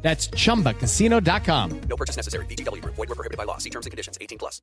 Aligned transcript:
That's 0.00 0.30
chumbacasino.com. 0.30 1.80
No 1.88 1.96
purchase 1.96 2.16
necessary. 2.16 2.46
BGW. 2.46 2.82
Void 2.84 2.96
were 2.96 3.14
prohibited 3.14 3.36
by 3.36 3.44
law. 3.44 3.58
See 3.58 3.70
terms 3.70 3.84
and 3.84 3.90
conditions. 3.90 4.16
18 4.20 4.38
plus. 4.38 4.62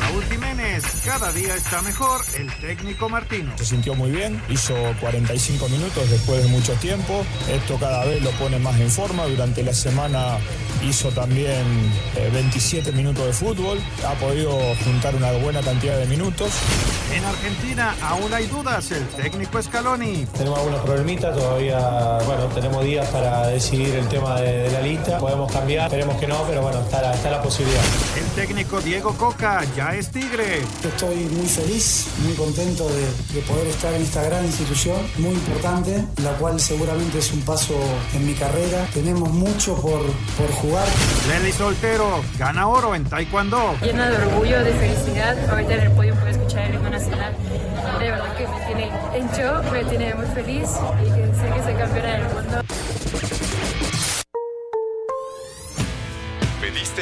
Raúl 0.00 0.24
Jiménez, 0.24 0.84
cada 1.04 1.32
día 1.32 1.54
está 1.54 1.82
mejor 1.82 2.20
el 2.38 2.50
técnico 2.60 3.08
Martino. 3.08 3.52
Se 3.58 3.64
sintió 3.64 3.94
muy 3.94 4.10
bien, 4.10 4.40
hizo 4.48 4.74
45 5.00 5.68
minutos 5.68 6.08
después 6.08 6.42
de 6.42 6.48
mucho 6.48 6.72
tiempo. 6.74 7.24
Esto 7.50 7.76
cada 7.78 8.04
vez 8.04 8.22
lo 8.22 8.30
pone 8.32 8.58
más 8.58 8.78
en 8.80 8.90
forma. 8.90 9.26
Durante 9.26 9.62
la 9.62 9.74
semana 9.74 10.38
hizo 10.88 11.10
también 11.10 11.64
eh, 12.16 12.30
27 12.32 12.92
minutos 12.92 13.26
de 13.26 13.32
fútbol. 13.32 13.78
Ha 14.06 14.14
podido 14.14 14.58
juntar 14.84 15.14
una 15.14 15.32
buena 15.32 15.60
cantidad 15.60 15.98
de 15.98 16.06
minutos. 16.06 16.52
En 17.12 17.24
Argentina 17.24 17.94
aún 18.02 18.32
hay 18.32 18.46
dudas 18.46 18.90
el 18.92 19.06
técnico 19.08 19.60
Scaloni. 19.60 20.26
Tenemos 20.26 20.58
algunos 20.58 20.80
problemitas, 20.82 21.36
todavía, 21.36 21.78
bueno, 22.24 22.46
tenemos 22.54 22.84
días 22.84 23.06
para 23.08 23.48
decidir 23.48 23.77
el 23.84 24.08
tema 24.08 24.40
de, 24.40 24.64
de 24.64 24.70
la 24.72 24.80
lista. 24.80 25.18
Podemos 25.18 25.50
cambiar, 25.50 25.86
esperemos 25.86 26.16
que 26.16 26.26
no, 26.26 26.42
pero 26.48 26.62
bueno, 26.62 26.80
está 26.80 27.02
la, 27.02 27.14
está 27.14 27.30
la 27.30 27.42
posibilidad. 27.42 27.82
El 28.16 28.24
técnico 28.34 28.80
Diego 28.80 29.14
Coca 29.14 29.62
ya 29.76 29.94
es 29.94 30.10
tigre. 30.10 30.62
Estoy 30.82 31.16
muy 31.16 31.46
feliz, 31.46 32.08
muy 32.24 32.34
contento 32.34 32.88
de, 32.88 33.06
de, 33.34 33.40
poder 33.46 33.66
estar 33.68 33.92
en 33.94 34.02
esta 34.02 34.22
gran 34.22 34.44
institución, 34.44 34.96
muy 35.18 35.32
importante, 35.32 36.04
la 36.22 36.32
cual 36.32 36.60
seguramente 36.60 37.18
es 37.18 37.32
un 37.32 37.42
paso 37.42 37.74
en 38.14 38.26
mi 38.26 38.34
carrera. 38.34 38.86
Tenemos 38.92 39.30
mucho 39.30 39.74
por, 39.76 40.00
por 40.36 40.50
jugar. 40.60 40.86
Lely 41.28 41.52
Soltero 41.52 42.22
gana 42.38 42.68
oro 42.68 42.94
en 42.94 43.04
Taekwondo. 43.04 43.76
Llena 43.82 44.10
de 44.10 44.16
orgullo, 44.16 44.64
de 44.64 44.72
felicidad, 44.72 45.50
ahorita 45.50 45.74
en 45.74 45.80
el 45.80 45.90
podio 45.92 46.14
puedo 46.14 46.28
escuchar 46.28 46.68
el 46.68 46.74
himno 46.74 46.90
nacional. 46.90 47.36
De 47.98 48.10
verdad 48.10 48.36
que 48.36 48.46
me 48.46 48.66
tiene 48.66 48.90
en 49.14 49.28
shock, 49.28 49.72
me 49.72 49.84
tiene 49.84 50.14
muy 50.14 50.26
feliz 50.26 50.70
y 51.02 51.10
que 51.10 51.26
sé 51.34 51.54
que 51.54 51.62
soy 51.62 51.74
campeona 51.74 52.12
del 52.12 52.34
mundo. 52.34 52.58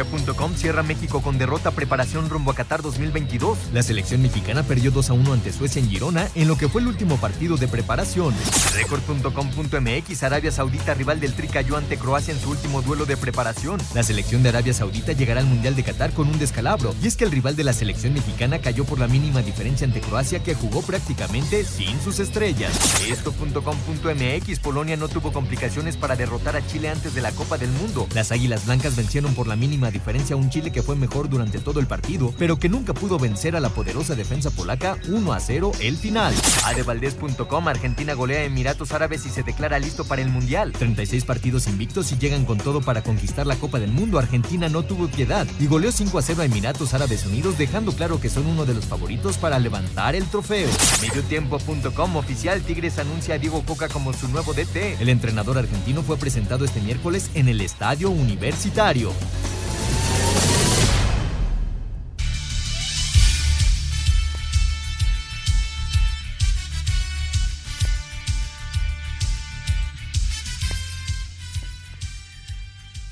Cancha.com 0.00 0.54
cierra 0.54 0.82
México 0.82 1.20
con 1.20 1.36
derrota 1.36 1.70
preparación 1.72 2.30
rumbo 2.30 2.50
a 2.50 2.54
Qatar 2.54 2.80
2022. 2.80 3.58
La 3.74 3.82
selección 3.82 4.22
mexicana 4.22 4.62
perdió 4.62 4.90
2 4.90 5.10
a 5.10 5.12
1 5.12 5.32
ante 5.34 5.52
Suecia 5.52 5.80
en 5.80 5.90
Girona 5.90 6.28
en 6.34 6.48
lo 6.48 6.56
que 6.56 6.68
fue 6.68 6.80
el 6.80 6.88
último 6.88 7.18
partido 7.18 7.56
de 7.56 7.68
preparación. 7.68 8.34
Record.com.mx 8.74 10.22
Arabia 10.22 10.52
Saudita 10.52 10.94
rival 10.94 11.20
del 11.20 11.34
Tri 11.34 11.48
cayó 11.48 11.76
ante 11.76 11.98
Croacia 11.98 12.32
en 12.32 12.40
su 12.40 12.50
último 12.50 12.80
duelo 12.80 13.04
de 13.04 13.16
preparación. 13.16 13.78
La 13.94 14.02
selección 14.02 14.42
de 14.42 14.48
Arabia 14.48 14.72
Saudita 14.72 15.12
llegará 15.12 15.40
al 15.40 15.46
Mundial 15.46 15.76
de 15.76 15.82
Qatar 15.82 16.12
con 16.12 16.28
un 16.28 16.38
descalabro 16.38 16.94
y 17.02 17.06
es 17.06 17.16
que 17.16 17.24
el 17.24 17.30
rival 17.30 17.56
de 17.56 17.64
la 17.64 17.72
selección 17.74 18.14
mexicana 18.14 18.58
cayó 18.60 18.84
por 18.84 18.98
la 18.98 19.06
mínima 19.06 19.42
diferencia 19.42 19.86
ante 19.86 20.00
Croacia 20.00 20.42
que 20.42 20.54
jugó 20.54 20.80
prácticamente 20.82 21.64
sin 21.64 22.00
sus 22.00 22.20
estrellas. 22.20 22.72
Esto.com.mx 23.06 24.58
Polonia 24.60 24.96
no 24.96 25.08
tuvo 25.08 25.32
complicaciones 25.32 25.96
para 25.96 26.16
derrotar 26.16 26.56
a 26.56 26.66
Chile 26.66 26.88
antes 26.88 27.14
de 27.14 27.20
la 27.20 27.32
Copa 27.32 27.58
del 27.58 27.70
Mundo. 27.70 28.06
Las 28.14 28.32
Águilas 28.32 28.64
Blancas 28.64 28.96
vencieron 28.96 29.34
por 29.34 29.46
la 29.46 29.56
mínima 29.56 29.89
diferencia 29.90 30.34
a 30.34 30.38
un 30.38 30.50
Chile 30.50 30.70
que 30.70 30.82
fue 30.82 30.96
mejor 30.96 31.28
durante 31.28 31.58
todo 31.58 31.80
el 31.80 31.86
partido, 31.86 32.34
pero 32.38 32.58
que 32.58 32.68
nunca 32.68 32.94
pudo 32.94 33.18
vencer 33.18 33.56
a 33.56 33.60
la 33.60 33.70
poderosa 33.70 34.14
defensa 34.14 34.50
polaca 34.50 34.96
1 35.08 35.32
a 35.32 35.40
0 35.40 35.72
el 35.80 35.96
final. 35.96 36.34
Adevaldez.com 36.64 37.68
Argentina 37.68 38.14
golea 38.14 38.40
a 38.40 38.44
Emiratos 38.44 38.92
Árabes 38.92 39.26
y 39.26 39.30
se 39.30 39.42
declara 39.42 39.78
listo 39.78 40.04
para 40.04 40.22
el 40.22 40.28
Mundial. 40.28 40.72
36 40.72 41.24
partidos 41.24 41.66
invictos 41.66 42.12
y 42.12 42.18
llegan 42.18 42.44
con 42.44 42.58
todo 42.58 42.80
para 42.80 43.02
conquistar 43.02 43.46
la 43.46 43.56
Copa 43.56 43.78
del 43.78 43.92
Mundo. 43.92 44.18
Argentina 44.18 44.68
no 44.68 44.82
tuvo 44.82 45.08
piedad 45.08 45.46
y 45.58 45.66
goleó 45.66 45.92
5 45.92 46.18
a 46.18 46.22
0 46.22 46.42
a 46.42 46.44
Emiratos 46.44 46.94
Árabes 46.94 47.26
Unidos, 47.26 47.58
dejando 47.58 47.92
claro 47.92 48.20
que 48.20 48.30
son 48.30 48.46
uno 48.46 48.66
de 48.66 48.74
los 48.74 48.86
favoritos 48.86 49.38
para 49.38 49.58
levantar 49.58 50.14
el 50.14 50.24
trofeo. 50.24 50.68
Mediotiempo.com 51.02 52.16
oficial 52.16 52.62
Tigres 52.62 52.98
anuncia 52.98 53.34
a 53.34 53.38
Diego 53.38 53.62
Coca 53.64 53.88
como 53.88 54.12
su 54.12 54.28
nuevo 54.28 54.52
DT. 54.52 55.00
El 55.00 55.08
entrenador 55.08 55.58
argentino 55.58 56.02
fue 56.02 56.16
presentado 56.16 56.64
este 56.64 56.80
miércoles 56.80 57.30
en 57.34 57.48
el 57.48 57.60
Estadio 57.60 58.10
Universitario. 58.10 59.12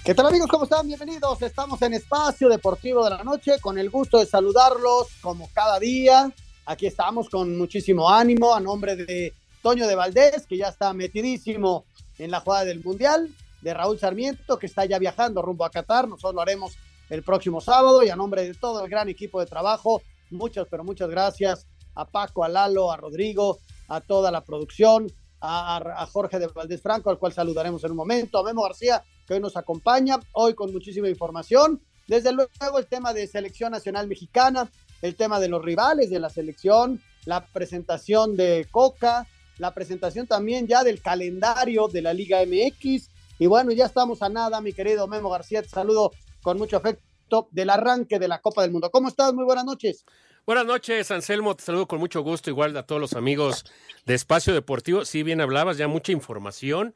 ¿Qué 0.09 0.15
tal 0.15 0.25
amigos? 0.25 0.49
¿Cómo 0.49 0.65
están? 0.65 0.87
Bienvenidos. 0.87 1.43
Estamos 1.43 1.83
en 1.83 1.93
Espacio 1.93 2.49
Deportivo 2.49 3.05
de 3.05 3.11
la 3.11 3.23
Noche 3.23 3.61
con 3.61 3.77
el 3.77 3.91
gusto 3.91 4.17
de 4.17 4.25
saludarlos 4.25 5.09
como 5.21 5.51
cada 5.53 5.79
día. 5.79 6.33
Aquí 6.65 6.87
estamos 6.87 7.29
con 7.29 7.59
muchísimo 7.59 8.09
ánimo 8.09 8.55
a 8.55 8.61
nombre 8.61 8.97
de 8.97 9.35
Toño 9.61 9.87
de 9.87 9.95
Valdés, 9.95 10.47
que 10.47 10.57
ya 10.57 10.69
está 10.69 10.95
metidísimo 10.95 11.85
en 12.17 12.31
la 12.31 12.41
jugada 12.41 12.65
del 12.65 12.83
Mundial, 12.83 13.29
de 13.61 13.75
Raúl 13.75 13.99
Sarmiento, 13.99 14.59
que 14.59 14.65
está 14.65 14.87
ya 14.87 14.99
viajando 14.99 15.43
rumbo 15.43 15.67
a 15.67 15.71
Qatar. 15.71 16.09
Nosotros 16.09 16.37
lo 16.37 16.41
haremos 16.41 16.79
el 17.11 17.23
próximo 17.23 17.61
sábado 17.61 18.03
y 18.03 18.09
a 18.09 18.17
nombre 18.17 18.45
de 18.45 18.55
todo 18.55 18.83
el 18.83 18.89
gran 18.89 19.11
equipo 19.11 19.41
de 19.41 19.45
trabajo, 19.45 20.01
muchas, 20.31 20.67
pero 20.71 20.85
muchas 20.85 21.11
gracias 21.11 21.67
a 21.95 22.07
Paco, 22.07 22.45
a 22.45 22.49
Lalo, 22.49 22.91
a 22.91 22.97
Rodrigo, 22.97 23.59
a 23.89 24.01
toda 24.01 24.31
la 24.31 24.43
producción, 24.43 25.13
a, 25.43 25.77
a 25.77 26.07
Jorge 26.07 26.39
de 26.39 26.47
Valdés 26.47 26.81
Franco, 26.81 27.11
al 27.11 27.19
cual 27.19 27.35
saludaremos 27.35 27.85
en 27.85 27.91
un 27.91 27.99
momento, 27.99 28.39
a 28.39 28.43
Memo 28.43 28.63
García, 28.63 29.05
que 29.28 29.34
hoy 29.34 29.41
nos 29.41 29.59
acompaña, 29.59 30.19
hoy 30.33 30.55
con 30.55 30.72
muchísima 30.72 31.09
información. 31.09 31.83
Desde 32.09 32.33
luego 32.33 32.78
el 32.78 32.87
tema 32.87 33.12
de 33.12 33.27
selección 33.27 33.71
nacional 33.71 34.09
mexicana, 34.09 34.71
el 35.03 35.15
tema 35.15 35.39
de 35.39 35.49
los 35.49 35.62
rivales 35.62 36.09
de 36.09 36.19
la 36.19 36.31
selección, 36.31 37.03
la 37.27 37.47
presentación 37.47 38.37
de 38.37 38.66
Coca, 38.71 39.27
la 39.59 39.75
presentación 39.75 40.27
también 40.27 40.66
ya 40.66 40.83
del 40.83 41.03
calendario 41.03 41.89
de 41.89 42.00
la 42.00 42.15
Liga 42.15 42.39
MX. 42.41 43.11
Y 43.39 43.47
bueno, 43.47 43.71
ya 43.72 43.84
estamos 43.84 44.22
a 44.22 44.31
nada, 44.31 44.62
mi 44.62 44.72
querido 44.72 45.06
Memo 45.06 45.28
García, 45.28 45.62
te 45.62 45.69
saludo 45.69 46.12
con 46.43 46.56
mucho 46.56 46.78
afecto 46.78 47.49
del 47.50 47.69
arranque 47.69 48.19
de 48.19 48.28
la 48.28 48.41
Copa 48.41 48.62
del 48.62 48.71
Mundo. 48.71 48.91
¿Cómo 48.91 49.09
estás? 49.09 49.34
Muy 49.34 49.45
buenas 49.45 49.66
noches. 49.66 50.06
Buenas 50.47 50.65
noches, 50.65 51.10
Anselmo. 51.10 51.55
Te 51.55 51.65
saludo 51.65 51.87
con 51.87 51.99
mucho 51.99 52.22
gusto, 52.22 52.49
igual 52.49 52.75
a 52.78 52.87
todos 52.87 52.99
los 52.99 53.12
amigos 53.12 53.66
de 54.06 54.15
Espacio 54.15 54.55
Deportivo. 54.55 55.04
Sí, 55.04 55.22
bien 55.22 55.42
hablabas, 55.42 55.77
ya 55.77 55.86
mucha 55.89 56.13
información. 56.13 56.95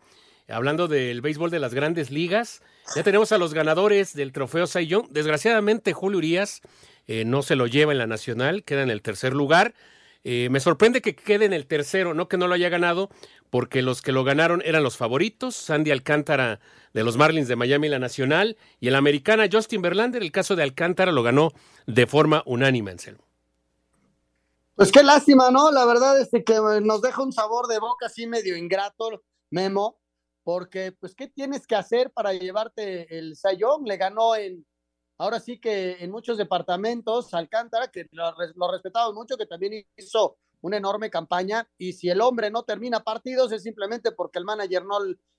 Hablando 0.53 0.87
del 0.87 1.21
béisbol 1.21 1.51
de 1.51 1.59
las 1.59 1.75
grandes 1.75 2.11
ligas, 2.11 2.63
ya 2.95 3.03
tenemos 3.03 3.33
a 3.33 3.39
los 3.39 3.55
ganadores 3.55 4.15
del 4.15 4.33
trofeo 4.33 4.67
Young. 4.67 5.09
Desgraciadamente, 5.11 5.93
Julio 5.93 6.19
Urias 6.19 6.61
eh, 7.07 7.25
no 7.25 7.43
se 7.43 7.57
lo 7.57 7.67
lleva 7.67 7.93
en 7.93 7.99
la 7.99 8.07
nacional, 8.07 8.63
queda 8.63 8.83
en 8.83 8.91
el 8.91 9.03
tercer 9.03 9.33
lugar. 9.33 9.75
Eh, 10.25 10.49
me 10.51 10.61
sorprende 10.61 11.01
que 11.01 11.17
quede 11.17 11.47
en 11.47 11.53
el 11.53 11.67
tercero, 11.67 12.15
no 12.15 12.29
que 12.29 12.37
no 12.37 12.47
lo 12.47 12.55
haya 12.55 12.69
ganado, 12.69 13.09
porque 13.51 13.83
los 13.83 14.03
que 14.03 14.13
lo 14.13 14.25
ganaron 14.25 14.63
eran 14.65 14.83
los 14.83 14.97
favoritos, 14.97 15.57
Sandy 15.57 15.91
Alcántara 15.91 16.61
de 16.93 17.03
los 17.03 17.17
Marlins 17.17 17.49
de 17.49 17.57
Miami, 17.57 17.89
la 17.89 17.99
nacional, 17.99 18.57
y 18.79 18.89
el 18.89 18.95
americana 18.95 19.49
Justin 19.51 19.83
Verlander, 19.83 20.23
el 20.23 20.33
caso 20.33 20.55
de 20.55 20.63
Alcántara 20.63 21.13
lo 21.13 21.23
ganó 21.23 21.53
de 21.87 22.07
forma 22.07 22.43
unánime, 22.47 22.93
Anselmo. 22.93 23.25
Pues 24.75 24.93
qué 24.93 25.03
lástima, 25.03 25.51
¿no? 25.51 25.71
La 25.71 25.85
verdad 25.85 26.21
es 26.21 26.29
que 26.31 26.55
nos 26.83 27.03
deja 27.03 27.23
un 27.23 27.33
sabor 27.33 27.67
de 27.67 27.79
boca 27.79 28.07
así 28.07 28.27
medio 28.27 28.57
ingrato, 28.57 29.23
Memo, 29.51 30.02
porque 30.45 30.93
pues 30.93 31.15
¿qué 31.15 31.29
tienes 31.29 31.67
que 31.67 31.77
hacer 31.77 32.11
para 32.11 32.33
llevarte 32.33 33.19
el 33.19 33.37
Sayón? 33.37 33.85
Le 33.85 33.97
ganó 33.97 34.35
en, 34.37 34.67
ahora 35.19 35.41
sí 35.41 35.59
que 35.59 35.97
en 36.01 36.11
muchos 36.11 36.39
departamentos, 36.39 37.33
Alcántara, 37.35 37.89
que 37.89 38.07
lo, 38.13 38.35
lo 38.55 38.73
respetamos 38.73 39.15
mucho, 39.15 39.37
que 39.37 39.47
también 39.47 39.85
hizo 39.97 40.39
una 40.63 40.77
enorme 40.77 41.11
campaña 41.11 41.69
y 41.77 41.93
si 41.93 42.09
el 42.09 42.21
hombre 42.21 42.51
no 42.51 42.63
termina 42.63 43.01
partidos 43.01 43.53
es 43.53 43.63
simplemente 43.63 44.13
porque 44.13 44.39
el 44.39 44.45
manager 44.45 44.85
no, 44.85 44.99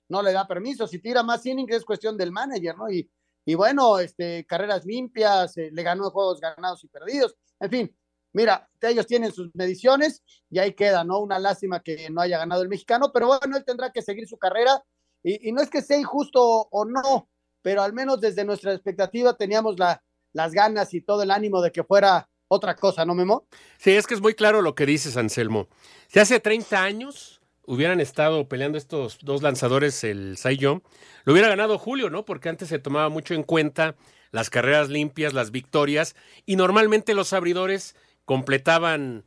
no 0.10 0.22
le 0.22 0.32
da 0.32 0.48
permiso. 0.48 0.88
Si 0.88 1.00
tira 1.00 1.24
más 1.24 1.46
innings 1.46 1.76
es 1.76 1.86
cuestión 1.86 2.18
del 2.18 2.32
manager, 2.32 2.78
¿no? 2.78 2.90
Y, 2.90 3.10
y 3.46 3.56
bueno, 3.56 4.00
este, 4.00 4.46
carreras 4.46 4.86
limpias, 4.86 5.58
eh, 5.58 5.70
le 5.72 5.84
ganó 5.84 6.10
juegos 6.12 6.40
ganados 6.40 6.84
y 6.84 6.88
perdidos. 6.88 7.36
En 7.60 7.70
fin, 7.70 7.98
mira, 8.34 8.70
ellos 8.82 9.08
tienen 9.08 9.32
sus 9.32 9.50
mediciones 9.56 10.24
y 10.50 10.60
ahí 10.60 10.74
queda, 10.74 11.04
¿no? 11.04 11.20
Una 11.20 11.40
lástima 11.40 11.82
que 11.82 12.10
no 12.10 12.22
haya 12.22 12.38
ganado 12.38 12.62
el 12.62 12.70
mexicano, 12.70 13.12
pero 13.14 13.28
bueno, 13.28 13.58
él 13.58 13.66
tendrá 13.66 13.92
que 13.92 14.02
seguir 14.02 14.28
su 14.28 14.38
carrera 14.38 14.84
y, 15.24 15.50
y 15.50 15.52
no 15.52 15.62
es 15.62 15.70
que 15.70 15.81
sea 15.81 15.98
injusto 15.98 16.42
o 16.42 16.86
no, 16.86 17.30
pero 17.62 17.81
al 17.81 17.94
menos 17.94 18.22
desde 18.22 18.46
nuestra 18.46 18.74
expectativa 18.74 19.36
teníamos 19.36 19.80
la, 19.80 20.04
las 20.34 20.52
ganas 20.52 20.94
y 20.94 21.02
todo 21.02 21.24
el 21.24 21.31
ánimo 21.31 21.62
de 21.62 21.72
que 21.72 21.84
fuera 21.84 22.30
otra 22.48 22.75
cosa, 22.75 23.06
¿no, 23.06 23.16
Memo? 23.16 23.48
Sí, 23.78 23.92
es 23.92 24.06
que 24.06 24.14
es 24.14 24.22
muy 24.22 24.34
claro 24.34 24.62
lo 24.62 24.75
que 24.75 24.86
dices, 24.86 25.18
Anselmo. 25.18 25.68
Si 26.08 26.20
hace 26.20 26.40
30 26.40 26.84
años 26.84 27.42
hubieran 27.66 28.00
estado 28.00 28.48
peleando 28.48 28.78
estos 28.78 29.20
dos 29.22 29.42
lanzadores, 29.42 30.04
el 30.04 30.38
Saiyón, 30.38 30.84
lo 31.24 31.34
hubiera 31.34 31.48
ganado 31.48 31.80
Julio, 31.80 32.10
¿no? 32.10 32.26
Porque 32.26 32.50
antes 32.50 32.69
se 32.69 32.80
tomaba 32.80 33.10
mucho 33.10 33.34
en 33.34 33.44
cuenta 33.44 33.96
las 34.31 34.50
carreras 34.50 34.90
limpias, 34.90 35.34
las 35.34 35.52
victorias, 35.52 36.16
y 36.46 36.56
normalmente 36.56 37.14
los 37.14 37.34
abridores 37.34 37.96
completaban 38.26 39.26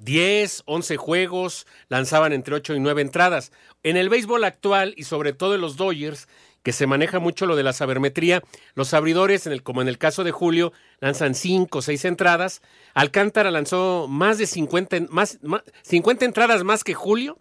10, 0.00 0.62
11 0.66 0.96
juegos, 0.96 1.66
lanzaban 1.88 2.32
entre 2.32 2.54
8 2.54 2.74
y 2.74 2.80
9 2.80 3.02
entradas. 3.02 3.52
En 3.82 3.96
el 3.96 4.08
béisbol 4.08 4.44
actual 4.44 4.94
y 4.96 5.04
sobre 5.04 5.32
todo 5.32 5.54
en 5.54 5.60
los 5.60 5.76
Dodgers, 5.76 6.28
que 6.64 6.72
se 6.72 6.86
maneja 6.86 7.18
mucho 7.18 7.46
lo 7.46 7.56
de 7.56 7.62
la 7.62 7.74
sabermetría. 7.74 8.42
Los 8.74 8.94
abridores, 8.94 9.46
en 9.46 9.52
el, 9.52 9.62
como 9.62 9.82
en 9.82 9.88
el 9.88 9.98
caso 9.98 10.24
de 10.24 10.32
Julio, 10.32 10.72
lanzan 10.98 11.34
cinco 11.34 11.78
o 11.78 11.82
seis 11.82 12.04
entradas. 12.06 12.62
Alcántara 12.94 13.50
lanzó 13.50 14.06
más 14.08 14.38
de 14.38 14.46
50, 14.46 15.02
más, 15.10 15.38
50 15.82 16.24
entradas 16.24 16.64
más 16.64 16.82
que 16.82 16.94
Julio 16.94 17.38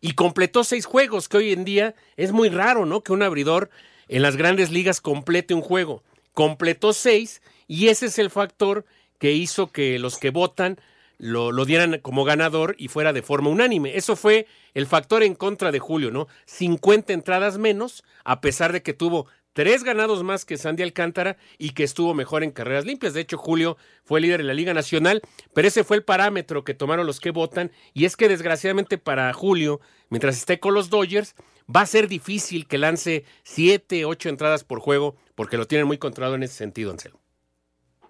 y 0.00 0.12
completó 0.12 0.62
seis 0.62 0.84
juegos, 0.84 1.28
que 1.28 1.38
hoy 1.38 1.52
en 1.52 1.64
día 1.64 1.94
es 2.16 2.32
muy 2.32 2.50
raro, 2.50 2.84
¿no? 2.84 3.02
Que 3.02 3.12
un 3.12 3.22
abridor 3.22 3.70
en 4.08 4.20
las 4.22 4.36
grandes 4.36 4.70
ligas 4.70 5.00
complete 5.00 5.54
un 5.54 5.62
juego. 5.62 6.04
Completó 6.34 6.92
seis 6.92 7.40
y 7.66 7.88
ese 7.88 8.06
es 8.06 8.18
el 8.18 8.28
factor 8.28 8.84
que 9.18 9.32
hizo 9.32 9.72
que 9.72 9.98
los 9.98 10.18
que 10.18 10.28
votan 10.28 10.78
lo, 11.18 11.64
dieran 11.64 11.98
como 12.00 12.24
ganador 12.24 12.74
y 12.78 12.88
fuera 12.88 13.12
de 13.12 13.22
forma 13.22 13.50
unánime. 13.50 13.96
Eso 13.96 14.16
fue 14.16 14.46
el 14.74 14.86
factor 14.86 15.22
en 15.22 15.34
contra 15.34 15.72
de 15.72 15.78
Julio, 15.78 16.10
¿no? 16.10 16.28
50 16.46 17.12
entradas 17.12 17.58
menos, 17.58 18.04
a 18.24 18.40
pesar 18.40 18.72
de 18.72 18.82
que 18.82 18.92
tuvo 18.92 19.26
tres 19.52 19.84
ganados 19.84 20.22
más 20.22 20.44
que 20.44 20.58
Sandy 20.58 20.82
Alcántara 20.82 21.38
y 21.56 21.70
que 21.70 21.84
estuvo 21.84 22.12
mejor 22.12 22.44
en 22.44 22.50
carreras 22.50 22.84
limpias. 22.84 23.14
De 23.14 23.22
hecho, 23.22 23.38
Julio 23.38 23.78
fue 24.04 24.20
líder 24.20 24.40
en 24.40 24.48
la 24.48 24.54
Liga 24.54 24.74
Nacional, 24.74 25.22
pero 25.54 25.68
ese 25.68 25.84
fue 25.84 25.96
el 25.96 26.04
parámetro 26.04 26.64
que 26.64 26.74
tomaron 26.74 27.06
los 27.06 27.20
que 27.20 27.30
votan. 27.30 27.72
Y 27.94 28.04
es 28.04 28.16
que 28.16 28.28
desgraciadamente 28.28 28.98
para 28.98 29.32
Julio, 29.32 29.80
mientras 30.10 30.36
esté 30.36 30.60
con 30.60 30.74
los 30.74 30.90
Dodgers, 30.90 31.34
va 31.74 31.80
a 31.80 31.86
ser 31.86 32.06
difícil 32.06 32.66
que 32.66 32.78
lance 32.78 33.24
siete, 33.42 34.04
ocho 34.04 34.28
entradas 34.28 34.62
por 34.62 34.80
juego, 34.80 35.16
porque 35.34 35.56
lo 35.56 35.66
tienen 35.66 35.86
muy 35.86 35.98
controlado 35.98 36.34
en 36.34 36.42
ese 36.42 36.54
sentido, 36.54 36.90
Anselmo. 36.90 37.25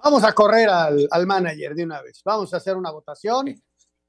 Vamos 0.02 0.24
a 0.24 0.32
correr 0.32 0.68
al, 0.68 1.08
al, 1.10 1.26
manager 1.26 1.74
de 1.74 1.84
una 1.84 2.02
vez. 2.02 2.22
Vamos 2.24 2.52
a 2.54 2.58
hacer 2.58 2.76
una 2.76 2.90
votación. 2.90 3.54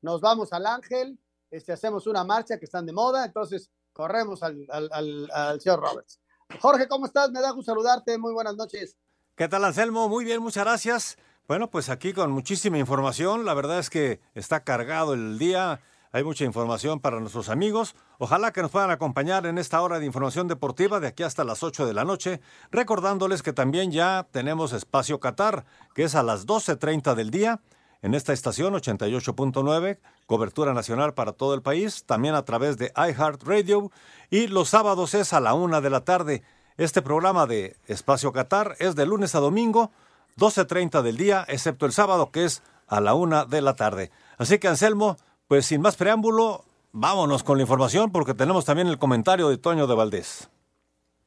Nos 0.02 0.22
vamos 0.22 0.54
al 0.54 0.66
Ángel. 0.66 1.18
Este, 1.50 1.72
hacemos 1.72 2.08
una 2.08 2.24
marcha 2.24 2.58
que 2.58 2.66
están 2.66 2.86
de 2.86 2.94
moda. 2.94 3.26
Entonces, 3.26 3.72
corremos 3.94 4.44
al, 4.44 4.66
al, 4.70 5.30
al, 5.32 5.62
señor 5.62 5.80
Roberts. 5.80 6.20
Jorge, 6.60 6.88
¿cómo 6.88 7.06
estás? 7.06 7.32
Me 7.32 7.42
da 7.42 7.52
gusto 7.52 7.72
saludarte. 7.72 8.18
Muy 8.18 8.34
buenas 8.34 8.56
noches. 8.56 8.98
¿Qué 9.36 9.48
tal, 9.48 9.64
Anselmo? 9.66 10.08
Muy 10.10 10.26
bien, 10.26 10.42
muchas 10.42 10.66
gracias. 10.66 11.18
Bueno, 11.48 11.70
pues 11.70 11.90
aquí 11.90 12.14
con 12.14 12.32
muchísima 12.32 12.78
información. 12.78 13.46
La 13.46 13.54
verdad 13.54 13.80
es 13.80 13.90
que 13.90 14.20
está 14.36 14.64
cargado 14.64 15.14
el 15.14 15.40
día. 15.40 15.82
Hay 16.12 16.24
mucha 16.24 16.46
información 16.46 17.00
para 17.00 17.20
nuestros 17.20 17.50
amigos. 17.50 17.96
Ojalá 18.18 18.54
que 18.54 18.62
nos 18.62 18.72
puedan 18.72 18.92
acompañar 18.92 19.46
en 19.46 19.58
esta 19.58 19.82
hora 19.82 20.00
de 20.00 20.06
información 20.06 20.48
deportiva 20.48 21.00
de 21.00 21.08
aquí 21.08 21.24
hasta 21.24 21.44
las 21.44 21.64
8 21.64 21.86
de 21.86 21.94
la 21.94 22.06
noche, 22.06 22.40
recordándoles 22.72 23.44
que 23.44 23.54
también 23.54 23.92
ya 23.92 24.26
tenemos 24.32 24.72
espacio 24.72 25.20
Qatar, 25.20 25.66
que 25.94 26.04
es 26.04 26.16
a 26.16 26.24
las 26.24 26.48
12.30 26.48 27.14
del 27.14 27.30
día, 27.30 27.60
en 28.02 28.14
esta 28.14 28.32
estación 28.32 28.74
88.9, 28.74 30.00
cobertura 30.28 30.74
nacional 30.74 31.14
para 31.14 31.34
todo 31.34 31.54
el 31.54 31.62
país, 31.62 32.06
también 32.06 32.36
a 32.36 32.46
través 32.46 32.78
de 32.78 32.94
iHeartRadio, 32.96 33.92
y 34.30 34.48
los 34.48 34.70
sábados 34.70 35.14
es 35.14 35.34
a 35.34 35.40
la 35.40 35.56
1 35.56 35.82
de 35.82 35.90
la 35.90 36.02
tarde. 36.02 36.44
Este 36.78 37.02
programa 37.02 37.48
de 37.48 37.76
Espacio 37.88 38.32
Qatar 38.32 38.76
es 38.80 38.96
de 38.96 39.06
lunes 39.06 39.36
a 39.36 39.40
domingo, 39.40 39.92
12.30 40.38 41.02
del 41.02 41.18
día, 41.18 41.44
excepto 41.48 41.86
el 41.86 41.92
sábado, 41.92 42.32
que 42.32 42.46
es 42.46 42.62
a 42.88 43.02
la 43.02 43.16
1 43.16 43.48
de 43.48 43.62
la 43.62 43.76
tarde. 43.76 44.12
Así 44.38 44.60
que, 44.60 44.68
Anselmo, 44.68 45.18
pues 45.48 45.66
sin 45.66 45.82
más 45.82 45.96
preámbulo, 45.96 46.66
vámonos 46.92 47.44
con 47.44 47.58
la 47.58 47.64
información 47.64 48.12
porque 48.12 48.34
tenemos 48.34 48.66
también 48.66 48.88
el 48.88 48.98
comentario 48.98 49.50
de 49.50 49.58
Toño 49.58 49.88
de 49.88 49.96
Valdés. 49.96 50.50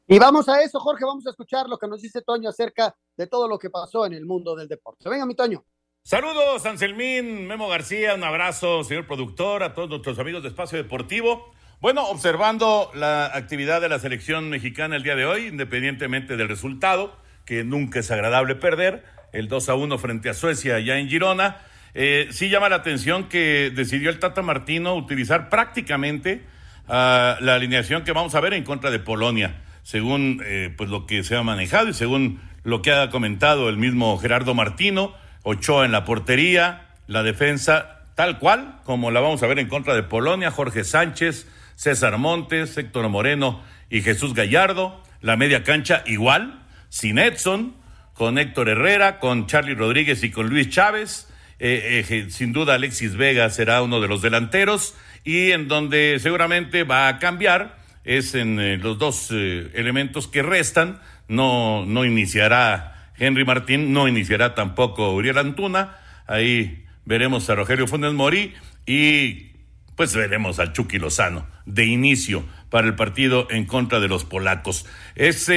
Y 0.07 0.19
vamos 0.19 0.49
a 0.49 0.61
eso, 0.63 0.81
Jorge, 0.81 1.05
vamos 1.05 1.27
a 1.27 1.31
escuchar 1.31 1.69
lo 1.69 1.79
que 1.79 1.87
nos 1.87 2.03
dice 2.03 2.21
Toño 2.23 2.49
acerca 2.49 2.95
de 3.17 3.27
todo 3.27 3.47
lo 3.47 3.59
que 3.59 3.71
pasó 3.71 4.05
en 4.07 4.13
el 4.13 4.27
mundo 4.27 4.57
del 4.57 4.67
deporte. 4.67 5.09
Venga, 5.09 5.25
mi 5.25 5.35
Toño. 5.35 5.65
Saludos, 6.03 6.67
Anselmín, 6.67 7.47
Memo 7.47 7.69
García, 7.69 8.15
un 8.15 8.25
abrazo, 8.25 8.83
señor 8.85 9.07
productor, 9.07 9.63
a 9.63 9.75
todos 9.75 9.89
nuestros 9.89 10.19
amigos 10.19 10.43
de 10.43 10.49
Espacio 10.49 10.79
Deportivo. 10.79 11.53
Bueno, 11.81 12.07
observando 12.09 12.91
la 12.95 13.27
actividad 13.27 13.81
de 13.81 13.89
la 13.89 13.99
selección 13.99 14.51
mexicana 14.51 14.97
el 14.97 15.03
día 15.03 15.15
de 15.15 15.27
hoy, 15.27 15.47
independientemente 15.47 16.37
del 16.37 16.49
resultado, 16.49 17.13
que 17.47 17.65
nunca 17.65 18.01
es 18.01 18.11
agradable 18.11 18.57
perder, 18.57 19.05
el 19.33 19.49
2 19.49 19.69
a 19.69 19.75
1 19.77 19.99
frente 19.99 20.29
a 20.29 20.35
Suecia 20.35 20.81
ya 20.81 20.99
en 20.99 21.09
Girona, 21.09 21.59
eh, 21.95 22.29
sí 22.31 22.49
llama 22.49 22.69
la 22.69 22.77
atención 22.77 23.29
que 23.29 23.73
decidió 23.75 24.11
el 24.11 24.19
Tata 24.19 24.43
Martino 24.43 24.95
utilizar 24.95 25.49
prácticamente 25.49 26.45
uh, 26.87 26.93
la 27.41 27.55
alineación 27.55 28.05
que 28.05 28.13
vamos 28.13 28.35
a 28.35 28.41
ver 28.41 28.55
en 28.55 28.65
contra 28.65 28.91
de 28.91 29.01
Polonia, 29.01 29.63
según 29.83 30.43
eh, 30.45 30.73
pues 30.77 30.89
lo 30.89 31.07
que 31.07 31.25
se 31.25 31.37
ha 31.37 31.43
manejado 31.43 31.89
y 31.89 31.95
según 31.95 32.41
lo 32.63 32.83
que 32.83 32.93
ha 32.93 33.11
comentado 33.11 33.69
el 33.69 33.77
mismo 33.77 34.17
Gerardo 34.19 34.55
Martino, 34.55 35.15
Ochoa 35.43 35.85
en 35.85 35.93
la 35.93 36.05
portería, 36.05 36.89
la 37.07 37.23
defensa 37.23 38.01
tal 38.15 38.39
cual 38.39 38.81
como 38.85 39.11
la 39.11 39.21
vamos 39.21 39.43
a 39.43 39.47
ver 39.47 39.59
en 39.59 39.69
contra 39.69 39.95
de 39.95 40.03
Polonia, 40.03 40.51
Jorge 40.51 40.85
Sánchez, 40.85 41.49
César 41.75 42.19
Montes, 42.19 42.77
Héctor 42.77 43.09
Moreno 43.09 43.63
y 43.89 44.03
Jesús 44.03 44.35
Gallardo, 44.35 45.03
la 45.23 45.37
media 45.37 45.65
cancha 45.65 46.03
igual, 46.07 46.63
sin 46.89 47.19
Edson, 47.19 47.75
con 48.13 48.39
Héctor 48.39 48.69
Herrera, 48.69 49.19
con 49.19 49.47
Charlie 49.47 49.75
Rodríguez 49.75 50.23
y 50.23 50.31
con 50.31 50.49
Luis 50.51 50.69
Chávez, 50.69 51.30
eh, 51.63 52.07
eh, 52.09 52.27
sin 52.31 52.55
duda 52.55 52.75
Alexis 52.75 53.17
Vega 53.17 53.51
será 53.51 53.83
uno 53.83 54.01
de 54.01 54.09
los 54.09 54.23
delanteros 54.23 54.95
y 55.25 55.51
en 55.51 55.69
donde 55.69 56.17
seguramente 56.19 56.85
va 56.85 57.07
a 57.07 57.19
cambiar 57.19 57.79
es 58.03 58.35
en 58.35 58.59
eh, 58.59 58.79
los 58.79 58.99
dos 58.99 59.31
elementos 59.31 60.27
que 60.27 60.43
restan. 60.43 61.01
No, 61.29 61.85
no 61.85 62.07
iniciará 62.07 63.13
Henry 63.19 63.45
Martín, 63.45 63.93
no 63.93 64.09
iniciará 64.09 64.55
tampoco 64.55 65.13
Uriel 65.13 65.37
Antuna. 65.37 65.99
Ahí 66.27 66.87
veremos 67.05 67.51
a 67.51 67.55
Rogelio 67.57 67.87
Funes 67.87 68.15
Morí 68.15 68.55
y 68.87 69.51
pues 69.97 70.17
veremos 70.17 70.59
al 70.61 70.73
Chucky 70.73 70.99
Lozano 70.99 71.47
de 71.67 71.85
inicio 71.85 72.43
para 72.71 72.87
el 72.87 72.95
partido 72.95 73.47
en 73.51 73.67
contra 73.67 74.01
de 74.01 74.09
los 74.09 74.25
polacos. 74.25 74.87
Es 75.15 75.51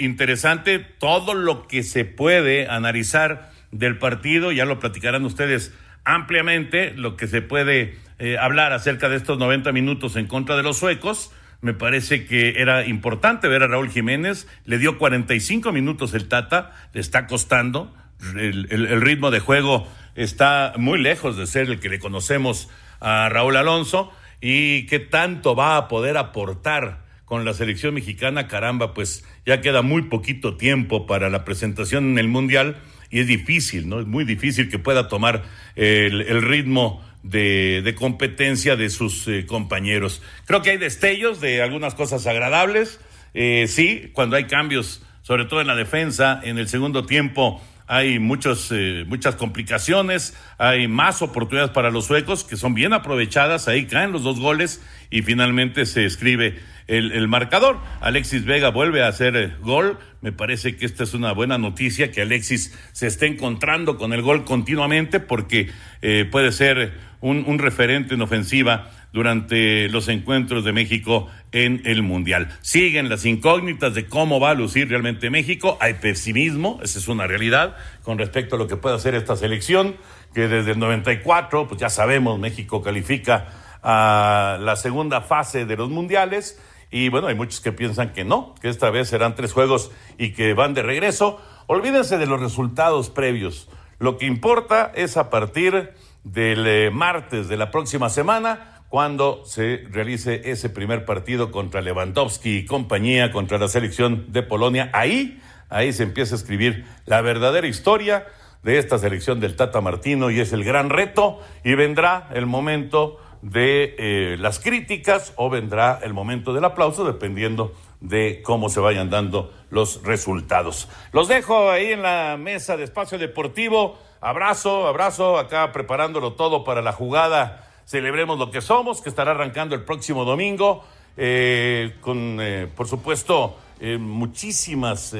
interesante 0.00 0.80
todo 0.80 1.34
lo 1.34 1.68
que 1.68 1.84
se 1.84 2.04
puede 2.04 2.66
analizar 2.68 3.54
del 3.78 3.98
partido, 3.98 4.52
ya 4.52 4.64
lo 4.64 4.78
platicarán 4.78 5.24
ustedes 5.24 5.74
ampliamente, 6.04 6.92
lo 6.94 7.16
que 7.16 7.26
se 7.26 7.42
puede 7.42 7.96
eh, 8.18 8.38
hablar 8.38 8.72
acerca 8.72 9.08
de 9.08 9.16
estos 9.16 9.38
90 9.38 9.72
minutos 9.72 10.16
en 10.16 10.26
contra 10.26 10.56
de 10.56 10.62
los 10.62 10.78
suecos. 10.78 11.32
Me 11.60 11.74
parece 11.74 12.26
que 12.26 12.60
era 12.60 12.86
importante 12.86 13.48
ver 13.48 13.62
a 13.62 13.66
Raúl 13.66 13.90
Jiménez, 13.90 14.46
le 14.64 14.78
dio 14.78 14.98
45 14.98 15.72
minutos 15.72 16.14
el 16.14 16.28
Tata, 16.28 16.72
le 16.92 17.00
está 17.00 17.26
costando, 17.26 17.94
el, 18.36 18.68
el, 18.70 18.86
el 18.86 19.00
ritmo 19.00 19.30
de 19.30 19.40
juego 19.40 19.88
está 20.14 20.74
muy 20.76 20.98
lejos 21.00 21.36
de 21.36 21.46
ser 21.46 21.68
el 21.68 21.80
que 21.80 21.88
le 21.88 21.98
conocemos 21.98 22.70
a 23.00 23.28
Raúl 23.28 23.56
Alonso. 23.56 24.12
Y 24.40 24.86
qué 24.86 24.98
tanto 24.98 25.56
va 25.56 25.76
a 25.76 25.88
poder 25.88 26.16
aportar 26.16 27.04
con 27.24 27.44
la 27.44 27.54
selección 27.54 27.94
mexicana, 27.94 28.46
caramba, 28.46 28.94
pues 28.94 29.24
ya 29.44 29.60
queda 29.60 29.82
muy 29.82 30.02
poquito 30.02 30.56
tiempo 30.56 31.06
para 31.06 31.28
la 31.28 31.44
presentación 31.44 32.10
en 32.10 32.18
el 32.18 32.28
Mundial 32.28 32.76
y 33.10 33.20
es 33.20 33.26
difícil, 33.26 33.88
¿no? 33.88 34.00
Es 34.00 34.06
muy 34.06 34.24
difícil 34.24 34.68
que 34.68 34.78
pueda 34.78 35.08
tomar 35.08 35.44
el, 35.74 36.42
ritmo 36.42 37.04
de, 37.22 37.82
de, 37.84 37.94
competencia 37.94 38.76
de 38.76 38.90
sus 38.90 39.26
eh, 39.28 39.46
compañeros. 39.46 40.22
Creo 40.44 40.62
que 40.62 40.70
hay 40.70 40.78
destellos 40.78 41.40
de 41.40 41.62
algunas 41.62 41.94
cosas 41.94 42.26
agradables, 42.26 43.00
eh, 43.34 43.66
sí, 43.68 44.10
cuando 44.14 44.36
hay 44.36 44.44
cambios, 44.44 45.02
sobre 45.22 45.44
todo 45.44 45.60
en 45.60 45.66
la 45.66 45.76
defensa, 45.76 46.40
en 46.42 46.56
el 46.56 46.68
segundo 46.68 47.04
tiempo 47.04 47.60
hay 47.86 48.18
muchos, 48.18 48.72
eh, 48.72 49.04
muchas 49.06 49.36
complicaciones, 49.36 50.36
hay 50.58 50.88
más 50.88 51.22
oportunidades 51.22 51.70
para 51.70 51.90
los 51.90 52.06
suecos 52.06 52.44
que 52.44 52.56
son 52.56 52.74
bien 52.74 52.92
aprovechadas, 52.92 53.68
ahí 53.68 53.86
caen 53.86 54.12
los 54.12 54.22
dos 54.22 54.40
goles 54.40 54.82
y 55.10 55.22
finalmente 55.22 55.86
se 55.86 56.04
escribe 56.04 56.58
el, 56.86 57.12
el 57.12 57.28
marcador. 57.28 57.78
Alexis 58.00 58.44
Vega 58.44 58.70
vuelve 58.70 59.02
a 59.02 59.08
hacer 59.08 59.36
eh, 59.36 59.52
gol, 59.60 59.98
me 60.20 60.32
parece 60.32 60.76
que 60.76 60.86
esta 60.86 61.04
es 61.04 61.14
una 61.14 61.32
buena 61.32 61.58
noticia, 61.58 62.10
que 62.10 62.22
Alexis 62.22 62.76
se 62.92 63.06
esté 63.06 63.26
encontrando 63.26 63.96
con 63.96 64.12
el 64.12 64.22
gol 64.22 64.44
continuamente 64.44 65.20
porque 65.20 65.70
eh, 66.02 66.26
puede 66.30 66.52
ser 66.52 66.94
un, 67.20 67.44
un 67.46 67.58
referente 67.58 68.14
en 68.14 68.22
ofensiva 68.22 68.90
durante 69.12 69.88
los 69.88 70.08
encuentros 70.08 70.62
de 70.64 70.72
México 70.72 71.28
en 71.52 71.80
el 71.86 72.02
Mundial. 72.02 72.48
Siguen 72.60 73.08
las 73.08 73.24
incógnitas 73.24 73.94
de 73.94 74.06
cómo 74.06 74.40
va 74.40 74.50
a 74.50 74.54
lucir 74.54 74.90
realmente 74.90 75.30
México. 75.30 75.78
Hay 75.80 75.94
pesimismo, 75.94 76.80
esa 76.82 76.98
es 76.98 77.08
una 77.08 77.26
realidad, 77.26 77.76
con 78.02 78.18
respecto 78.18 78.56
a 78.56 78.58
lo 78.58 78.66
que 78.66 78.76
puede 78.76 78.94
hacer 78.94 79.14
esta 79.14 79.34
selección, 79.34 79.96
que 80.34 80.48
desde 80.48 80.72
el 80.72 80.78
94, 80.78 81.66
pues 81.66 81.80
ya 81.80 81.88
sabemos, 81.88 82.38
México 82.38 82.82
califica 82.82 83.46
a 83.82 84.58
la 84.60 84.76
segunda 84.76 85.22
fase 85.22 85.64
de 85.64 85.76
los 85.76 85.88
mundiales. 85.88 86.60
Y 86.90 87.08
bueno, 87.08 87.26
hay 87.26 87.34
muchos 87.34 87.60
que 87.60 87.72
piensan 87.72 88.12
que 88.12 88.24
no, 88.24 88.54
que 88.60 88.68
esta 88.68 88.90
vez 88.90 89.08
serán 89.08 89.34
tres 89.34 89.52
juegos 89.52 89.90
y 90.18 90.32
que 90.32 90.54
van 90.54 90.74
de 90.74 90.82
regreso. 90.82 91.40
Olvídense 91.66 92.18
de 92.18 92.26
los 92.26 92.40
resultados 92.40 93.10
previos. 93.10 93.68
Lo 93.98 94.18
que 94.18 94.26
importa 94.26 94.92
es 94.94 95.16
a 95.16 95.30
partir 95.30 95.94
del 96.22 96.66
eh, 96.66 96.90
martes 96.90 97.48
de 97.48 97.56
la 97.56 97.70
próxima 97.70 98.08
semana 98.08 98.82
cuando 98.88 99.44
se 99.44 99.84
realice 99.90 100.50
ese 100.50 100.70
primer 100.70 101.04
partido 101.04 101.50
contra 101.50 101.80
Lewandowski 101.80 102.58
y 102.58 102.64
compañía, 102.66 103.32
contra 103.32 103.58
la 103.58 103.68
selección 103.68 104.32
de 104.32 104.42
Polonia. 104.42 104.90
Ahí, 104.92 105.40
ahí 105.68 105.92
se 105.92 106.04
empieza 106.04 106.34
a 106.34 106.38
escribir 106.38 106.84
la 107.04 107.20
verdadera 107.20 107.66
historia 107.66 108.26
de 108.62 108.78
esta 108.78 108.98
selección 108.98 109.40
del 109.40 109.56
Tata 109.56 109.80
Martino 109.80 110.30
y 110.30 110.40
es 110.40 110.52
el 110.52 110.64
gran 110.64 110.90
reto 110.90 111.40
y 111.64 111.74
vendrá 111.74 112.28
el 112.34 112.46
momento 112.46 113.18
de 113.50 113.94
eh, 113.98 114.36
las 114.38 114.58
críticas 114.58 115.32
o 115.36 115.48
vendrá 115.48 116.00
el 116.02 116.12
momento 116.12 116.52
del 116.52 116.64
aplauso 116.64 117.04
dependiendo 117.04 117.72
de 118.00 118.42
cómo 118.42 118.68
se 118.68 118.80
vayan 118.80 119.08
dando 119.08 119.52
los 119.70 120.02
resultados. 120.02 120.88
Los 121.12 121.28
dejo 121.28 121.70
ahí 121.70 121.92
en 121.92 122.02
la 122.02 122.36
mesa 122.38 122.76
de 122.76 122.84
espacio 122.84 123.18
deportivo. 123.18 123.98
Abrazo, 124.20 124.88
abrazo, 124.88 125.38
acá 125.38 125.70
preparándolo 125.72 126.32
todo 126.32 126.64
para 126.64 126.82
la 126.82 126.92
jugada 126.92 127.62
Celebremos 127.86 128.36
lo 128.36 128.50
que 128.50 128.62
somos, 128.62 129.00
que 129.00 129.08
estará 129.08 129.30
arrancando 129.30 129.76
el 129.76 129.84
próximo 129.84 130.24
domingo, 130.24 130.84
eh, 131.16 131.94
con, 132.00 132.38
eh, 132.40 132.66
por 132.74 132.88
supuesto, 132.88 133.58
muchísimas 134.00 135.14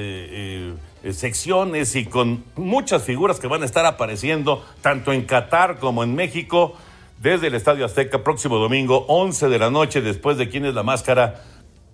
secciones 1.12 1.94
y 1.94 2.06
con 2.06 2.42
muchas 2.56 3.04
figuras 3.04 3.38
que 3.38 3.46
van 3.46 3.62
a 3.62 3.66
estar 3.66 3.86
apareciendo 3.86 4.64
tanto 4.80 5.12
en 5.12 5.26
Qatar 5.26 5.78
como 5.78 6.02
en 6.02 6.14
México 6.16 6.74
desde 7.18 7.48
el 7.48 7.54
Estadio 7.54 7.84
Azteca 7.84 8.22
próximo 8.22 8.56
domingo, 8.56 9.04
11 9.08 9.48
de 9.48 9.58
la 9.58 9.70
noche, 9.70 10.00
después 10.00 10.36
de 10.36 10.48
quién 10.48 10.64
es 10.64 10.74
la 10.74 10.82
máscara 10.82 11.42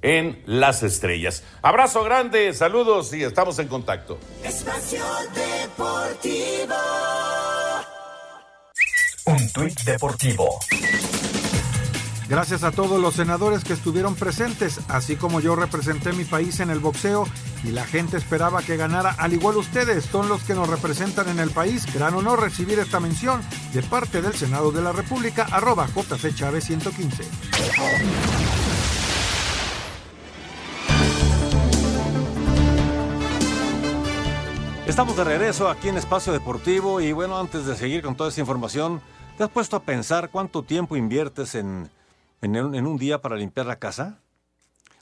en 0.02 0.42
las 0.46 0.82
estrellas. 0.82 1.44
Abrazo 1.62 2.02
grande, 2.04 2.52
saludos 2.54 3.12
y 3.14 3.22
estamos 3.22 3.58
en 3.58 3.68
contacto. 3.68 4.18
Espacio 4.42 5.04
Deportivo. 5.34 6.74
Un 9.24 9.52
tuit 9.52 9.80
deportivo. 9.84 10.58
Gracias 12.32 12.64
a 12.64 12.70
todos 12.72 12.98
los 12.98 13.12
senadores 13.12 13.62
que 13.62 13.74
estuvieron 13.74 14.14
presentes, 14.14 14.80
así 14.88 15.16
como 15.16 15.40
yo 15.40 15.54
representé 15.54 16.14
mi 16.14 16.24
país 16.24 16.60
en 16.60 16.70
el 16.70 16.78
boxeo 16.78 17.26
y 17.62 17.72
la 17.72 17.84
gente 17.84 18.16
esperaba 18.16 18.62
que 18.62 18.78
ganara, 18.78 19.10
al 19.18 19.34
igual 19.34 19.58
ustedes 19.58 20.06
son 20.06 20.30
los 20.30 20.42
que 20.42 20.54
nos 20.54 20.66
representan 20.66 21.28
en 21.28 21.40
el 21.40 21.50
país. 21.50 21.84
Gran 21.92 22.14
honor 22.14 22.40
recibir 22.40 22.78
esta 22.78 23.00
mención 23.00 23.42
de 23.74 23.82
parte 23.82 24.22
del 24.22 24.32
Senado 24.32 24.72
de 24.72 24.80
la 24.80 24.92
República, 24.92 25.46
arroba 25.50 25.86
JC 25.94 26.34
Chávez 26.34 26.64
115. 26.64 27.22
Estamos 34.86 35.18
de 35.18 35.24
regreso 35.24 35.68
aquí 35.68 35.90
en 35.90 35.98
Espacio 35.98 36.32
Deportivo 36.32 37.02
y 37.02 37.12
bueno, 37.12 37.38
antes 37.38 37.66
de 37.66 37.76
seguir 37.76 38.02
con 38.02 38.16
toda 38.16 38.30
esta 38.30 38.40
información, 38.40 39.02
¿te 39.36 39.44
has 39.44 39.50
puesto 39.50 39.76
a 39.76 39.82
pensar 39.82 40.30
cuánto 40.30 40.62
tiempo 40.62 40.96
inviertes 40.96 41.54
en, 41.56 41.90
en, 42.42 42.86
un- 42.86 42.96
día 42.98 43.20
para 43.22 43.36
limpiar 43.36 43.66
la 43.66 43.78
casa? 43.78 44.18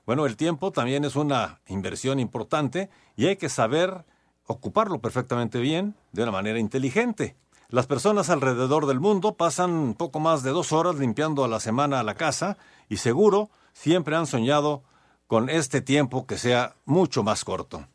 Bueno, 0.07 0.27
el 0.27 0.37
tiempo 0.37 0.73
también 0.73 1.05
es 1.05 1.17
una 1.17 1.61
inversión 1.67 2.21
importante 2.21 2.91
y 3.17 3.27
hay 3.27 3.37
que 3.37 3.49
saber 3.49 4.05
ocuparlo 4.47 5.01
perfectamente 5.01 5.59
bien 5.59 5.95
de 6.13 6.23
una 6.23 6.33
manera 6.33 6.59
inteligente. 6.59 7.37
Las 7.69 7.87
personas 7.87 8.31
alrededor 8.31 8.87
del 8.87 9.01
mundo 9.01 9.37
pasan 9.37 9.95
poco 9.95 10.19
más 10.21 10.43
de 10.43 10.51
dos 10.51 10.73
horas 10.73 10.97
limpiando 10.97 11.45
a 11.45 11.49
la 11.49 11.61
semana 11.61 12.03
la 12.03 12.15
casa 12.15 12.59
y 12.89 12.97
seguro 12.97 13.49
siempre 13.73 14.17
han 14.17 14.27
soñado 14.27 14.83
con 15.29 15.49
este 15.49 15.81
tiempo 15.81 16.27
que 16.27 16.37
sea 16.37 16.75
mucho 16.85 17.23
más 17.23 17.45
corto. 17.45 17.87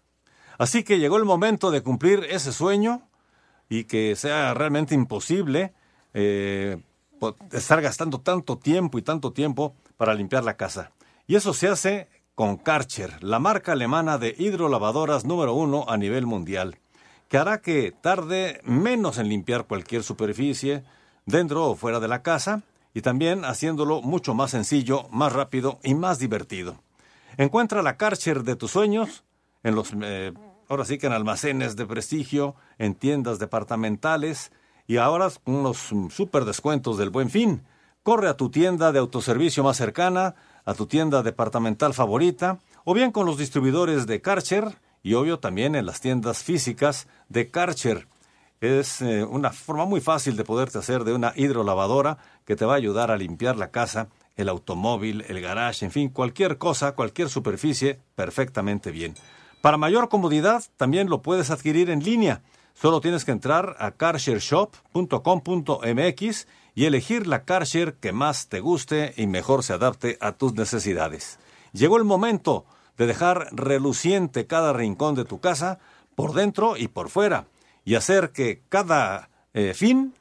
Así 0.58 0.84
que 0.84 1.00
llegó 1.00 1.18
el 1.18 1.26
momento 1.26 1.70
de 1.70 1.84
cumplir 1.84 2.26
ese 2.30 2.54
sueño 2.54 3.02
y 3.68 3.84
que 3.84 4.16
sea 4.16 4.54
realmente 4.54 4.96
imposible 4.96 5.74
eh, 6.14 6.82
estar 7.52 7.82
gastando 7.82 8.20
tanto 8.20 8.58
tiempo 8.58 8.98
y 8.98 9.02
tanto 9.02 9.32
tiempo 9.32 9.74
para 9.98 10.14
limpiar 10.14 10.44
la 10.44 10.58
casa. 10.58 10.92
Y 11.28 11.36
eso 11.36 11.54
se 11.54 11.68
hace 11.68 12.08
con 12.36 12.58
Karcher, 12.58 13.24
la 13.24 13.40
marca 13.40 13.72
alemana 13.72 14.18
de 14.18 14.36
hidrolavadoras 14.38 15.24
número 15.24 15.54
uno 15.54 15.86
a 15.88 15.98
nivel 15.98 16.26
mundial, 16.26 16.78
que 17.30 17.38
hará 17.38 17.62
que 17.62 17.94
tarde 17.94 18.60
menos 18.64 19.18
en 19.18 19.30
limpiar 19.30 19.66
cualquier 19.66 20.04
superficie, 20.04 20.84
dentro 21.26 21.66
o 21.66 21.76
fuera 21.76 22.00
de 22.00 22.10
la 22.10 22.22
casa, 22.22 22.64
y 22.94 23.02
también 23.02 23.46
haciéndolo 23.46 24.02
mucho 24.02 24.34
más 24.34 24.52
sencillo, 24.52 25.08
más 25.12 25.34
rápido 25.34 25.80
y 25.84 25.96
más 25.96 26.20
divertido. 26.20 26.82
Encuentra 27.38 27.82
la 27.82 27.98
Karcher 27.98 28.44
de 28.44 28.56
tus 28.56 28.72
sueños 28.72 29.24
en 29.64 29.76
los, 29.76 29.94
eh, 30.02 30.34
ahora 30.70 30.86
sí 30.86 30.98
que 30.98 31.08
en 31.08 31.14
almacenes 31.14 31.76
de 31.76 31.86
prestigio, 31.86 32.56
en 32.78 32.96
tiendas 32.96 33.40
departamentales 33.40 34.52
y 34.88 34.98
ahora 34.98 35.30
con 35.44 35.64
mm, 35.64 36.10
super 36.10 36.46
descuentos 36.46 36.98
del 36.98 37.10
buen 37.10 37.30
fin. 37.30 37.64
Corre 38.04 38.30
a 38.30 38.38
tu 38.38 38.50
tienda 38.50 38.92
de 38.92 39.00
autoservicio 39.00 39.64
más 39.64 39.78
cercana, 39.78 40.36
a 40.64 40.74
tu 40.74 40.86
tienda 40.86 41.24
departamental 41.24 41.94
favorita, 41.94 42.60
o 42.84 42.94
bien 42.94 43.12
con 43.12 43.26
los 43.26 43.38
distribuidores 43.38 44.06
de 44.06 44.22
Karcher 44.22 44.78
y 45.02 45.14
obvio 45.14 45.40
también 45.40 45.76
en 45.76 45.86
las 45.86 46.02
tiendas 46.02 46.44
físicas 46.44 47.08
de 47.30 47.50
Karcher. 47.50 48.08
Es 48.62 49.02
eh, 49.02 49.24
una 49.24 49.52
forma 49.52 49.86
muy 49.86 50.02
fácil 50.02 50.38
de 50.38 50.44
poderte 50.44 50.78
hacer 50.78 51.04
de 51.04 51.14
una 51.14 51.34
hidrolavadora 51.36 52.18
que 52.46 52.56
te 52.56 52.66
va 52.66 52.74
a 52.74 52.78
ayudar 52.78 53.12
a 53.12 53.18
limpiar 53.18 53.58
la 53.58 53.72
casa, 53.72 54.08
el 54.36 54.50
automóvil, 54.50 55.26
el 55.28 55.42
garage, 55.42 55.86
en 55.86 55.92
fin, 55.92 56.10
cualquier 56.10 56.58
cosa, 56.58 56.94
cualquier 56.94 57.30
superficie, 57.30 58.00
perfectamente 58.16 58.92
bien. 58.92 59.16
Para 59.62 59.78
mayor 59.78 60.10
comodidad, 60.10 60.64
también 60.78 61.10
lo 61.10 61.22
puedes 61.22 61.50
adquirir 61.50 61.90
en 61.90 62.04
línea. 62.04 62.42
Solo 62.76 63.02
tienes 63.02 63.26
que 63.26 63.32
entrar 63.32 63.76
a 63.80 63.90
carshareshop.com.mx 63.92 66.48
y 66.76 66.86
elegir 66.86 67.26
la 67.26 67.46
carshare 67.46 67.96
que 67.96 68.12
más 68.12 68.50
te 68.50 68.60
guste 68.60 69.14
y 69.16 69.28
mejor 69.28 69.64
se 69.64 69.72
adapte 69.74 70.18
a 70.20 70.34
tus 70.34 70.56
necesidades. 70.56 71.40
Llegó 71.72 71.96
el 71.98 72.04
momento 72.04 72.66
de 72.98 73.08
dejar 73.08 73.48
reluciente 73.54 74.46
cada 74.46 74.74
rincón 74.74 75.16
de 75.16 75.24
tu 75.24 75.40
casa, 75.40 75.80
por 76.16 76.34
dentro 76.34 76.76
y 76.78 76.90
por 76.90 77.10
fuera, 77.10 77.48
y 77.86 77.96
hacer 77.96 78.32
que 78.32 78.62
cada 78.70 79.30
eh, 79.54 79.74
fin 79.74 80.14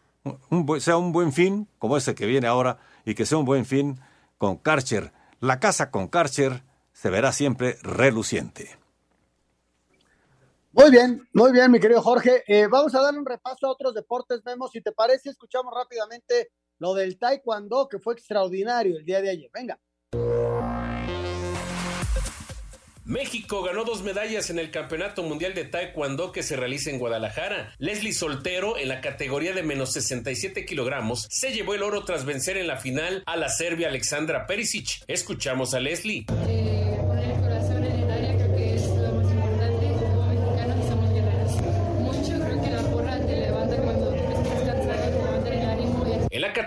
sea 0.79 0.97
un 0.97 1.13
buen 1.13 1.33
fin, 1.33 1.69
como 1.79 1.97
este 1.97 2.15
que 2.15 2.27
viene 2.27 2.47
ahora, 2.47 2.79
y 3.05 3.15
que 3.15 3.27
sea 3.27 3.39
un 3.39 3.45
buen 3.45 3.67
fin 3.67 4.01
con 4.39 4.57
Karcher. 4.57 5.13
La 5.41 5.59
casa 5.59 5.91
con 5.91 6.07
Karcher 6.09 6.63
se 6.93 7.11
verá 7.11 7.33
siempre 7.33 7.79
reluciente. 7.83 8.84
Muy 10.77 10.91
bien, 10.91 11.29
muy 11.33 11.53
bien, 11.53 11.71
mi 11.71 11.79
querido 11.79 12.03
Jorge. 12.03 12.43
Eh, 12.49 12.67
vamos 12.67 12.93
a 12.97 13.01
dar 13.01 13.17
un 13.17 13.25
repaso 13.25 13.69
a 13.69 13.71
otros 13.71 13.95
deportes, 13.95 14.41
Memo. 14.45 14.67
Si 14.67 14.81
te 14.81 14.91
parece, 14.91 15.31
escuchamos 15.31 15.73
rápidamente 15.73 16.51
lo 16.81 16.95
del 16.95 17.17
Taekwondo, 17.17 17.89
que 17.89 18.01
fue 18.01 18.15
extraordinario 18.15 18.99
el 18.99 19.05
día 19.05 19.23
de 19.23 19.31
ayer. 19.31 19.49
Venga. 19.55 19.79
México 23.05 23.63
ganó 23.63 23.85
dos 23.85 24.03
medallas 24.03 24.51
en 24.51 24.59
el 24.59 24.73
Campeonato 24.73 25.23
Mundial 25.23 25.55
de 25.55 25.65
Taekwondo 25.65 26.33
que 26.33 26.43
se 26.43 26.57
realiza 26.57 26.91
en 26.91 26.99
Guadalajara. 26.99 27.73
Leslie 27.79 28.13
Soltero, 28.13 28.77
en 28.77 28.89
la 28.89 29.01
categoría 29.01 29.53
de 29.53 29.63
menos 29.63 29.93
67 29.93 30.65
kilogramos, 30.65 31.29
se 31.31 31.53
llevó 31.53 31.75
el 31.75 31.85
oro 31.85 32.05
tras 32.05 32.25
vencer 32.25 32.57
en 32.57 32.67
la 32.67 32.79
final 32.79 33.23
a 33.27 33.37
la 33.37 33.49
serbia 33.49 33.87
Alexandra 33.87 34.49
Perisic. 34.49 35.05
Escuchamos 35.07 35.73
a 35.75 35.79
Leslie. 35.79 36.27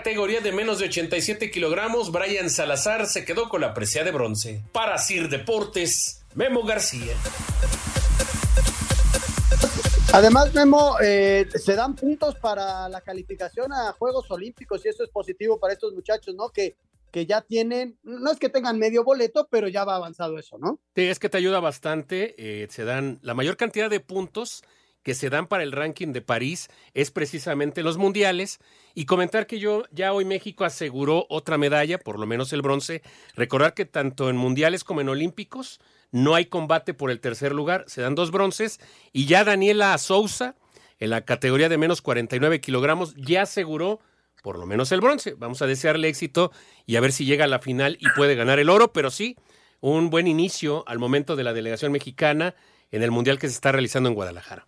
Categoría 0.08 0.40
de 0.40 0.52
menos 0.52 0.78
de 0.78 0.86
87 0.86 1.50
kilogramos, 1.50 2.10
Brian 2.10 2.48
Salazar 2.48 3.06
se 3.06 3.26
quedó 3.26 3.50
con 3.50 3.60
la 3.60 3.74
presea 3.74 4.04
de 4.04 4.10
bronce. 4.10 4.62
Para 4.72 4.96
Sir 4.96 5.28
Deportes, 5.28 6.24
Memo 6.34 6.64
García. 6.64 7.12
Además, 10.14 10.54
Memo, 10.54 10.96
eh, 11.02 11.46
se 11.54 11.74
dan 11.74 11.94
puntos 11.94 12.36
para 12.36 12.88
la 12.88 13.02
calificación 13.02 13.70
a 13.70 13.92
Juegos 13.92 14.30
Olímpicos 14.30 14.82
y 14.86 14.88
eso 14.88 15.04
es 15.04 15.10
positivo 15.10 15.60
para 15.60 15.74
estos 15.74 15.92
muchachos, 15.92 16.34
¿no? 16.34 16.48
Que, 16.48 16.74
que 17.12 17.26
ya 17.26 17.42
tienen, 17.42 17.98
no 18.02 18.32
es 18.32 18.38
que 18.38 18.48
tengan 18.48 18.78
medio 18.78 19.04
boleto, 19.04 19.46
pero 19.50 19.68
ya 19.68 19.84
va 19.84 19.96
avanzado 19.96 20.38
eso, 20.38 20.56
¿no? 20.56 20.80
Sí, 20.96 21.02
es 21.02 21.18
que 21.18 21.28
te 21.28 21.36
ayuda 21.36 21.60
bastante. 21.60 22.34
eh, 22.38 22.66
se 22.70 22.84
dan 22.84 23.18
la 23.20 23.34
mayor 23.34 23.58
cantidad 23.58 23.90
de 23.90 24.00
puntos 24.00 24.62
que 25.08 25.14
se 25.14 25.30
dan 25.30 25.46
para 25.46 25.62
el 25.62 25.72
ranking 25.72 26.12
de 26.12 26.20
París 26.20 26.68
es 26.92 27.10
precisamente 27.10 27.82
los 27.82 27.96
mundiales. 27.96 28.60
Y 28.94 29.06
comentar 29.06 29.46
que 29.46 29.58
yo 29.58 29.84
ya 29.90 30.12
hoy 30.12 30.26
México 30.26 30.66
aseguró 30.66 31.24
otra 31.30 31.56
medalla, 31.56 31.96
por 31.96 32.18
lo 32.18 32.26
menos 32.26 32.52
el 32.52 32.60
bronce. 32.60 33.00
Recordar 33.34 33.72
que 33.72 33.86
tanto 33.86 34.28
en 34.28 34.36
mundiales 34.36 34.84
como 34.84 35.00
en 35.00 35.08
olímpicos 35.08 35.80
no 36.12 36.34
hay 36.34 36.44
combate 36.44 36.92
por 36.92 37.10
el 37.10 37.20
tercer 37.20 37.54
lugar, 37.54 37.86
se 37.86 38.02
dan 38.02 38.14
dos 38.14 38.30
bronces. 38.30 38.80
Y 39.14 39.24
ya 39.24 39.44
Daniela 39.44 39.96
Sousa, 39.96 40.56
en 40.98 41.08
la 41.08 41.22
categoría 41.22 41.70
de 41.70 41.78
menos 41.78 42.02
49 42.02 42.60
kilogramos, 42.60 43.14
ya 43.14 43.40
aseguró 43.40 44.00
por 44.42 44.58
lo 44.58 44.66
menos 44.66 44.92
el 44.92 45.00
bronce. 45.00 45.32
Vamos 45.38 45.62
a 45.62 45.66
desearle 45.66 46.08
éxito 46.08 46.52
y 46.84 46.96
a 46.96 47.00
ver 47.00 47.12
si 47.12 47.24
llega 47.24 47.46
a 47.46 47.48
la 47.48 47.60
final 47.60 47.96
y 47.98 48.10
puede 48.14 48.34
ganar 48.34 48.58
el 48.58 48.68
oro, 48.68 48.92
pero 48.92 49.10
sí, 49.10 49.36
un 49.80 50.10
buen 50.10 50.26
inicio 50.26 50.84
al 50.86 50.98
momento 50.98 51.34
de 51.34 51.44
la 51.44 51.54
delegación 51.54 51.92
mexicana 51.92 52.54
en 52.90 53.02
el 53.02 53.10
mundial 53.10 53.38
que 53.38 53.48
se 53.48 53.54
está 53.54 53.72
realizando 53.72 54.10
en 54.10 54.14
Guadalajara. 54.14 54.66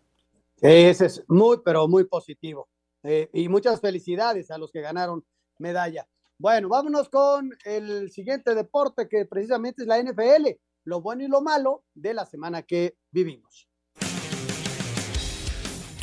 Ese 0.61 1.07
es 1.07 1.25
muy, 1.29 1.59
pero 1.64 1.88
muy 1.88 2.05
positivo. 2.05 2.69
Eh, 3.02 3.31
y 3.33 3.49
muchas 3.49 3.81
felicidades 3.81 4.50
a 4.50 4.59
los 4.59 4.71
que 4.71 4.83
ganaron 4.83 5.25
medalla. 5.59 6.07
Bueno, 6.38 6.69
vámonos 6.69 7.09
con 7.09 7.50
el 7.64 8.11
siguiente 8.11 8.55
deporte 8.55 9.09
que 9.09 9.26
precisamente 9.26 9.83
es 9.83 9.88
la 9.88 9.99
NFL, 9.99 10.59
lo 10.85 11.00
bueno 11.00 11.23
y 11.25 11.29
lo 11.29 11.40
malo 11.40 11.85
de 11.95 12.14
la 12.14 12.26
semana 12.26 12.62
que 12.62 12.97
vivimos. 13.11 13.69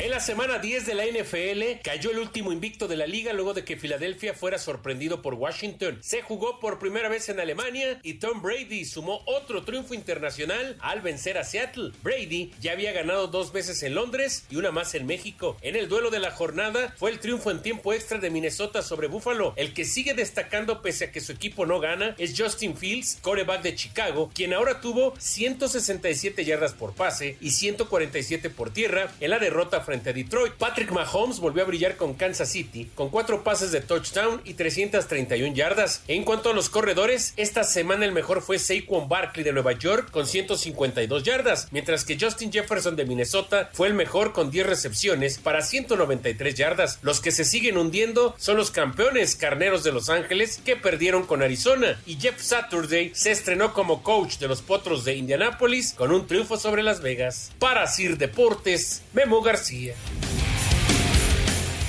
En 0.00 0.12
la 0.12 0.20
semana 0.20 0.60
10 0.60 0.86
de 0.86 0.94
la 0.94 1.06
NFL 1.06 1.80
cayó 1.82 2.12
el 2.12 2.20
último 2.20 2.52
invicto 2.52 2.86
de 2.86 2.94
la 2.94 3.08
liga 3.08 3.32
luego 3.32 3.52
de 3.52 3.64
que 3.64 3.76
Filadelfia 3.76 4.32
fuera 4.32 4.56
sorprendido 4.56 5.22
por 5.22 5.34
Washington. 5.34 5.98
Se 6.02 6.22
jugó 6.22 6.60
por 6.60 6.78
primera 6.78 7.08
vez 7.08 7.28
en 7.28 7.40
Alemania 7.40 7.98
y 8.04 8.14
Tom 8.14 8.40
Brady 8.40 8.84
sumó 8.84 9.22
otro 9.26 9.64
triunfo 9.64 9.94
internacional 9.94 10.76
al 10.78 11.00
vencer 11.00 11.36
a 11.36 11.42
Seattle. 11.42 11.90
Brady 12.04 12.52
ya 12.60 12.72
había 12.72 12.92
ganado 12.92 13.26
dos 13.26 13.52
veces 13.52 13.82
en 13.82 13.96
Londres 13.96 14.44
y 14.48 14.54
una 14.54 14.70
más 14.70 14.94
en 14.94 15.04
México. 15.04 15.56
En 15.62 15.74
el 15.74 15.88
duelo 15.88 16.10
de 16.10 16.20
la 16.20 16.30
jornada 16.30 16.94
fue 16.96 17.10
el 17.10 17.18
triunfo 17.18 17.50
en 17.50 17.60
tiempo 17.60 17.92
extra 17.92 18.18
de 18.18 18.30
Minnesota 18.30 18.82
sobre 18.82 19.08
Buffalo. 19.08 19.52
El 19.56 19.74
que 19.74 19.84
sigue 19.84 20.14
destacando 20.14 20.80
pese 20.80 21.06
a 21.06 21.10
que 21.10 21.20
su 21.20 21.32
equipo 21.32 21.66
no 21.66 21.80
gana 21.80 22.14
es 22.18 22.40
Justin 22.40 22.76
Fields, 22.76 23.18
coreback 23.20 23.62
de 23.62 23.74
Chicago, 23.74 24.30
quien 24.32 24.54
ahora 24.54 24.80
tuvo 24.80 25.14
167 25.18 26.44
yardas 26.44 26.74
por 26.74 26.94
pase 26.94 27.36
y 27.40 27.50
147 27.50 28.48
por 28.48 28.72
tierra 28.72 29.12
en 29.18 29.30
la 29.30 29.40
derrota 29.40 29.87
frente 29.88 30.10
a 30.10 30.12
Detroit. 30.12 30.52
Patrick 30.52 30.90
Mahomes 30.90 31.40
volvió 31.40 31.62
a 31.62 31.66
brillar 31.66 31.96
con 31.96 32.12
Kansas 32.12 32.50
City 32.50 32.90
con 32.94 33.08
cuatro 33.08 33.42
pases 33.42 33.72
de 33.72 33.80
touchdown 33.80 34.42
y 34.44 34.52
331 34.52 35.54
yardas. 35.54 36.02
En 36.08 36.24
cuanto 36.24 36.50
a 36.50 36.52
los 36.52 36.68
corredores, 36.68 37.32
esta 37.38 37.64
semana 37.64 38.04
el 38.04 38.12
mejor 38.12 38.42
fue 38.42 38.58
Saquon 38.58 39.08
Barkley 39.08 39.44
de 39.44 39.54
Nueva 39.54 39.72
York 39.72 40.10
con 40.10 40.26
152 40.26 41.22
yardas, 41.22 41.68
mientras 41.70 42.04
que 42.04 42.18
Justin 42.20 42.52
Jefferson 42.52 42.96
de 42.96 43.06
Minnesota 43.06 43.70
fue 43.72 43.88
el 43.88 43.94
mejor 43.94 44.34
con 44.34 44.50
10 44.50 44.66
recepciones 44.66 45.38
para 45.38 45.62
193 45.62 46.54
yardas. 46.54 46.98
Los 47.00 47.20
que 47.20 47.30
se 47.30 47.46
siguen 47.46 47.78
hundiendo 47.78 48.34
son 48.36 48.58
los 48.58 48.70
campeones 48.70 49.36
carneros 49.36 49.84
de 49.84 49.92
Los 49.92 50.10
Ángeles 50.10 50.60
que 50.62 50.76
perdieron 50.76 51.24
con 51.24 51.42
Arizona 51.42 51.98
y 52.04 52.16
Jeff 52.16 52.42
Saturday 52.42 53.12
se 53.14 53.30
estrenó 53.30 53.72
como 53.72 54.02
coach 54.02 54.36
de 54.36 54.48
los 54.48 54.60
Potros 54.60 55.06
de 55.06 55.14
Indianápolis 55.14 55.94
con 55.94 56.12
un 56.12 56.26
triunfo 56.26 56.58
sobre 56.58 56.82
Las 56.82 57.00
Vegas. 57.00 57.52
Para 57.58 57.86
Sir 57.86 58.18
Deportes, 58.18 59.00
Memo 59.14 59.40
García. 59.40 59.77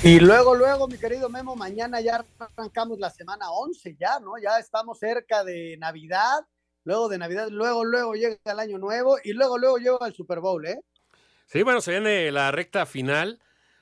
Y 0.02 0.18
luego, 0.18 0.54
luego, 0.54 0.88
mi 0.88 0.96
querido 0.96 1.28
Memo, 1.28 1.56
mañana 1.56 2.00
ya 2.00 2.24
arrancamos 2.38 2.98
la 2.98 3.10
semana 3.10 3.50
11, 3.50 3.96
ya, 3.98 4.18
¿no? 4.18 4.38
Ya 4.42 4.58
estamos 4.58 4.98
cerca 4.98 5.44
de 5.44 5.76
Navidad, 5.78 6.40
luego 6.84 7.08
de 7.08 7.18
Navidad, 7.18 7.48
luego, 7.50 7.84
luego 7.84 8.14
llega 8.14 8.38
el 8.44 8.58
año 8.58 8.78
nuevo 8.78 9.18
y 9.22 9.34
luego, 9.34 9.58
luego 9.58 9.76
llega 9.76 10.06
el 10.06 10.14
Super 10.14 10.40
Bowl, 10.40 10.64
¿eh? 10.66 10.80
Sí, 11.46 11.62
bueno, 11.62 11.80
se 11.80 11.90
viene 11.90 12.30
la 12.30 12.50
recta 12.50 12.86
final. 12.86 13.40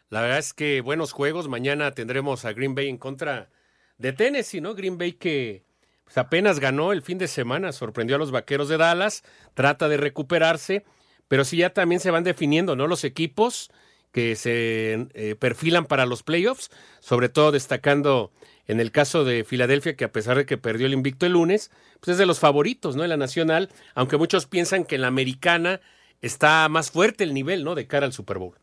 La 0.08 0.22
verdad 0.22 0.38
es 0.38 0.54
que 0.54 0.80
buenos 0.80 1.12
juegos. 1.12 1.48
Mañana 1.48 1.92
tendremos 1.92 2.44
a 2.44 2.52
Green 2.52 2.74
Bay 2.74 2.88
en 2.88 2.96
contra 2.96 3.50
de 3.98 4.12
Tennessee, 4.12 4.60
¿no? 4.60 4.74
Green 4.74 4.96
Bay 4.96 5.12
que 5.12 5.64
pues, 6.04 6.16
apenas 6.16 6.60
ganó 6.60 6.92
el 6.92 7.02
fin 7.02 7.18
de 7.18 7.28
semana, 7.28 7.72
sorprendió 7.72 8.16
a 8.16 8.18
los 8.18 8.30
vaqueros 8.30 8.68
de 8.68 8.78
Dallas, 8.78 9.22
trata 9.54 9.88
de 9.88 9.98
recuperarse, 9.98 10.84
pero 11.28 11.44
sí 11.44 11.58
ya 11.58 11.74
también 11.74 12.00
se 12.00 12.10
van 12.10 12.24
definiendo, 12.24 12.74
¿no? 12.74 12.86
Los 12.86 13.04
equipos 13.04 13.70
que 14.18 14.34
se 14.34 15.06
eh, 15.14 15.36
perfilan 15.36 15.86
para 15.86 16.04
los 16.04 16.24
playoffs, 16.24 16.72
sobre 16.98 17.28
todo 17.28 17.52
destacando 17.52 18.32
en 18.66 18.80
el 18.80 18.90
caso 18.90 19.22
de 19.22 19.44
Filadelfia, 19.44 19.94
que 19.94 20.04
a 20.04 20.10
pesar 20.10 20.36
de 20.36 20.44
que 20.44 20.58
perdió 20.58 20.88
el 20.88 20.92
invicto 20.92 21.24
el 21.24 21.34
lunes, 21.34 21.70
pues 22.00 22.14
es 22.14 22.18
de 22.18 22.26
los 22.26 22.40
favoritos, 22.40 22.96
¿no? 22.96 23.04
En 23.04 23.10
la 23.10 23.16
nacional, 23.16 23.70
aunque 23.94 24.16
muchos 24.16 24.46
piensan 24.46 24.84
que 24.84 24.96
en 24.96 25.02
la 25.02 25.06
americana 25.06 25.80
está 26.20 26.68
más 26.68 26.90
fuerte 26.90 27.22
el 27.22 27.32
nivel, 27.32 27.62
¿no? 27.62 27.76
De 27.76 27.86
cara 27.86 28.06
al 28.06 28.12
Super 28.12 28.38
Bowl. 28.38 28.58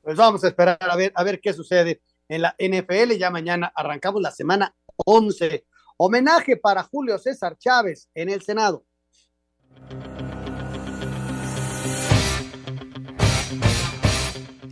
Pues 0.00 0.16
vamos 0.16 0.44
a 0.44 0.46
esperar 0.46 0.78
a 0.80 0.94
ver, 0.94 1.10
a 1.16 1.24
ver 1.24 1.40
qué 1.40 1.52
sucede 1.52 2.00
en 2.28 2.42
la 2.42 2.54
NFL. 2.56 3.14
Ya 3.18 3.32
mañana 3.32 3.72
arrancamos 3.74 4.22
la 4.22 4.30
semana 4.30 4.76
11. 4.94 5.66
Homenaje 5.96 6.56
para 6.56 6.84
Julio 6.84 7.18
César 7.18 7.58
Chávez 7.58 8.08
en 8.14 8.28
el 8.28 8.42
Senado. 8.42 8.84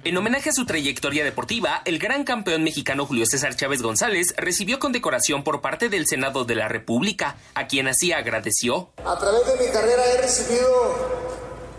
En 0.06 0.16
homenaje 0.16 0.50
a 0.50 0.52
su 0.52 0.64
trayectoria 0.66 1.24
deportiva, 1.24 1.82
el 1.84 1.98
gran 1.98 2.22
campeón 2.22 2.62
mexicano 2.62 3.06
Julio 3.06 3.26
César 3.26 3.56
Chávez 3.56 3.82
González 3.82 4.34
recibió 4.36 4.78
condecoración 4.78 5.42
por 5.42 5.60
parte 5.60 5.88
del 5.88 6.06
Senado 6.06 6.44
de 6.44 6.54
la 6.54 6.68
República, 6.68 7.38
a 7.54 7.66
quien 7.66 7.88
así 7.88 8.12
agradeció. 8.12 8.90
A 9.04 9.18
través 9.18 9.44
de 9.48 9.66
mi 9.66 9.72
carrera 9.72 10.06
he 10.12 10.18
recibido, 10.18 10.94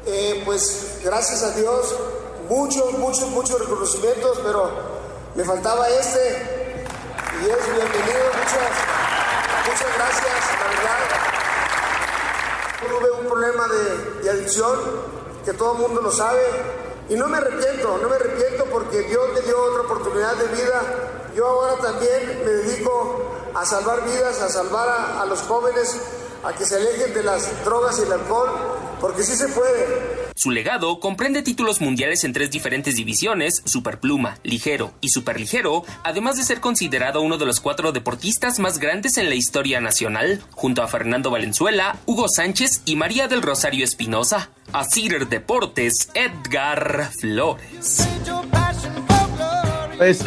eh, 0.08 0.42
pues 0.44 1.00
gracias 1.06 1.42
a 1.42 1.56
Dios, 1.56 1.96
muchos, 2.50 3.00
muchos, 3.00 3.30
muchos 3.30 3.62
reconocimientos, 3.62 4.40
pero 4.44 4.74
me 5.34 5.46
faltaba 5.46 5.88
este 5.88 6.20
y 7.32 7.46
es 7.46 7.66
bienvenido. 7.66 8.26
Muchas, 8.34 8.72
muchas 9.68 9.96
gracias, 9.96 10.60
la 10.60 10.68
verdad. 10.68 11.00
Tuve 12.90 13.22
un 13.22 13.26
problema 13.26 13.68
de, 13.70 14.24
de 14.24 14.30
adicción 14.32 14.78
que 15.46 15.54
todo 15.54 15.78
el 15.78 15.80
mundo 15.80 16.02
lo 16.02 16.12
sabe 16.12 16.42
y 17.10 17.16
no 17.16 17.28
me 17.28 17.38
arrepiento, 17.38 17.98
no 17.98 18.10
me 18.10 18.16
arrepiento 18.16 18.66
porque 18.66 19.02
Dios 19.04 19.30
me 19.34 19.42
dio 19.42 19.62
otra 19.62 19.82
oportunidad 19.84 20.36
de 20.36 20.48
vida. 20.48 20.82
Yo 21.36 21.48
ahora 21.48 21.82
también 21.82 22.42
me 22.44 22.52
dedico 22.52 23.50
a 23.54 23.66
salvar 23.66 24.04
vidas, 24.04 24.42
a 24.42 24.50
salvar 24.50 24.90
a, 24.90 25.22
a 25.22 25.26
los 25.26 25.42
jóvenes, 25.42 25.98
a 26.44 26.54
que 26.54 26.66
se 26.66 26.76
alejen 26.76 27.14
de 27.14 27.24
las 27.24 27.64
drogas 27.64 27.98
y 28.00 28.04
el 28.04 28.12
alcohol, 28.12 28.50
porque 29.00 29.24
sí 29.24 29.36
se 29.36 29.48
puede. 29.50 30.17
Su 30.38 30.52
legado 30.52 31.00
comprende 31.00 31.42
títulos 31.42 31.82
mundiales 31.82 32.24
en 32.24 32.32
tres 32.32 32.52
diferentes 32.52 32.96
divisiones, 32.96 33.64
superpluma, 33.66 34.38
ligero 34.44 34.94
y 35.02 35.10
superligero, 35.10 35.84
además 36.04 36.38
de 36.38 36.44
ser 36.44 36.62
considerado 36.62 37.22
uno 37.22 37.40
de 37.40 37.48
los 37.48 37.60
cuatro 37.60 37.92
deportistas 37.92 38.60
más 38.60 38.78
grandes 38.78 39.18
en 39.18 39.30
la 39.30 39.36
historia 39.36 39.82
nacional, 39.82 40.40
junto 40.52 40.84
a 40.84 40.88
Fernando 40.88 41.32
Valenzuela, 41.32 41.98
Hugo 42.06 42.30
Sánchez 42.30 42.84
y 42.86 42.96
María 42.96 43.28
del 43.28 43.42
Rosario 43.42 43.84
Espinosa. 43.84 44.52
A 44.74 44.84
Cider 44.84 45.28
Deportes, 45.28 46.12
Edgar 46.14 47.10
Flores. 47.20 48.08
Pues 49.98 50.24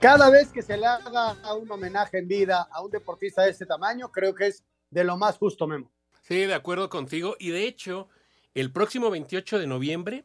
cada 0.00 0.30
vez 0.30 0.48
que 0.48 0.62
se 0.62 0.78
le 0.78 0.86
haga 0.86 1.36
un 1.60 1.70
homenaje 1.70 2.20
en 2.20 2.26
vida 2.26 2.66
a 2.72 2.80
un 2.80 2.90
deportista 2.90 3.42
de 3.42 3.50
este 3.50 3.66
tamaño, 3.66 4.10
creo 4.10 4.34
que 4.34 4.46
es 4.46 4.64
de 4.88 5.04
lo 5.04 5.18
más 5.18 5.36
justo, 5.36 5.66
Memo. 5.66 5.90
Sí, 6.22 6.46
de 6.46 6.54
acuerdo 6.54 6.88
contigo. 6.88 7.36
Y 7.38 7.50
de 7.50 7.66
hecho, 7.66 8.08
el 8.54 8.70
próximo 8.70 9.10
28 9.10 9.58
de 9.58 9.66
noviembre 9.66 10.24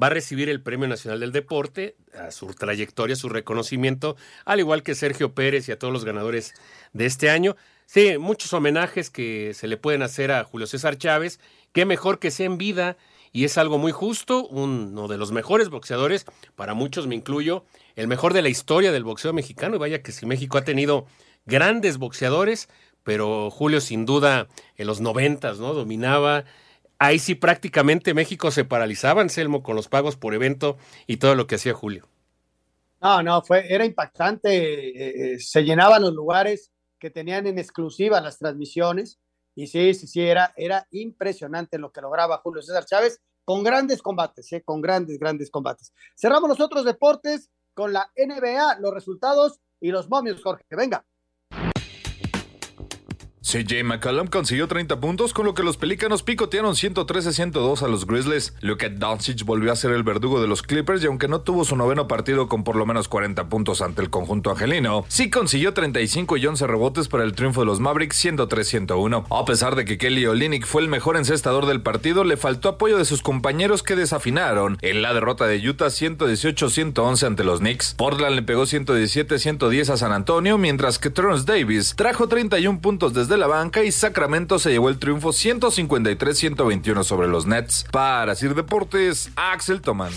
va 0.00 0.06
a 0.06 0.10
recibir 0.10 0.48
el 0.48 0.62
Premio 0.62 0.88
Nacional 0.88 1.20
del 1.20 1.32
Deporte, 1.32 1.96
a 2.18 2.30
su 2.30 2.46
trayectoria, 2.54 3.16
su 3.16 3.28
reconocimiento, 3.28 4.16
al 4.44 4.60
igual 4.60 4.82
que 4.82 4.94
Sergio 4.94 5.34
Pérez 5.34 5.68
y 5.68 5.72
a 5.72 5.78
todos 5.78 5.92
los 5.92 6.04
ganadores 6.04 6.54
de 6.92 7.06
este 7.06 7.30
año. 7.30 7.56
Sí, 7.86 8.16
muchos 8.18 8.52
homenajes 8.52 9.10
que 9.10 9.52
se 9.54 9.68
le 9.68 9.76
pueden 9.76 10.02
hacer 10.02 10.32
a 10.32 10.44
Julio 10.44 10.66
César 10.66 10.96
Chávez. 10.96 11.40
Qué 11.72 11.84
mejor 11.84 12.18
que 12.18 12.30
sea 12.30 12.46
en 12.46 12.56
vida 12.56 12.96
y 13.32 13.44
es 13.44 13.56
algo 13.56 13.78
muy 13.78 13.92
justo, 13.92 14.46
uno 14.48 15.08
de 15.08 15.16
los 15.16 15.32
mejores 15.32 15.70
boxeadores, 15.70 16.26
para 16.54 16.74
muchos 16.74 17.06
me 17.06 17.14
incluyo, 17.14 17.64
el 17.96 18.06
mejor 18.06 18.34
de 18.34 18.42
la 18.42 18.50
historia 18.50 18.92
del 18.92 19.04
boxeo 19.04 19.32
mexicano. 19.32 19.76
Y 19.76 19.78
vaya 19.78 20.02
que 20.02 20.12
si 20.12 20.26
México 20.26 20.58
ha 20.58 20.64
tenido 20.64 21.06
grandes 21.46 21.96
boxeadores, 21.96 22.68
pero 23.04 23.50
Julio 23.50 23.80
sin 23.80 24.04
duda 24.04 24.48
en 24.76 24.86
los 24.86 25.00
noventas, 25.00 25.58
¿no? 25.58 25.72
Dominaba. 25.72 26.44
Ahí 27.04 27.18
sí 27.18 27.34
prácticamente 27.34 28.14
México 28.14 28.52
se 28.52 28.64
paralizaba, 28.64 29.22
Anselmo, 29.22 29.64
con 29.64 29.74
los 29.74 29.88
pagos 29.88 30.16
por 30.16 30.34
evento 30.34 30.76
y 31.08 31.16
todo 31.16 31.34
lo 31.34 31.48
que 31.48 31.56
hacía 31.56 31.74
Julio. 31.74 32.06
No, 33.00 33.24
no, 33.24 33.42
fue, 33.42 33.74
era 33.74 33.84
impactante. 33.84 34.50
eh, 34.50 35.34
eh, 35.34 35.40
se 35.40 35.64
llenaban 35.64 36.02
los 36.02 36.14
lugares 36.14 36.70
que 37.00 37.10
tenían 37.10 37.48
en 37.48 37.58
exclusiva 37.58 38.20
las 38.20 38.38
transmisiones. 38.38 39.18
Y 39.56 39.66
sí, 39.66 39.94
sí, 39.94 40.06
sí, 40.06 40.20
era, 40.20 40.54
era 40.56 40.86
impresionante 40.92 41.76
lo 41.76 41.90
que 41.90 42.00
lograba 42.00 42.38
Julio 42.38 42.62
César 42.62 42.84
Chávez 42.84 43.20
con 43.44 43.64
grandes 43.64 44.00
combates, 44.00 44.52
¿eh? 44.52 44.62
con 44.64 44.80
grandes, 44.80 45.18
grandes 45.18 45.50
combates. 45.50 45.92
Cerramos 46.14 46.48
los 46.48 46.60
otros 46.60 46.84
deportes 46.84 47.50
con 47.74 47.92
la 47.92 48.12
NBA, 48.14 48.78
los 48.78 48.94
resultados 48.94 49.58
y 49.80 49.90
los 49.90 50.08
momios, 50.08 50.40
Jorge. 50.40 50.64
Venga. 50.70 51.04
CJ 53.52 53.84
McCollum 53.84 54.28
consiguió 54.28 54.66
30 54.66 54.98
puntos, 54.98 55.34
con 55.34 55.44
lo 55.44 55.52
que 55.52 55.62
los 55.62 55.76
Pelícanos 55.76 56.22
picotearon 56.22 56.72
113-102 56.72 57.82
a 57.82 57.88
los 57.88 58.06
Grizzlies. 58.06 58.54
Luka 58.62 58.88
Doncic 58.88 59.44
volvió 59.44 59.70
a 59.70 59.76
ser 59.76 59.90
el 59.90 60.04
verdugo 60.04 60.40
de 60.40 60.48
los 60.48 60.62
Clippers 60.62 61.04
y 61.04 61.06
aunque 61.06 61.28
no 61.28 61.42
tuvo 61.42 61.66
su 61.66 61.76
noveno 61.76 62.08
partido 62.08 62.48
con 62.48 62.64
por 62.64 62.76
lo 62.76 62.86
menos 62.86 63.08
40 63.08 63.50
puntos 63.50 63.82
ante 63.82 64.00
el 64.00 64.08
conjunto 64.08 64.50
angelino, 64.50 65.04
sí 65.08 65.28
consiguió 65.28 65.74
35 65.74 66.38
y 66.38 66.46
11 66.46 66.66
rebotes 66.66 67.08
para 67.08 67.24
el 67.24 67.34
triunfo 67.34 67.60
de 67.60 67.66
los 67.66 67.78
Mavericks 67.78 68.24
103-101. 68.24 69.26
A 69.30 69.44
pesar 69.44 69.76
de 69.76 69.84
que 69.84 69.98
Kelly 69.98 70.24
Olynyk 70.24 70.64
fue 70.64 70.80
el 70.80 70.88
mejor 70.88 71.18
encestador 71.18 71.66
del 71.66 71.82
partido, 71.82 72.24
le 72.24 72.38
faltó 72.38 72.70
apoyo 72.70 72.96
de 72.96 73.04
sus 73.04 73.20
compañeros 73.20 73.82
que 73.82 73.96
desafinaron 73.96 74.78
en 74.80 75.02
la 75.02 75.12
derrota 75.12 75.46
de 75.46 75.68
Utah 75.68 75.88
118-111 75.88 77.26
ante 77.26 77.44
los 77.44 77.60
Knicks. 77.60 77.92
Portland 77.98 78.34
le 78.34 78.42
pegó 78.42 78.62
117-110 78.62 79.90
a 79.90 79.98
San 79.98 80.12
Antonio, 80.12 80.56
mientras 80.56 80.98
que 80.98 81.10
Terrence 81.10 81.44
Davis 81.44 81.92
trajo 81.98 82.28
31 82.28 82.80
puntos 82.80 83.12
desde 83.12 83.41
la 83.42 83.48
banca 83.48 83.82
y 83.82 83.90
Sacramento 83.90 84.60
se 84.60 84.70
llevó 84.70 84.88
el 84.88 85.00
triunfo 85.00 85.30
153-121 85.30 87.02
sobre 87.02 87.26
los 87.26 87.44
Nets. 87.44 87.84
Para 87.90 88.36
Sir 88.36 88.54
Deportes, 88.54 89.32
Axel 89.34 89.80
Toman. 89.80 90.12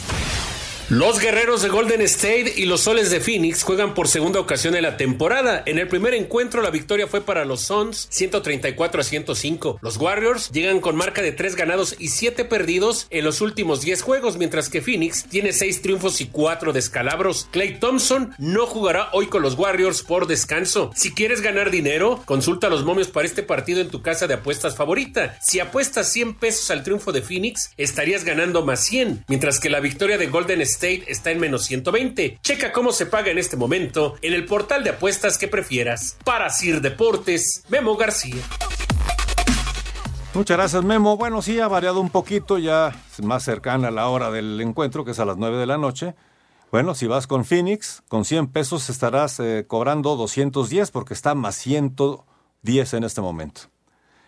Los 0.90 1.20
guerreros 1.20 1.64
de 1.64 1.70
Golden 1.70 2.02
State 2.02 2.54
y 2.58 2.66
los 2.66 2.82
soles 2.82 3.10
de 3.10 3.20
Phoenix 3.20 3.64
juegan 3.64 3.96
por 3.96 4.08
segunda 4.08 4.40
ocasión 4.40 4.76
en 4.76 4.84
la 4.84 4.98
temporada. 4.98 5.64
En 5.66 5.80
el 5.80 5.88
primer 5.88 6.14
encuentro 6.14 6.62
la 6.62 6.70
victoria 6.70 7.08
fue 7.08 7.22
para 7.22 7.44
los 7.44 7.62
Suns 7.62 8.06
134 8.12 9.02
a 9.02 9.04
105. 9.04 9.80
Los 9.82 9.98
Warriors 9.98 10.52
llegan 10.52 10.82
con 10.82 10.96
marca 10.96 11.24
de 11.24 11.32
3 11.32 11.56
ganados 11.56 11.96
y 11.98 12.10
7 12.10 12.46
perdidos 12.46 13.08
en 13.10 13.26
los 13.26 13.42
últimos 13.42 13.82
10 13.82 14.04
juegos, 14.04 14.38
mientras 14.38 14.70
que 14.70 14.84
Phoenix 14.84 15.26
tiene 15.28 15.54
6 15.54 15.82
triunfos 15.82 16.22
y 16.22 16.28
4 16.28 16.72
descalabros. 16.72 17.48
Clay 17.50 17.80
Thompson 17.80 18.36
no 18.38 18.68
jugará 18.68 19.10
hoy 19.14 19.26
con 19.26 19.42
los 19.42 19.56
Warriors 19.58 20.04
por 20.04 20.28
descanso. 20.28 20.92
Si 20.96 21.16
quieres 21.16 21.42
ganar 21.42 21.72
dinero, 21.72 22.22
consulta 22.26 22.70
los 22.70 22.86
momios 22.86 23.08
para 23.08 23.26
este 23.26 23.42
partido 23.42 23.82
en 23.82 23.90
tu 23.90 24.04
casa 24.04 24.28
de 24.28 24.36
apuestas 24.36 24.76
favorita. 24.76 25.36
Si 25.42 25.60
apuestas 25.60 26.14
100 26.14 26.36
pesos 26.36 26.70
al 26.70 26.84
triunfo 26.84 27.12
de 27.12 27.24
Phoenix, 27.24 27.72
estarías 27.76 28.24
ganando 28.24 28.64
más 28.64 28.82
100, 28.82 29.26
mientras 29.28 29.60
que 29.60 29.72
la 29.72 29.80
victoria 29.80 30.20
de 30.20 30.28
Golden 30.28 30.62
State 30.62 30.75
State 30.76 31.06
está 31.08 31.32
en 31.32 31.40
menos 31.40 31.64
120. 31.66 32.40
Checa 32.42 32.72
cómo 32.72 32.92
se 32.92 33.06
paga 33.06 33.32
en 33.32 33.38
este 33.38 33.58
momento 33.58 34.16
en 34.22 34.34
el 34.34 34.46
portal 34.46 34.84
de 34.84 34.92
apuestas 34.92 35.38
que 35.38 35.48
prefieras. 35.48 36.18
Para 36.24 36.50
Sir 36.50 36.82
Deportes, 36.82 37.64
Memo 37.70 37.96
García. 37.96 38.42
Muchas 40.34 40.58
gracias, 40.58 40.84
Memo. 40.84 41.16
Bueno, 41.16 41.42
sí, 41.42 41.62
ha 41.62 41.68
variado 41.70 42.02
un 42.02 42.10
poquito, 42.10 42.58
ya 42.58 42.94
más 43.24 43.44
cercana 43.44 43.88
a 43.88 43.92
la 43.92 44.10
hora 44.10 44.32
del 44.32 44.60
encuentro, 44.60 45.06
que 45.06 45.12
es 45.12 45.20
a 45.20 45.26
las 45.26 45.38
9 45.38 45.58
de 45.58 45.66
la 45.66 45.78
noche. 45.78 46.14
Bueno, 46.72 46.94
si 46.94 47.08
vas 47.08 47.26
con 47.26 47.46
Phoenix, 47.46 48.04
con 48.10 48.26
100 48.26 48.48
pesos 48.48 48.90
estarás 48.90 49.40
eh, 49.40 49.64
cobrando 49.66 50.18
210 50.18 50.92
porque 50.92 51.14
está 51.14 51.36
más 51.36 51.56
110 51.56 52.94
en 52.96 53.04
este 53.06 53.22
momento. 53.22 53.62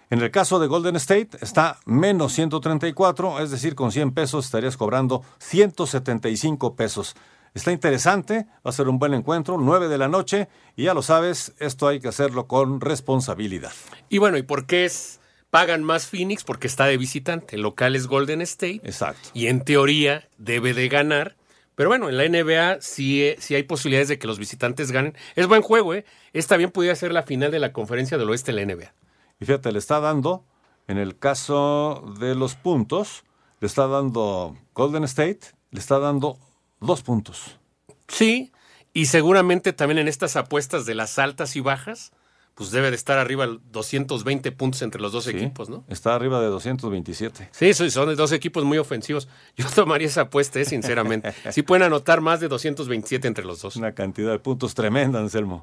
En 0.10 0.22
el 0.22 0.32
caso 0.32 0.58
de 0.60 0.68
Golden 0.68 0.96
State 0.96 1.38
está 1.42 1.80
menos 1.86 2.32
134, 2.32 3.42
es 3.42 3.52
decir, 3.52 3.76
con 3.76 3.92
100 3.92 4.14
pesos 4.14 4.46
estarías 4.46 4.78
cobrando 4.78 5.22
175 5.40 6.78
pesos. 6.78 7.16
Está 7.54 7.74
interesante, 7.74 8.46
va 8.66 8.70
a 8.70 8.72
ser 8.72 8.88
un 8.88 9.00
buen 9.00 9.14
encuentro, 9.14 9.58
9 9.58 9.90
de 9.90 9.98
la 9.98 10.08
noche, 10.08 10.48
y 10.78 10.84
ya 10.84 10.94
lo 10.94 11.02
sabes, 11.02 11.54
esto 11.60 11.90
hay 11.90 12.00
que 12.00 12.08
hacerlo 12.08 12.48
con 12.48 12.80
responsabilidad. 12.80 13.74
Y 14.08 14.20
bueno, 14.20 14.38
¿y 14.38 14.44
por 14.44 14.66
qué 14.66 14.86
es, 14.86 15.20
pagan 15.50 15.84
más 15.84 16.08
Phoenix? 16.08 16.46
Porque 16.46 16.68
está 16.68 16.86
de 16.86 16.96
visitante, 16.96 17.58
el 17.58 17.64
local 17.64 17.94
es 17.96 18.08
Golden 18.08 18.42
State. 18.42 18.82
Exacto. 18.84 19.30
Y 19.34 19.48
en 19.48 19.66
teoría 19.66 20.30
debe 20.38 20.74
de 20.74 20.88
ganar. 20.88 21.36
Pero 21.76 21.90
bueno, 21.90 22.08
en 22.08 22.18
la 22.18 22.30
NBA 22.30 22.78
sí, 22.80 23.36
sí 23.40 23.56
hay 23.56 23.64
posibilidades 23.64 24.08
de 24.08 24.20
que 24.20 24.28
los 24.28 24.40
visitantes 24.40 24.92
ganen. 24.92 25.16
Es 25.36 25.48
buen 25.48 25.62
juego, 25.62 25.94
¿eh? 25.96 26.06
Esta 26.32 26.56
bien 26.56 26.72
podría 26.72 26.96
ser 26.96 27.12
la 27.12 27.24
final 27.24 27.52
de 27.52 27.60
la 27.60 27.74
conferencia 27.74 28.18
del 28.18 28.30
oeste 28.30 28.54
de 28.54 28.66
la 28.66 28.74
NBA. 28.74 28.94
Y 29.40 29.46
fíjate, 29.46 29.72
le 29.72 29.80
está 29.80 30.00
dando, 30.00 30.44
en 30.88 30.98
el 30.98 31.18
caso 31.18 32.04
de 32.20 32.36
los 32.36 32.56
puntos, 32.56 33.24
le 33.60 33.68
está 33.68 33.88
dando 33.88 34.56
Golden 34.74 35.04
State, 35.04 35.40
le 35.72 35.80
está 35.80 36.00
dando 36.00 36.38
dos 36.80 37.02
puntos. 37.02 37.60
Sí, 38.08 38.52
y 38.94 39.08
seguramente 39.08 39.74
también 39.74 40.00
en 40.00 40.08
estas 40.08 40.36
apuestas 40.36 40.86
de 40.86 40.96
las 40.96 41.20
altas 41.20 41.56
y 41.56 41.60
bajas, 41.60 42.12
pues 42.56 42.72
debe 42.72 42.90
de 42.90 42.96
estar 42.96 43.20
arriba 43.20 43.46
220 43.72 44.52
puntos 44.52 44.82
entre 44.82 45.00
los 45.00 45.12
dos 45.12 45.26
Sí, 45.26 45.30
equipos, 45.30 45.70
¿no? 45.70 45.84
Está 45.90 46.16
arriba 46.16 46.42
de 46.42 46.48
227. 46.48 47.50
Sí, 47.52 47.74
son 47.76 47.92
son 47.92 48.16
dos 48.16 48.32
equipos 48.32 48.64
muy 48.64 48.80
ofensivos. 48.80 49.28
Yo 49.56 49.68
tomaría 49.70 50.08
esa 50.08 50.22
apuesta, 50.22 50.60
eh, 50.60 50.66
sinceramente. 50.66 51.32
Sí 51.52 51.62
pueden 51.62 51.84
anotar 51.84 52.22
más 52.22 52.40
de 52.40 52.48
227 52.48 53.28
entre 53.28 53.46
los 53.46 53.62
dos. 53.62 53.76
Una 53.76 53.92
cantidad 53.92 54.32
de 54.32 54.40
puntos 54.40 54.74
tremenda, 54.74 55.20
Anselmo. 55.20 55.62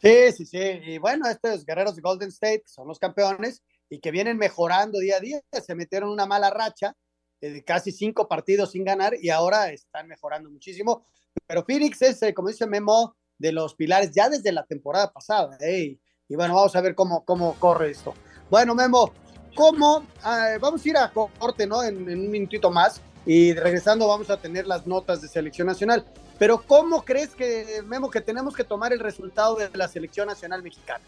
Sí, 0.00 0.32
sí, 0.32 0.46
sí. 0.46 0.58
Y 0.58 0.98
bueno, 0.98 1.28
estos 1.28 1.64
guerreros 1.64 1.96
de 1.96 2.02
Golden 2.02 2.28
State 2.28 2.62
son 2.66 2.86
los 2.86 2.98
campeones 2.98 3.62
y 3.90 3.98
que 3.98 4.10
vienen 4.10 4.36
mejorando 4.36 4.98
día 4.98 5.16
a 5.16 5.20
día. 5.20 5.40
Se 5.64 5.74
metieron 5.74 6.10
una 6.10 6.26
mala 6.26 6.50
racha 6.50 6.94
eh, 7.40 7.50
de 7.50 7.64
casi 7.64 7.90
cinco 7.90 8.28
partidos 8.28 8.72
sin 8.72 8.84
ganar 8.84 9.14
y 9.20 9.30
ahora 9.30 9.72
están 9.72 10.06
mejorando 10.06 10.50
muchísimo. 10.50 11.06
Pero 11.46 11.64
Phoenix 11.64 12.00
es, 12.02 12.22
eh, 12.22 12.32
como 12.32 12.48
dice 12.48 12.66
Memo, 12.66 13.16
de 13.38 13.52
los 13.52 13.74
pilares 13.74 14.12
ya 14.12 14.28
desde 14.28 14.52
la 14.52 14.64
temporada 14.64 15.12
pasada. 15.12 15.56
¿eh? 15.60 15.98
Y 16.28 16.36
bueno, 16.36 16.54
vamos 16.54 16.76
a 16.76 16.80
ver 16.80 16.94
cómo, 16.94 17.24
cómo 17.24 17.54
corre 17.58 17.90
esto. 17.90 18.14
Bueno, 18.50 18.74
Memo, 18.74 19.12
¿cómo? 19.56 20.06
Ah, 20.22 20.56
vamos 20.60 20.84
a 20.84 20.88
ir 20.88 20.96
a 20.96 21.12
corte, 21.12 21.66
¿no? 21.66 21.82
En, 21.82 22.08
en 22.08 22.20
un 22.20 22.30
minutito 22.30 22.70
más. 22.70 23.00
Y 23.28 23.52
regresando 23.52 24.08
vamos 24.08 24.30
a 24.30 24.38
tener 24.38 24.66
las 24.66 24.86
notas 24.86 25.20
de 25.20 25.28
selección 25.28 25.66
nacional. 25.66 26.02
Pero 26.38 26.62
¿cómo 26.66 27.04
crees 27.04 27.34
que, 27.34 27.82
Memo, 27.84 28.08
que 28.10 28.22
tenemos 28.22 28.56
que 28.56 28.64
tomar 28.64 28.94
el 28.94 29.00
resultado 29.00 29.56
de 29.56 29.68
la 29.74 29.86
selección 29.86 30.28
nacional 30.28 30.62
mexicana? 30.62 31.04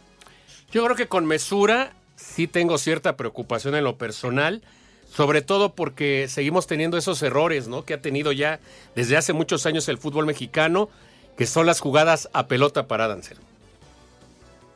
Yo 0.70 0.84
creo 0.84 0.94
que 0.94 1.08
con 1.08 1.24
mesura 1.24 1.94
sí 2.16 2.46
tengo 2.46 2.76
cierta 2.76 3.16
preocupación 3.16 3.74
en 3.74 3.84
lo 3.84 3.96
personal, 3.96 4.60
sobre 5.08 5.40
todo 5.40 5.74
porque 5.74 6.28
seguimos 6.28 6.66
teniendo 6.66 6.98
esos 6.98 7.22
errores, 7.22 7.68
¿no? 7.68 7.86
Que 7.86 7.94
ha 7.94 8.02
tenido 8.02 8.32
ya 8.32 8.60
desde 8.94 9.16
hace 9.16 9.32
muchos 9.32 9.64
años 9.64 9.88
el 9.88 9.96
fútbol 9.96 10.26
mexicano, 10.26 10.90
que 11.38 11.46
son 11.46 11.64
las 11.64 11.80
jugadas 11.80 12.28
a 12.34 12.48
pelota 12.48 12.86
parada, 12.86 13.14
Anselmo. 13.14 13.46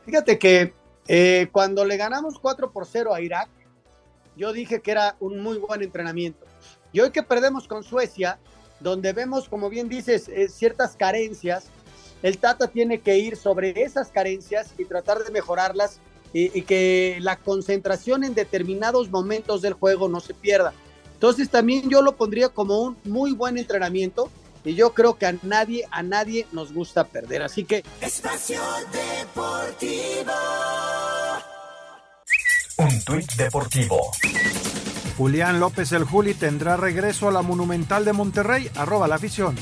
Fíjate 0.07 0.39
que 0.39 0.73
eh, 1.09 1.49
cuando 1.53 1.85
le 1.85 1.99
ganamos 1.99 2.39
4 2.39 2.73
por 2.73 2.87
0 2.87 3.13
a 3.13 3.21
Irak, 3.21 3.51
yo 4.35 4.55
dije 4.55 4.81
que 4.81 4.93
era 4.93 5.17
un 5.21 5.41
muy 5.41 5.59
buen 5.59 5.83
entrenamiento. 5.83 6.47
Y 6.95 7.01
hoy 7.01 7.11
que 7.11 7.25
perdemos 7.25 7.67
con 7.67 7.83
Suecia, 7.83 8.39
donde 8.79 9.13
vemos, 9.13 9.49
como 9.49 9.69
bien 9.69 9.89
dices, 9.89 10.29
eh, 10.29 10.49
ciertas 10.49 10.95
carencias, 10.95 11.65
el 12.23 12.39
Tata 12.39 12.69
tiene 12.69 13.01
que 13.01 13.19
ir 13.19 13.37
sobre 13.37 13.83
esas 13.83 14.09
carencias 14.11 14.69
y 14.79 14.85
tratar 14.85 15.19
de 15.19 15.33
mejorarlas 15.33 15.99
y, 16.33 16.57
y 16.57 16.63
que 16.63 17.19
la 17.21 17.37
concentración 17.37 18.23
en 18.23 18.35
determinados 18.35 19.11
momentos 19.11 19.61
del 19.61 19.73
juego 19.73 20.09
no 20.09 20.21
se 20.21 20.35
pierda. 20.35 20.73
Entonces 21.15 21.51
también 21.51 21.91
yo 21.91 22.01
lo 22.01 22.15
pondría 22.17 22.49
como 22.49 22.81
un 22.81 22.97
muy 23.03 23.33
buen 23.33 23.59
entrenamiento 23.59 24.31
y 24.65 24.77
yo 24.77 24.95
creo 24.95 25.19
que 25.19 25.27
a 25.27 25.35
nadie, 25.43 25.89
a 25.91 26.05
nadie 26.05 26.47
nos 26.53 26.73
gusta 26.73 27.03
perder. 27.03 27.43
Así 27.43 27.65
que 27.65 27.83
Espacio 28.01 28.61
Deportivo. 28.93 30.33
Un 32.79 33.05
tuit 33.05 33.33
deportivo. 33.33 34.13
Julián 35.16 35.61
López 35.61 35.92
el 35.92 36.05
Juli 36.05 36.35
tendrá 36.35 36.77
regreso 36.77 37.29
a 37.29 37.33
la 37.33 37.42
Monumental 37.42 38.05
de 38.05 38.12
Monterrey, 38.12 38.68
arroba 38.74 39.07
la 39.07 39.14
afición. 39.14 39.55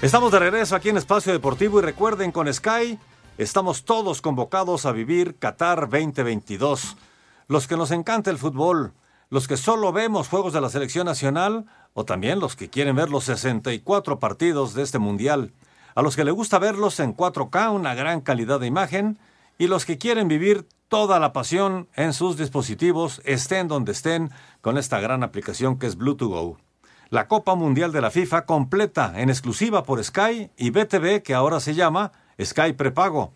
Estamos 0.00 0.32
de 0.32 0.38
regreso 0.38 0.74
aquí 0.74 0.88
en 0.88 0.96
Espacio 0.96 1.32
Deportivo 1.32 1.78
y 1.78 1.82
recuerden 1.82 2.32
con 2.32 2.52
Sky 2.52 2.98
estamos 3.38 3.84
todos 3.84 4.20
convocados 4.20 4.86
a 4.86 4.92
vivir 4.92 5.36
Qatar 5.38 5.88
2022. 5.88 6.96
Los 7.46 7.68
que 7.68 7.76
nos 7.76 7.90
encanta 7.90 8.30
el 8.30 8.38
fútbol, 8.38 8.94
los 9.30 9.46
que 9.46 9.56
solo 9.56 9.92
vemos 9.92 10.28
juegos 10.28 10.54
de 10.54 10.60
la 10.60 10.70
selección 10.70 11.06
nacional 11.06 11.66
o 11.92 12.04
también 12.04 12.40
los 12.40 12.56
que 12.56 12.70
quieren 12.70 12.96
ver 12.96 13.10
los 13.10 13.24
64 13.24 14.18
partidos 14.18 14.74
de 14.74 14.82
este 14.82 14.98
mundial, 14.98 15.52
a 15.94 16.02
los 16.02 16.16
que 16.16 16.24
les 16.24 16.34
gusta 16.34 16.58
verlos 16.58 17.00
en 17.00 17.16
4K, 17.16 17.72
una 17.72 17.94
gran 17.94 18.20
calidad 18.20 18.60
de 18.60 18.66
imagen, 18.66 19.18
y 19.58 19.66
los 19.66 19.84
que 19.84 19.98
quieren 19.98 20.28
vivir 20.28 20.66
toda 20.88 21.18
la 21.20 21.32
pasión 21.32 21.88
en 21.94 22.12
sus 22.12 22.36
dispositivos, 22.36 23.20
estén 23.24 23.68
donde 23.68 23.92
estén, 23.92 24.30
con 24.60 24.78
esta 24.78 25.00
gran 25.00 25.22
aplicación 25.22 25.78
que 25.78 25.86
es 25.86 25.96
Bluetooth 25.96 26.30
Go 26.30 26.58
la 27.12 27.28
Copa 27.28 27.54
Mundial 27.54 27.92
de 27.92 28.00
la 28.00 28.10
FIFA 28.10 28.46
completa 28.46 29.12
en 29.16 29.28
exclusiva 29.28 29.82
por 29.82 30.02
Sky 30.02 30.50
y 30.56 30.70
BTV 30.70 31.22
que 31.22 31.34
ahora 31.34 31.60
se 31.60 31.74
llama 31.74 32.10
Sky 32.42 32.72
Prepago. 32.72 33.34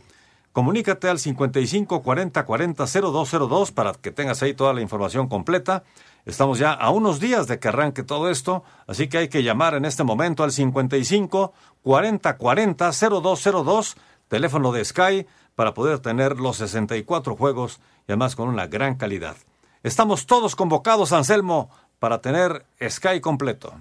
Comunícate 0.52 1.10
al 1.10 1.18
55 1.18 2.02
40 2.02 2.46
40 2.46 2.86
0202 2.86 3.72
para 3.72 3.92
que 3.92 4.12
tengas 4.12 4.42
ahí 4.42 4.54
toda 4.54 4.72
la 4.72 4.80
información 4.80 5.28
completa. 5.28 5.84
Estamos 6.26 6.58
ya 6.58 6.72
a 6.72 6.90
unos 6.90 7.20
días 7.20 7.46
de 7.46 7.60
que 7.60 7.68
arranque 7.68 8.02
todo 8.02 8.28
esto, 8.28 8.64
así 8.88 9.08
que 9.08 9.18
hay 9.18 9.28
que 9.28 9.44
llamar 9.44 9.74
en 9.74 9.84
este 9.84 10.02
momento 10.02 10.42
al 10.42 10.50
55 10.50 11.52
40 11.82 12.36
40 12.36 12.90
0202. 12.90 13.96
teléfono 14.26 14.72
de 14.72 14.84
Sky 14.84 15.26
para 15.54 15.72
poder 15.72 16.00
tener 16.00 16.40
los 16.40 16.56
64 16.56 17.36
juegos 17.36 17.80
y 18.08 18.12
además 18.12 18.34
con 18.34 18.48
una 18.48 18.66
gran 18.66 18.96
calidad. 18.96 19.36
Estamos 19.84 20.26
todos 20.26 20.56
convocados, 20.56 21.12
Anselmo, 21.12 21.70
para 22.00 22.20
tener 22.20 22.66
Sky 22.82 23.20
completo. 23.20 23.72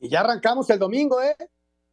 Y 0.00 0.08
ya 0.08 0.20
arrancamos 0.20 0.68
el 0.70 0.80
domingo, 0.80 1.22
¿eh? 1.22 1.36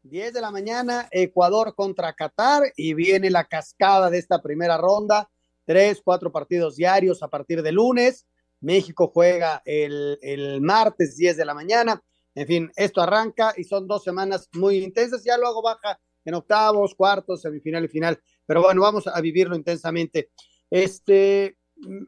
10 0.02 0.34
de 0.34 0.42
la 0.42 0.50
mañana, 0.50 1.08
Ecuador 1.12 1.76
contra 1.76 2.14
Qatar 2.14 2.64
y 2.76 2.96
viene 2.96 3.30
la 3.30 3.44
cascada 3.44 4.10
de 4.10 4.18
esta 4.18 4.42
primera 4.42 4.78
ronda. 4.78 5.30
Tres, 5.64 6.02
cuatro 6.04 6.32
partidos 6.32 6.76
diarios 6.76 7.22
a 7.22 7.28
partir 7.28 7.62
de 7.62 7.72
lunes. 7.72 8.26
México 8.66 9.12
juega 9.14 9.62
el, 9.64 10.18
el 10.22 10.60
martes 10.60 11.16
10 11.16 11.38
de 11.38 11.46
la 11.46 11.54
mañana. 11.54 12.02
En 12.34 12.48
fin, 12.48 12.72
esto 12.76 13.02
arranca 13.02 13.54
y 13.56 13.64
son 13.64 13.88
dos 13.88 14.04
semanas 14.04 14.50
muy 14.54 14.78
intensas. 14.78 15.24
Ya 15.24 15.38
luego 15.38 15.62
baja 15.62 16.00
en 16.26 16.34
octavos, 16.34 16.96
cuartos, 16.96 17.42
semifinal 17.42 17.86
y 17.86 17.88
final. 17.88 18.20
Pero 18.46 18.64
bueno, 18.64 18.82
vamos 18.82 19.08
a 19.08 19.22
vivirlo 19.22 19.56
intensamente. 19.56 20.32
Este, 20.70 21.58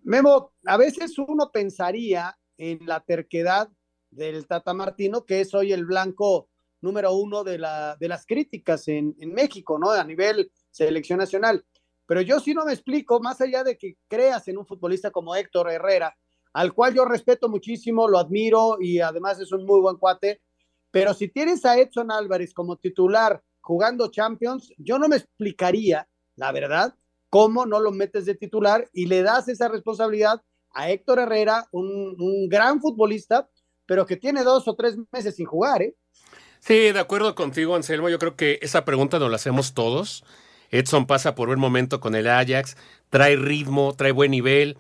Memo, 0.03 0.53
a 0.65 0.77
veces 0.77 1.17
uno 1.19 1.51
pensaría 1.51 2.35
en 2.57 2.79
la 2.85 3.01
terquedad 3.01 3.69
del 4.09 4.47
Tata 4.47 4.73
Martino, 4.73 5.25
que 5.25 5.41
es 5.41 5.53
hoy 5.53 5.71
el 5.73 5.85
blanco 5.85 6.49
número 6.81 7.13
uno 7.13 7.43
de, 7.43 7.59
la, 7.59 7.95
de 7.99 8.07
las 8.07 8.25
críticas 8.25 8.87
en, 8.87 9.15
en 9.19 9.31
México, 9.31 9.77
¿no? 9.77 9.91
A 9.91 10.03
nivel 10.03 10.51
selección 10.71 11.19
nacional. 11.19 11.63
Pero 12.07 12.21
yo 12.21 12.39
sí 12.39 12.53
no 12.53 12.65
me 12.65 12.73
explico, 12.73 13.19
más 13.19 13.41
allá 13.41 13.63
de 13.63 13.77
que 13.77 13.97
creas 14.07 14.47
en 14.47 14.57
un 14.57 14.65
futbolista 14.65 15.11
como 15.11 15.35
Héctor 15.35 15.69
Herrera, 15.69 16.17
al 16.53 16.73
cual 16.73 16.93
yo 16.93 17.05
respeto 17.05 17.49
muchísimo, 17.49 18.07
lo 18.07 18.19
admiro 18.19 18.77
y 18.79 18.99
además 18.99 19.39
es 19.39 19.51
un 19.51 19.65
muy 19.65 19.79
buen 19.79 19.97
cuate, 19.97 20.41
pero 20.91 21.13
si 21.13 21.27
tienes 21.27 21.65
a 21.65 21.77
Edson 21.77 22.11
Álvarez 22.11 22.53
como 22.53 22.77
titular 22.77 23.41
jugando 23.61 24.09
Champions, 24.09 24.71
yo 24.77 24.97
no 24.97 25.07
me 25.07 25.17
explicaría, 25.17 26.07
la 26.35 26.51
verdad, 26.51 26.95
cómo 27.29 27.65
no 27.65 27.79
lo 27.79 27.91
metes 27.91 28.25
de 28.25 28.35
titular 28.35 28.89
y 28.93 29.07
le 29.07 29.21
das 29.21 29.47
esa 29.47 29.67
responsabilidad 29.67 30.41
a 30.71 30.89
Héctor 30.89 31.19
Herrera, 31.19 31.67
un, 31.71 32.47
gran 32.49 32.79
futbolista, 32.79 33.49
pero 33.85 34.05
que 34.05 34.17
tiene 34.17 34.43
dos 34.43 34.67
o 34.67 34.75
tres 34.75 34.95
meses 35.11 35.35
sin 35.35 35.45
jugar, 35.45 35.81
¿eh? 35.81 35.95
Sí, 36.59 36.91
de 36.91 36.99
acuerdo 36.99 37.35
contigo, 37.35 37.75
Anselmo. 37.75 38.09
Yo 38.09 38.19
creo 38.19 38.35
que 38.35 38.59
esa 38.61 38.83
pregunta 38.83 39.19
nos 39.19 39.29
la 39.29 39.35
hacemos 39.35 39.73
todos. 39.73 40.23
Edson 40.69 41.05
pasa 41.05 41.35
por 41.35 41.47
buen 41.47 41.59
momento 41.59 41.99
con 41.99 42.15
el 42.15 42.27
Ajax, 42.27 42.75
trae 43.09 43.35
ritmo, 43.35 43.95
trae 43.95 44.11
buen 44.11 44.31
nivel. 44.31 44.77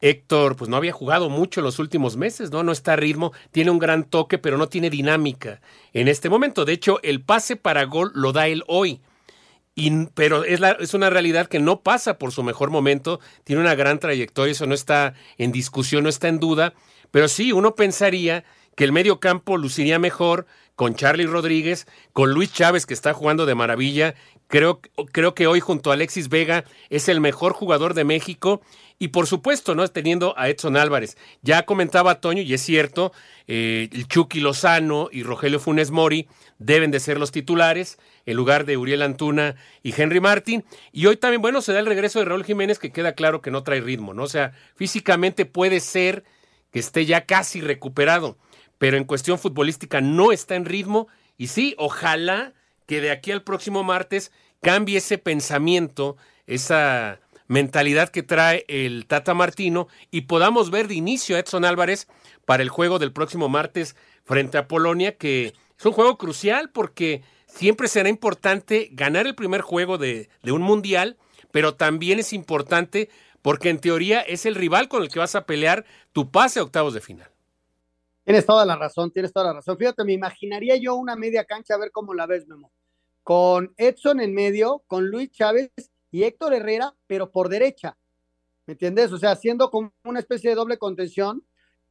Héctor, 0.00 0.56
pues 0.56 0.68
no 0.68 0.76
había 0.76 0.92
jugado 0.92 1.28
mucho 1.30 1.62
los 1.62 1.78
últimos 1.78 2.16
meses, 2.16 2.50
¿no? 2.50 2.62
No 2.62 2.72
está 2.72 2.94
a 2.94 2.96
ritmo, 2.96 3.32
tiene 3.50 3.70
un 3.70 3.78
gran 3.78 4.04
toque, 4.04 4.38
pero 4.38 4.58
no 4.58 4.68
tiene 4.68 4.90
dinámica 4.90 5.60
en 5.92 6.08
este 6.08 6.28
momento. 6.28 6.64
De 6.64 6.72
hecho, 6.72 7.00
el 7.02 7.22
pase 7.22 7.56
para 7.56 7.84
gol 7.84 8.10
lo 8.14 8.32
da 8.32 8.46
él 8.48 8.62
hoy. 8.66 9.00
Y, 9.74 10.06
pero 10.14 10.44
es 10.44 10.94
una 10.94 11.10
realidad 11.10 11.48
que 11.48 11.60
no 11.60 11.80
pasa 11.80 12.18
por 12.18 12.32
su 12.32 12.42
mejor 12.42 12.70
momento, 12.70 13.20
tiene 13.44 13.60
una 13.60 13.74
gran 13.74 13.98
trayectoria, 13.98 14.52
eso 14.52 14.66
no 14.66 14.74
está 14.74 15.14
en 15.36 15.52
discusión, 15.52 16.04
no 16.04 16.08
está 16.08 16.28
en 16.28 16.40
duda. 16.40 16.72
Pero 17.10 17.28
sí, 17.28 17.52
uno 17.52 17.74
pensaría 17.74 18.44
que 18.74 18.84
el 18.84 18.92
medio 18.92 19.20
campo 19.20 19.56
luciría 19.56 19.98
mejor 19.98 20.46
con 20.76 20.94
Charlie 20.94 21.26
Rodríguez, 21.26 21.86
con 22.12 22.30
Luis 22.30 22.52
Chávez, 22.52 22.86
que 22.86 22.94
está 22.94 23.14
jugando 23.14 23.46
de 23.46 23.54
maravilla. 23.54 24.14
Creo, 24.48 24.80
creo 25.12 25.34
que 25.34 25.46
hoy 25.46 25.60
junto 25.60 25.90
a 25.90 25.94
Alexis 25.94 26.28
Vega 26.28 26.64
es 26.90 27.08
el 27.08 27.20
mejor 27.20 27.52
jugador 27.52 27.94
de 27.94 28.04
México. 28.04 28.60
Y 28.98 29.08
por 29.08 29.26
supuesto, 29.26 29.74
¿no? 29.74 29.86
Teniendo 29.88 30.32
a 30.38 30.48
Edson 30.48 30.76
Álvarez. 30.76 31.18
Ya 31.42 31.64
comentaba 31.64 32.20
Toño, 32.20 32.40
y 32.40 32.54
es 32.54 32.62
cierto, 32.62 33.12
eh, 33.46 33.90
el 33.92 34.08
Chucky 34.08 34.40
Lozano 34.40 35.08
y 35.12 35.22
Rogelio 35.22 35.60
Funes 35.60 35.90
Mori 35.90 36.28
deben 36.58 36.90
de 36.90 37.00
ser 37.00 37.18
los 37.18 37.30
titulares, 37.30 37.98
en 38.24 38.36
lugar 38.36 38.64
de 38.64 38.78
Uriel 38.78 39.02
Antuna 39.02 39.56
y 39.82 39.94
Henry 40.00 40.20
Martin. 40.20 40.64
Y 40.92 41.06
hoy 41.06 41.18
también, 41.18 41.42
bueno, 41.42 41.60
se 41.60 41.74
da 41.74 41.80
el 41.80 41.86
regreso 41.86 42.18
de 42.20 42.24
Raúl 42.24 42.44
Jiménez, 42.44 42.78
que 42.78 42.90
queda 42.90 43.12
claro 43.12 43.42
que 43.42 43.50
no 43.50 43.62
trae 43.62 43.82
ritmo, 43.82 44.14
¿no? 44.14 44.22
O 44.22 44.28
sea, 44.28 44.52
físicamente 44.76 45.44
puede 45.44 45.80
ser 45.80 46.24
que 46.72 46.78
esté 46.78 47.04
ya 47.04 47.26
casi 47.26 47.60
recuperado 47.60 48.38
pero 48.78 48.96
en 48.96 49.04
cuestión 49.04 49.38
futbolística 49.38 50.00
no 50.00 50.32
está 50.32 50.54
en 50.54 50.64
ritmo. 50.64 51.08
Y 51.38 51.48
sí, 51.48 51.74
ojalá 51.78 52.52
que 52.86 53.00
de 53.00 53.10
aquí 53.10 53.32
al 53.32 53.42
próximo 53.42 53.84
martes 53.84 54.32
cambie 54.62 54.98
ese 54.98 55.18
pensamiento, 55.18 56.16
esa 56.46 57.20
mentalidad 57.48 58.08
que 58.08 58.22
trae 58.22 58.64
el 58.68 59.06
Tata 59.06 59.34
Martino 59.34 59.88
y 60.10 60.22
podamos 60.22 60.70
ver 60.70 60.88
de 60.88 60.94
inicio 60.94 61.36
a 61.36 61.40
Edson 61.40 61.64
Álvarez 61.64 62.08
para 62.44 62.62
el 62.62 62.68
juego 62.68 62.98
del 62.98 63.12
próximo 63.12 63.48
martes 63.48 63.96
frente 64.24 64.58
a 64.58 64.66
Polonia, 64.66 65.16
que 65.16 65.54
es 65.78 65.86
un 65.86 65.92
juego 65.92 66.18
crucial 66.18 66.70
porque 66.70 67.22
siempre 67.46 67.88
será 67.88 68.08
importante 68.08 68.88
ganar 68.92 69.26
el 69.26 69.34
primer 69.34 69.60
juego 69.60 69.98
de, 69.98 70.28
de 70.42 70.52
un 70.52 70.62
mundial, 70.62 71.16
pero 71.52 71.74
también 71.74 72.18
es 72.18 72.32
importante 72.32 73.08
porque 73.42 73.70
en 73.70 73.78
teoría 73.78 74.22
es 74.22 74.44
el 74.46 74.56
rival 74.56 74.88
con 74.88 75.02
el 75.02 75.08
que 75.08 75.20
vas 75.20 75.36
a 75.36 75.46
pelear 75.46 75.84
tu 76.12 76.30
pase 76.30 76.58
a 76.58 76.64
octavos 76.64 76.94
de 76.94 77.00
final. 77.00 77.30
Tienes 78.24 78.44
toda 78.44 78.66
la 78.66 78.74
razón, 78.74 79.12
tienes 79.12 79.32
toda 79.32 79.46
la 79.46 79.52
razón. 79.52 79.78
Fíjate, 79.78 80.02
me 80.02 80.12
imaginaría 80.12 80.74
yo 80.74 80.96
una 80.96 81.14
media 81.14 81.44
cancha, 81.44 81.74
a 81.74 81.78
ver 81.78 81.92
cómo 81.92 82.12
la 82.12 82.26
ves, 82.26 82.48
Memo. 82.48 82.72
Con 83.26 83.74
Edson 83.76 84.20
en 84.20 84.32
medio, 84.34 84.84
con 84.86 85.08
Luis 85.08 85.32
Chávez 85.32 85.72
y 86.12 86.22
Héctor 86.22 86.54
Herrera, 86.54 86.94
pero 87.08 87.32
por 87.32 87.48
derecha. 87.48 87.98
¿Me 88.66 88.74
entiendes? 88.74 89.10
O 89.10 89.18
sea, 89.18 89.32
haciendo 89.32 89.68
como 89.68 89.92
una 90.04 90.20
especie 90.20 90.50
de 90.50 90.54
doble 90.54 90.78
contención, 90.78 91.44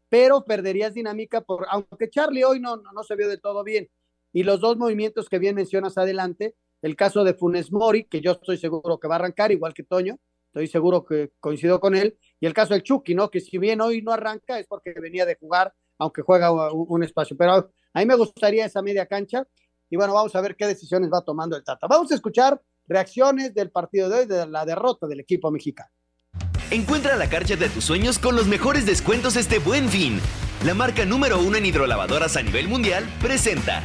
pero 0.08 0.46
perderías 0.46 0.94
dinámica 0.94 1.42
por, 1.42 1.68
aunque 1.70 2.10
Charlie 2.10 2.46
hoy 2.46 2.62
no, 2.62 2.78
no, 2.78 2.94
no 2.94 3.04
se 3.04 3.18
vio 3.18 3.28
de 3.28 3.38
todo 3.38 3.66
bien. 3.66 3.90
Y 4.32 4.44
los 4.44 4.62
dos 4.62 4.78
movimientos 4.78 5.28
que 5.28 5.38
bien 5.38 5.56
mencionas 5.56 5.98
adelante, 5.98 6.56
el 6.82 6.96
caso 6.96 7.26
de 7.26 7.34
Funes 7.34 7.70
Mori, 7.70 8.06
que 8.06 8.22
yo 8.22 8.32
estoy 8.32 8.58
seguro 8.58 8.98
que 8.98 9.10
va 9.10 9.16
a 9.16 9.20
arrancar, 9.20 9.52
igual 9.52 9.74
que 9.74 9.84
Toño, 9.84 10.18
estoy 10.48 10.68
seguro 10.68 11.04
que 11.04 11.34
coincido 11.42 11.82
con 11.82 11.96
él, 11.96 12.18
y 12.40 12.46
el 12.46 12.54
caso 12.54 12.76
del 12.76 12.84
Chucky, 12.84 13.14
¿no? 13.14 13.30
Que 13.30 13.42
si 13.42 13.58
bien 13.58 13.82
hoy 13.82 14.02
no 14.02 14.14
arranca 14.14 14.58
es 14.58 14.68
porque 14.68 14.94
venía 14.94 15.26
de 15.26 15.36
jugar 15.36 15.74
aunque 15.98 16.22
juega 16.22 16.72
un, 16.72 17.04
espacio. 17.04 17.38
Pero 17.38 17.72
a 17.94 18.00
mí 18.00 18.06
me 18.06 18.16
gustaría 18.16 18.66
esa 18.66 18.82
media 18.82 19.06
cancha. 19.06 19.48
Y 19.96 19.98
bueno, 19.98 20.14
vamos 20.14 20.36
a 20.36 20.42
ver 20.42 20.58
qué 20.58 20.68
decisiones 20.68 21.10
va 21.10 21.22
tomando 21.22 21.56
el 21.56 21.64
Tata. 21.64 21.88
Vamos 21.88 22.12
a 22.12 22.16
escuchar 22.16 22.62
reacciones 22.86 23.54
del 23.54 23.72
partido 23.72 24.10
de 24.10 24.20
hoy, 24.20 24.26
de 24.26 24.46
la 24.46 24.66
derrota 24.66 25.08
del 25.08 25.22
equipo 25.22 25.50
mexicano. 25.52 25.90
Encuentra 26.70 27.16
la 27.16 27.30
cancha 27.30 27.56
de 27.56 27.70
tus 27.70 27.86
sueños 27.86 28.20
con 28.20 28.36
los 28.36 28.46
mejores 28.46 28.86
descuentos 28.86 29.38
este 29.38 29.60
buen 29.60 29.88
fin. 29.88 30.20
La 30.66 30.74
marca 30.74 31.06
número 31.06 31.40
uno 31.40 31.56
en 31.56 31.66
hidrolavadoras 31.66 32.36
a 32.36 32.42
nivel 32.42 32.68
mundial 32.68 33.06
presenta. 33.22 33.84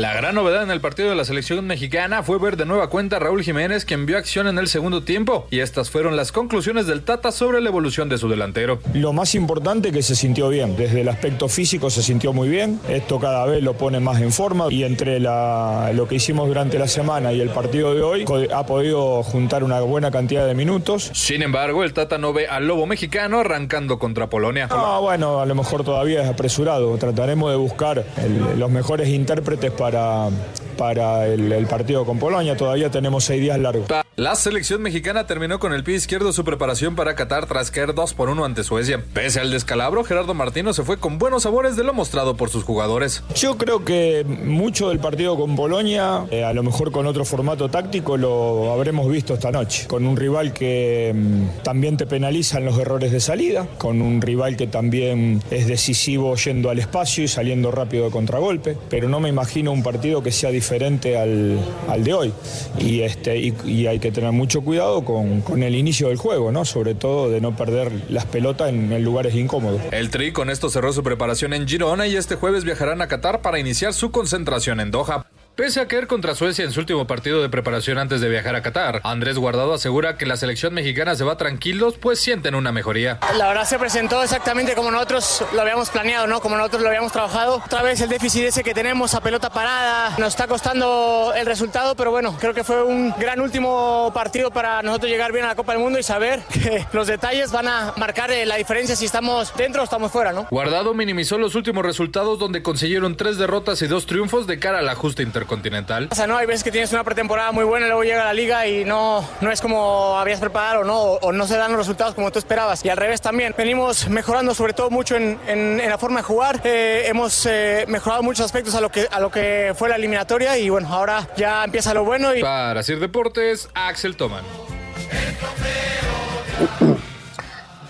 La 0.00 0.14
gran 0.14 0.34
novedad 0.34 0.62
en 0.62 0.70
el 0.70 0.80
partido 0.80 1.10
de 1.10 1.14
la 1.14 1.26
selección 1.26 1.66
mexicana 1.66 2.22
fue 2.22 2.38
ver 2.38 2.56
de 2.56 2.64
nueva 2.64 2.88
cuenta 2.88 3.16
a 3.16 3.18
Raúl 3.18 3.42
Jiménez, 3.42 3.84
quien 3.84 4.06
vio 4.06 4.16
acción 4.16 4.46
en 4.46 4.56
el 4.56 4.66
segundo 4.66 5.02
tiempo, 5.02 5.46
y 5.50 5.58
estas 5.58 5.90
fueron 5.90 6.16
las 6.16 6.32
conclusiones 6.32 6.86
del 6.86 7.02
Tata 7.02 7.30
sobre 7.30 7.60
la 7.60 7.68
evolución 7.68 8.08
de 8.08 8.16
su 8.16 8.26
delantero. 8.26 8.78
Lo 8.94 9.12
más 9.12 9.34
importante 9.34 9.92
que 9.92 10.02
se 10.02 10.16
sintió 10.16 10.48
bien, 10.48 10.74
desde 10.74 11.02
el 11.02 11.08
aspecto 11.10 11.50
físico 11.50 11.90
se 11.90 12.02
sintió 12.02 12.32
muy 12.32 12.48
bien, 12.48 12.80
esto 12.88 13.20
cada 13.20 13.44
vez 13.44 13.62
lo 13.62 13.74
pone 13.74 14.00
más 14.00 14.22
en 14.22 14.32
forma 14.32 14.68
y 14.70 14.84
entre 14.84 15.20
la, 15.20 15.90
lo 15.92 16.08
que 16.08 16.14
hicimos 16.14 16.48
durante 16.48 16.78
la 16.78 16.88
semana 16.88 17.34
y 17.34 17.42
el 17.42 17.50
partido 17.50 17.94
de 17.94 18.00
hoy 18.00 18.24
ha 18.54 18.64
podido 18.64 19.22
juntar 19.22 19.62
una 19.64 19.80
buena 19.80 20.10
cantidad 20.10 20.46
de 20.46 20.54
minutos. 20.54 21.10
Sin 21.12 21.42
embargo, 21.42 21.84
el 21.84 21.92
Tata 21.92 22.16
no 22.16 22.32
ve 22.32 22.46
al 22.46 22.66
lobo 22.66 22.86
mexicano 22.86 23.40
arrancando 23.40 23.98
contra 23.98 24.30
Polonia. 24.30 24.66
Ah, 24.70 24.98
bueno, 25.02 25.40
a 25.40 25.44
lo 25.44 25.54
mejor 25.54 25.84
todavía 25.84 26.22
es 26.22 26.28
apresurado, 26.30 26.96
trataremos 26.96 27.50
de 27.50 27.58
buscar 27.58 28.02
el, 28.16 28.58
los 28.58 28.70
mejores 28.70 29.06
intérpretes 29.10 29.70
para 29.72 29.89
para, 29.90 31.26
el, 31.26 31.66
partido 31.66 32.04
con 32.04 32.18
Polonia. 32.18 32.56
Todavía 32.56 32.90
tenemos 32.90 33.24
seis 33.24 33.40
días 33.40 33.58
largos. 33.58 33.86
La 34.20 34.34
selección 34.34 34.82
mexicana 34.82 35.26
terminó 35.26 35.58
con 35.58 35.72
el 35.72 35.82
pie 35.82 35.94
izquierdo 35.94 36.34
su 36.34 36.44
preparación 36.44 36.94
para 36.94 37.14
Qatar 37.14 37.46
tras 37.46 37.70
caer 37.70 37.94
2 37.94 38.12
por 38.12 38.28
1 38.28 38.44
ante 38.44 38.64
Suecia. 38.64 39.02
Pese 39.14 39.40
al 39.40 39.50
descalabro, 39.50 40.04
Gerardo 40.04 40.34
Martino 40.34 40.74
se 40.74 40.82
fue 40.82 40.98
con 40.98 41.18
buenos 41.18 41.44
sabores 41.44 41.74
de 41.74 41.84
lo 41.84 41.94
mostrado 41.94 42.36
por 42.36 42.50
sus 42.50 42.62
jugadores. 42.62 43.22
Yo 43.34 43.56
creo 43.56 43.82
que 43.82 44.26
mucho 44.26 44.90
del 44.90 44.98
partido 44.98 45.38
con 45.38 45.56
Polonia, 45.56 46.26
eh, 46.30 46.44
a 46.44 46.52
lo 46.52 46.62
mejor 46.62 46.92
con 46.92 47.06
otro 47.06 47.24
formato 47.24 47.70
táctico, 47.70 48.18
lo 48.18 48.70
habremos 48.74 49.10
visto 49.10 49.32
esta 49.32 49.50
noche. 49.50 49.86
Con 49.86 50.06
un 50.06 50.18
rival 50.18 50.52
que 50.52 51.14
mm, 51.14 51.62
también 51.62 51.96
te 51.96 52.04
penaliza 52.04 52.58
en 52.58 52.66
los 52.66 52.78
errores 52.78 53.12
de 53.12 53.20
salida, 53.20 53.66
con 53.78 54.02
un 54.02 54.20
rival 54.20 54.54
que 54.58 54.66
también 54.66 55.42
es 55.50 55.66
decisivo 55.66 56.36
yendo 56.36 56.68
al 56.68 56.78
espacio 56.78 57.24
y 57.24 57.28
saliendo 57.28 57.70
rápido 57.70 58.04
de 58.04 58.10
contragolpe. 58.10 58.76
Pero 58.90 59.08
no 59.08 59.18
me 59.18 59.30
imagino 59.30 59.72
un 59.72 59.82
partido 59.82 60.22
que 60.22 60.30
sea 60.30 60.50
diferente 60.50 61.16
al, 61.16 61.58
al 61.88 62.04
de 62.04 62.12
hoy. 62.12 62.32
Y, 62.78 63.00
este, 63.00 63.38
y, 63.38 63.86
hay 63.86 63.98
tener 64.12 64.32
mucho 64.32 64.62
cuidado 64.62 65.04
con, 65.04 65.40
con, 65.40 65.62
el 65.62 65.74
inicio 65.74 66.08
del 66.08 66.16
juego, 66.16 66.52
¿no? 66.52 66.64
Sobre 66.64 66.94
todo 66.94 67.30
de 67.30 67.40
no 67.40 67.56
perder 67.56 67.92
las 68.08 68.26
pelotas 68.26 68.70
en, 68.70 68.92
en, 68.92 69.04
lugares 69.04 69.34
incómodos. 69.34 69.80
El 69.90 70.10
Tri 70.10 70.32
con 70.32 70.50
esto 70.50 70.70
cerró 70.70 70.92
su 70.92 71.02
preparación 71.02 71.52
en 71.52 71.66
Girona 71.66 72.06
y 72.06 72.16
este 72.16 72.36
jueves 72.36 72.64
viajarán 72.64 73.02
a 73.02 73.08
Qatar 73.08 73.42
para 73.42 73.58
iniciar 73.58 73.94
su 73.94 74.10
concentración 74.10 74.80
en 74.80 74.90
Doha. 74.90 75.26
Pese 75.56 75.80
a 75.80 75.88
caer 75.88 76.06
contra 76.06 76.34
Suecia 76.34 76.64
en 76.64 76.72
su 76.72 76.80
último 76.80 77.06
partido 77.06 77.42
de 77.42 77.50
preparación 77.50 77.98
antes 77.98 78.22
de 78.22 78.30
viajar 78.30 78.54
a 78.54 78.62
Qatar, 78.62 79.02
Andrés 79.04 79.36
Guardado 79.36 79.74
asegura 79.74 80.16
que 80.16 80.24
la 80.24 80.38
selección 80.38 80.72
mexicana 80.72 81.14
se 81.16 81.24
va 81.24 81.36
tranquilos, 81.36 81.98
pues 81.98 82.18
sienten 82.18 82.54
una 82.54 82.72
mejoría. 82.72 83.18
La 83.36 83.48
verdad 83.48 83.66
se 83.66 83.78
presentó 83.78 84.22
exactamente 84.22 84.74
como 84.74 84.90
nosotros 84.90 85.44
lo 85.52 85.60
habíamos 85.60 85.90
planeado, 85.90 86.26
¿no? 86.26 86.40
Como 86.40 86.56
nosotros 86.56 86.80
lo 86.82 86.88
habíamos 86.88 87.12
trabajado. 87.12 87.62
Otra 87.66 87.82
vez 87.82 88.00
el 88.00 88.08
déficit 88.08 88.44
ese 88.44 88.62
que 88.64 88.72
tenemos 88.72 89.14
a 89.14 89.20
pelota 89.20 89.50
parada 89.50 90.14
nos 90.16 90.28
está 90.28 90.46
costando 90.46 91.34
el 91.36 91.44
resultado, 91.44 91.94
pero 91.94 92.10
bueno, 92.10 92.38
creo 92.40 92.54
que 92.54 92.64
fue 92.64 92.82
un 92.82 93.12
gran 93.18 93.38
último 93.40 94.10
partido 94.14 94.50
para 94.50 94.80
nosotros 94.80 95.10
llegar 95.10 95.30
bien 95.30 95.44
a 95.44 95.48
la 95.48 95.56
Copa 95.56 95.72
del 95.72 95.82
Mundo 95.82 95.98
y 95.98 96.02
saber 96.02 96.40
que 96.52 96.86
los 96.94 97.06
detalles 97.06 97.52
van 97.52 97.68
a 97.68 97.92
marcar 97.98 98.30
eh, 98.30 98.46
la 98.46 98.56
diferencia 98.56 98.96
si 98.96 99.04
estamos 99.04 99.52
dentro 99.58 99.82
o 99.82 99.84
estamos 99.84 100.10
fuera, 100.10 100.32
¿no? 100.32 100.46
Guardado 100.50 100.94
minimizó 100.94 101.36
los 101.36 101.54
últimos 101.54 101.84
resultados 101.84 102.38
donde 102.38 102.62
consiguieron 102.62 103.14
tres 103.14 103.36
derrotas 103.36 103.82
y 103.82 103.88
dos 103.88 104.06
triunfos 104.06 104.46
de 104.46 104.58
cara 104.58 104.78
al 104.78 104.88
ajuste 104.88 105.22
intercontinental. 105.40 106.08
O 106.10 106.14
sea, 106.14 106.26
no, 106.26 106.36
hay 106.36 106.46
veces 106.46 106.62
que 106.62 106.70
tienes 106.70 106.92
una 106.92 107.02
pretemporada 107.02 107.50
muy 107.52 107.64
buena, 107.64 107.86
luego 107.86 108.04
llega 108.04 108.24
la 108.24 108.34
liga 108.34 108.66
y 108.66 108.84
no, 108.84 109.26
no 109.40 109.50
es 109.50 109.60
como 109.60 110.18
habías 110.18 110.38
preparado, 110.38 110.84
¿no? 110.84 111.00
O, 111.00 111.18
o 111.20 111.32
no 111.32 111.46
se 111.46 111.56
dan 111.56 111.72
los 111.72 111.78
resultados 111.78 112.14
como 112.14 112.30
tú 112.30 112.38
esperabas. 112.38 112.84
Y 112.84 112.88
al 112.88 112.96
revés 112.96 113.20
también. 113.20 113.54
Venimos 113.56 114.08
mejorando 114.08 114.54
sobre 114.54 114.72
todo 114.72 114.90
mucho 114.90 115.16
en, 115.16 115.38
en, 115.46 115.80
en 115.80 115.88
la 115.88 115.98
forma 115.98 116.20
de 116.20 116.24
jugar. 116.24 116.60
Eh, 116.64 117.04
hemos 117.06 117.46
eh, 117.46 117.84
mejorado 117.88 118.22
muchos 118.22 118.44
aspectos 118.44 118.74
a 118.74 118.80
lo, 118.80 118.90
que, 118.90 119.06
a 119.10 119.20
lo 119.20 119.30
que 119.30 119.72
fue 119.76 119.88
la 119.88 119.96
eliminatoria 119.96 120.58
y 120.58 120.68
bueno, 120.68 120.88
ahora 120.88 121.28
ya 121.36 121.64
empieza 121.64 121.94
lo 121.94 122.04
bueno. 122.04 122.34
Y... 122.34 122.42
Para 122.42 122.82
Sir 122.82 123.00
Deportes, 123.00 123.68
Axel 123.74 124.16
Toman. 124.16 124.44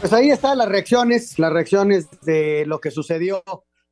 Pues 0.00 0.12
ahí 0.12 0.30
están 0.30 0.56
las 0.56 0.68
reacciones, 0.68 1.38
las 1.38 1.52
reacciones 1.52 2.06
de 2.22 2.64
lo 2.66 2.80
que 2.80 2.90
sucedió 2.90 3.42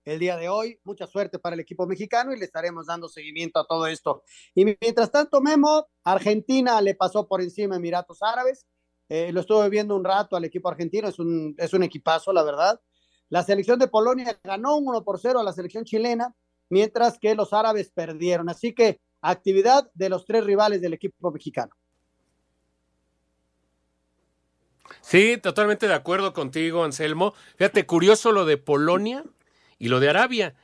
el 0.09 0.18
día 0.18 0.37
de 0.37 0.49
hoy. 0.49 0.79
Mucha 0.85 1.07
suerte 1.07 1.38
para 1.38 1.55
el 1.55 1.61
equipo 1.61 1.87
mexicano 1.87 2.33
y 2.33 2.38
le 2.38 2.44
estaremos 2.44 2.87
dando 2.87 3.09
seguimiento 3.09 3.61
a 3.61 3.66
todo 3.66 3.87
esto. 3.87 4.23
Y 4.55 4.64
mientras 4.64 5.11
tanto, 5.11 5.40
Memo, 5.40 5.87
Argentina 6.05 6.81
le 6.81 6.94
pasó 6.94 7.29
por 7.29 7.42
encima 7.42 7.75
a 7.75 7.79
Emiratos 7.79 8.23
Árabes. 8.23 8.66
Eh, 9.09 9.33
lo 9.33 9.40
estuve 9.40 9.68
viendo 9.68 9.97
un 9.97 10.05
rato 10.05 10.37
al 10.37 10.44
equipo 10.44 10.68
argentino, 10.68 11.09
es 11.09 11.18
un, 11.18 11.55
es 11.59 11.73
un 11.73 11.83
equipazo, 11.83 12.33
la 12.33 12.42
verdad. 12.42 12.81
La 13.31 13.42
selección 13.42 13.79
de 13.79 13.88
Polonia 13.88 14.38
ganó 14.42 14.77
un 14.77 14.88
1 14.88 15.05
por 15.05 15.18
0 15.18 15.40
a 15.40 15.44
la 15.44 15.53
selección 15.53 15.85
chilena, 15.85 16.35
mientras 16.68 17.18
que 17.18 17.35
los 17.35 17.53
árabes 17.53 17.90
perdieron. 17.90 18.49
Así 18.49 18.75
que 18.75 19.01
actividad 19.21 19.90
de 19.94 20.09
los 20.09 20.25
tres 20.25 20.44
rivales 20.44 20.81
del 20.81 20.94
equipo 20.94 21.31
mexicano. 21.31 21.73
Sí, 25.03 25.37
totalmente 25.37 25.87
de 25.87 25.94
acuerdo 25.94 26.33
contigo, 26.33 26.85
Anselmo. 26.85 27.35
Fíjate, 27.57 27.87
curioso 27.87 28.33
lo 28.33 28.47
de 28.47 28.57
Polonia 28.57 29.25
y 29.79 29.88
lo 29.88 30.01
de 30.01 30.11
Arabia. 30.11 30.55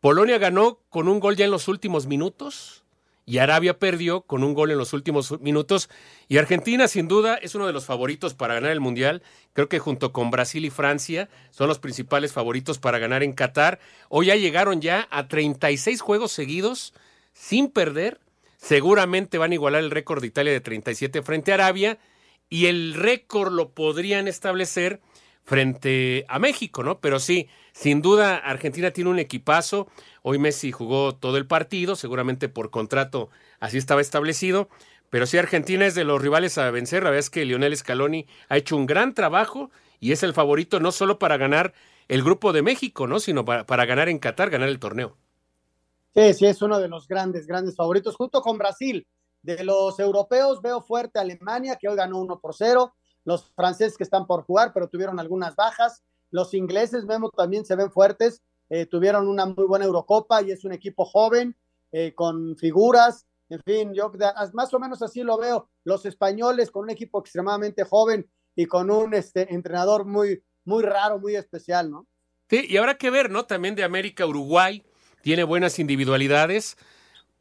Polonia 0.00 0.38
ganó 0.38 0.80
con 0.88 1.08
un 1.08 1.20
gol 1.20 1.36
ya 1.36 1.44
en 1.44 1.50
los 1.50 1.68
últimos 1.68 2.06
minutos 2.06 2.84
y 3.30 3.38
Arabia 3.38 3.78
perdió 3.78 4.22
con 4.22 4.42
un 4.42 4.54
gol 4.54 4.72
en 4.72 4.78
los 4.78 4.92
últimos 4.92 5.40
minutos. 5.40 5.88
Y 6.26 6.38
Argentina, 6.38 6.88
sin 6.88 7.06
duda, 7.06 7.36
es 7.36 7.54
uno 7.54 7.66
de 7.68 7.72
los 7.72 7.84
favoritos 7.84 8.34
para 8.34 8.54
ganar 8.54 8.72
el 8.72 8.80
Mundial. 8.80 9.22
Creo 9.52 9.68
que 9.68 9.78
junto 9.78 10.12
con 10.12 10.32
Brasil 10.32 10.64
y 10.64 10.70
Francia 10.70 11.28
son 11.52 11.68
los 11.68 11.78
principales 11.78 12.32
favoritos 12.32 12.80
para 12.80 12.98
ganar 12.98 13.22
en 13.22 13.32
Qatar. 13.32 13.78
Hoy 14.08 14.26
ya 14.26 14.34
llegaron 14.34 14.80
ya 14.80 15.06
a 15.12 15.28
36 15.28 16.00
juegos 16.00 16.32
seguidos 16.32 16.92
sin 17.32 17.70
perder. 17.70 18.18
Seguramente 18.56 19.38
van 19.38 19.52
a 19.52 19.54
igualar 19.54 19.84
el 19.84 19.92
récord 19.92 20.20
de 20.20 20.26
Italia 20.26 20.52
de 20.52 20.60
37 20.60 21.22
frente 21.22 21.52
a 21.52 21.54
Arabia. 21.54 21.98
Y 22.48 22.66
el 22.66 22.94
récord 22.94 23.52
lo 23.52 23.70
podrían 23.70 24.26
establecer 24.26 25.00
frente 25.44 26.24
a 26.28 26.40
México, 26.40 26.82
¿no? 26.82 26.98
Pero 26.98 27.20
sí, 27.20 27.48
sin 27.72 28.02
duda 28.02 28.36
Argentina 28.36 28.90
tiene 28.90 29.10
un 29.10 29.18
equipazo. 29.18 29.88
Hoy 30.22 30.38
Messi 30.38 30.72
jugó 30.72 31.14
todo 31.14 31.36
el 31.36 31.46
partido, 31.46 31.96
seguramente 31.96 32.48
por 32.48 32.70
contrato 32.70 33.30
así 33.60 33.78
estaba 33.78 34.00
establecido. 34.00 34.68
Pero 35.10 35.26
sí, 35.26 35.38
Argentina 35.38 35.86
es 35.86 35.94
de 35.94 36.04
los 36.04 36.22
rivales 36.22 36.56
a 36.58 36.70
vencer. 36.70 37.02
La 37.02 37.10
verdad 37.10 37.20
es 37.20 37.30
que 37.30 37.44
Lionel 37.44 37.76
Scaloni 37.76 38.26
ha 38.48 38.56
hecho 38.56 38.76
un 38.76 38.86
gran 38.86 39.14
trabajo 39.14 39.70
y 39.98 40.12
es 40.12 40.22
el 40.22 40.34
favorito 40.34 40.80
no 40.80 40.92
solo 40.92 41.18
para 41.18 41.36
ganar 41.36 41.74
el 42.08 42.22
grupo 42.22 42.52
de 42.52 42.62
México, 42.62 43.06
¿no? 43.06 43.20
Sino 43.20 43.44
para, 43.44 43.66
para 43.66 43.86
ganar 43.86 44.08
en 44.08 44.18
Qatar, 44.18 44.50
ganar 44.50 44.68
el 44.68 44.78
torneo. 44.78 45.16
Sí, 46.14 46.34
sí, 46.34 46.46
es 46.46 46.60
uno 46.62 46.80
de 46.80 46.88
los 46.88 47.06
grandes, 47.06 47.46
grandes 47.46 47.76
favoritos, 47.76 48.16
junto 48.16 48.40
con 48.40 48.58
Brasil. 48.58 49.06
De 49.42 49.62
los 49.64 49.98
europeos 49.98 50.60
veo 50.60 50.80
fuerte 50.80 51.18
a 51.18 51.22
Alemania, 51.22 51.76
que 51.76 51.88
hoy 51.88 51.96
ganó 51.96 52.18
1 52.18 52.40
por 52.40 52.54
0. 52.54 52.92
Los 53.24 53.52
franceses 53.54 53.96
que 53.96 54.04
están 54.04 54.26
por 54.26 54.42
jugar, 54.42 54.72
pero 54.72 54.88
tuvieron 54.88 55.20
algunas 55.20 55.54
bajas. 55.54 56.02
Los 56.30 56.54
ingleses, 56.54 57.06
vemos, 57.06 57.30
también 57.36 57.64
se 57.64 57.76
ven 57.76 57.90
fuertes. 57.90 58.42
Eh, 58.68 58.86
tuvieron 58.86 59.28
una 59.28 59.46
muy 59.46 59.64
buena 59.64 59.84
Eurocopa 59.84 60.42
y 60.42 60.52
es 60.52 60.64
un 60.64 60.72
equipo 60.72 61.04
joven, 61.04 61.56
eh, 61.92 62.14
con 62.14 62.56
figuras. 62.56 63.26
En 63.48 63.60
fin, 63.64 63.92
yo 63.94 64.12
más 64.52 64.72
o 64.72 64.78
menos 64.78 65.02
así 65.02 65.22
lo 65.22 65.36
veo. 65.36 65.68
Los 65.82 66.06
españoles 66.06 66.70
con 66.70 66.84
un 66.84 66.90
equipo 66.90 67.18
extremadamente 67.18 67.82
joven 67.82 68.30
y 68.54 68.66
con 68.66 68.90
un 68.90 69.12
este, 69.14 69.52
entrenador 69.52 70.06
muy, 70.06 70.42
muy 70.64 70.84
raro, 70.84 71.18
muy 71.18 71.34
especial, 71.34 71.90
¿no? 71.90 72.06
Sí, 72.48 72.66
y 72.68 72.76
habrá 72.76 72.96
que 72.96 73.10
ver, 73.10 73.30
¿no? 73.30 73.44
También 73.44 73.74
de 73.74 73.84
América, 73.84 74.26
Uruguay 74.26 74.84
tiene 75.22 75.42
buenas 75.44 75.78
individualidades. 75.78 76.76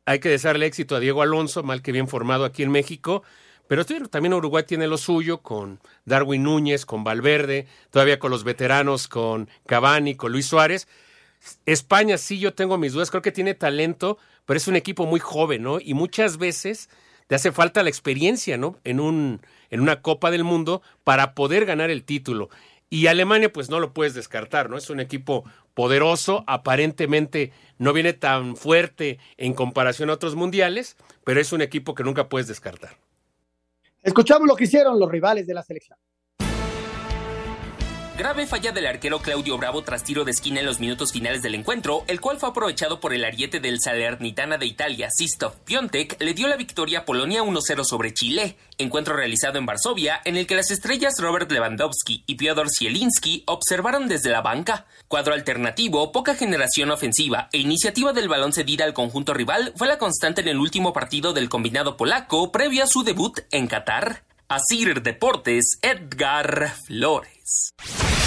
Hay 0.06 0.20
que 0.20 0.30
desearle 0.30 0.66
éxito 0.66 0.96
a 0.96 1.00
Diego 1.00 1.22
Alonso, 1.22 1.62
mal 1.62 1.82
que 1.84 1.92
bien 1.92 2.08
formado 2.08 2.46
aquí 2.46 2.64
en 2.64 2.72
México. 2.72 3.24
Pero 3.70 3.86
también 3.86 4.34
Uruguay 4.34 4.64
tiene 4.64 4.88
lo 4.88 4.98
suyo 4.98 5.44
con 5.44 5.80
Darwin 6.04 6.42
Núñez, 6.42 6.88
con 6.88 7.04
Valverde, 7.04 7.68
todavía 7.92 8.18
con 8.18 8.32
los 8.32 8.44
veteranos, 8.44 9.08
con 9.08 9.48
Cavani, 9.68 10.16
con 10.16 10.32
Luis 10.32 10.48
Suárez. 10.48 10.88
España 11.68 12.18
sí, 12.18 12.40
yo 12.40 12.56
tengo 12.56 12.80
mis 12.80 12.94
dudas, 12.94 13.12
creo 13.12 13.22
que 13.22 13.32
tiene 13.32 13.54
talento, 13.54 14.18
pero 14.48 14.58
es 14.58 14.68
un 14.68 14.76
equipo 14.76 15.06
muy 15.06 15.20
joven, 15.20 15.62
¿no? 15.62 15.80
Y 15.80 15.94
muchas 15.94 16.40
veces 16.40 16.90
te 17.28 17.36
hace 17.36 17.52
falta 17.52 17.84
la 17.84 17.90
experiencia, 17.90 18.58
¿no? 18.58 18.80
En, 18.86 19.00
un, 19.00 19.40
en 19.70 19.82
una 19.82 20.02
Copa 20.02 20.32
del 20.32 20.44
Mundo 20.44 20.82
para 21.04 21.36
poder 21.36 21.68
ganar 21.68 21.92
el 21.92 22.04
título. 22.04 22.50
Y 22.90 23.06
Alemania, 23.06 23.54
pues 23.54 23.70
no 23.70 23.80
lo 23.80 23.94
puedes 23.94 24.16
descartar, 24.16 24.72
¿no? 24.72 24.78
Es 24.78 24.90
un 24.90 25.00
equipo 25.00 25.44
poderoso, 25.76 26.44
aparentemente 26.48 27.52
no 27.78 27.94
viene 27.94 28.14
tan 28.14 28.56
fuerte 28.56 29.20
en 29.38 29.54
comparación 29.54 30.10
a 30.10 30.14
otros 30.14 30.34
mundiales, 30.34 30.98
pero 31.24 31.40
es 31.40 31.54
un 31.54 31.62
equipo 31.62 31.94
que 31.94 32.04
nunca 32.04 32.30
puedes 32.30 32.48
descartar. 32.48 32.98
Escuchamos 34.02 34.48
lo 34.48 34.56
que 34.56 34.64
hicieron 34.66 35.00
los 35.00 35.10
rivales 35.10 35.46
de 35.46 35.54
la 35.54 35.64
selección. 35.64 35.98
Grave 38.20 38.48
falla 38.48 38.74
del 38.74 38.86
arquero 38.86 39.20
Claudio 39.20 39.58
Bravo 39.58 39.82
tras 39.82 40.04
tiro 40.04 40.26
de 40.26 40.32
esquina 40.32 40.60
en 40.60 40.66
los 40.66 40.82
minutos 40.82 41.14
finales 41.14 41.42
del 41.42 41.56
encuentro, 41.56 42.04
el 42.08 42.20
cual 42.20 42.38
fue 42.38 42.50
aprovechado 42.50 43.00
por 43.00 43.14
el 43.14 43.24
ariete 43.24 43.62
del 43.62 43.80
Salernitana 43.80 44.58
de 44.58 44.66
Italia, 44.66 45.08
Sistov 45.10 45.56
Piontek, 45.64 46.22
le 46.22 46.34
dio 46.34 46.50
la 46.50 46.58
victoria 46.58 47.00
a 47.00 47.06
Polonia 47.06 47.44
1-0 47.44 47.86
sobre 47.86 48.14
Chile. 48.14 48.58
Encuentro 48.78 49.16
realizado 49.16 49.58
en 49.58 49.66
Varsovia, 49.66 50.20
en 50.26 50.36
el 50.36 50.48
que 50.48 50.56
las 50.56 50.70
estrellas 50.70 51.14
Robert 51.18 51.50
Lewandowski 51.50 52.26
y 52.28 52.36
Piotr 52.36 52.68
Zielinski 52.70 53.44
observaron 53.46 54.10
desde 54.10 54.32
la 54.32 54.42
banca. 54.42 54.86
Cuadro 55.08 55.34
alternativo, 55.34 56.12
poca 56.12 56.36
generación 56.36 56.92
ofensiva 56.92 57.48
e 57.54 57.60
iniciativa 57.60 58.12
del 58.12 58.28
balón 58.28 58.52
cedida 58.52 58.84
al 58.84 58.94
conjunto 58.94 59.34
rival 59.34 59.72
fue 59.78 59.88
la 59.88 59.98
constante 59.98 60.42
en 60.42 60.50
el 60.50 60.58
último 60.58 60.92
partido 60.92 61.32
del 61.32 61.48
combinado 61.48 61.96
polaco 61.96 62.52
previo 62.52 62.84
a 62.84 62.88
su 62.88 63.06
debut 63.06 63.40
en 63.52 63.68
Qatar. 63.68 64.24
Asir 64.50 65.02
Deportes, 65.04 65.80
Edgar 65.82 66.74
Flores. 66.86 67.39
News. 67.50 68.19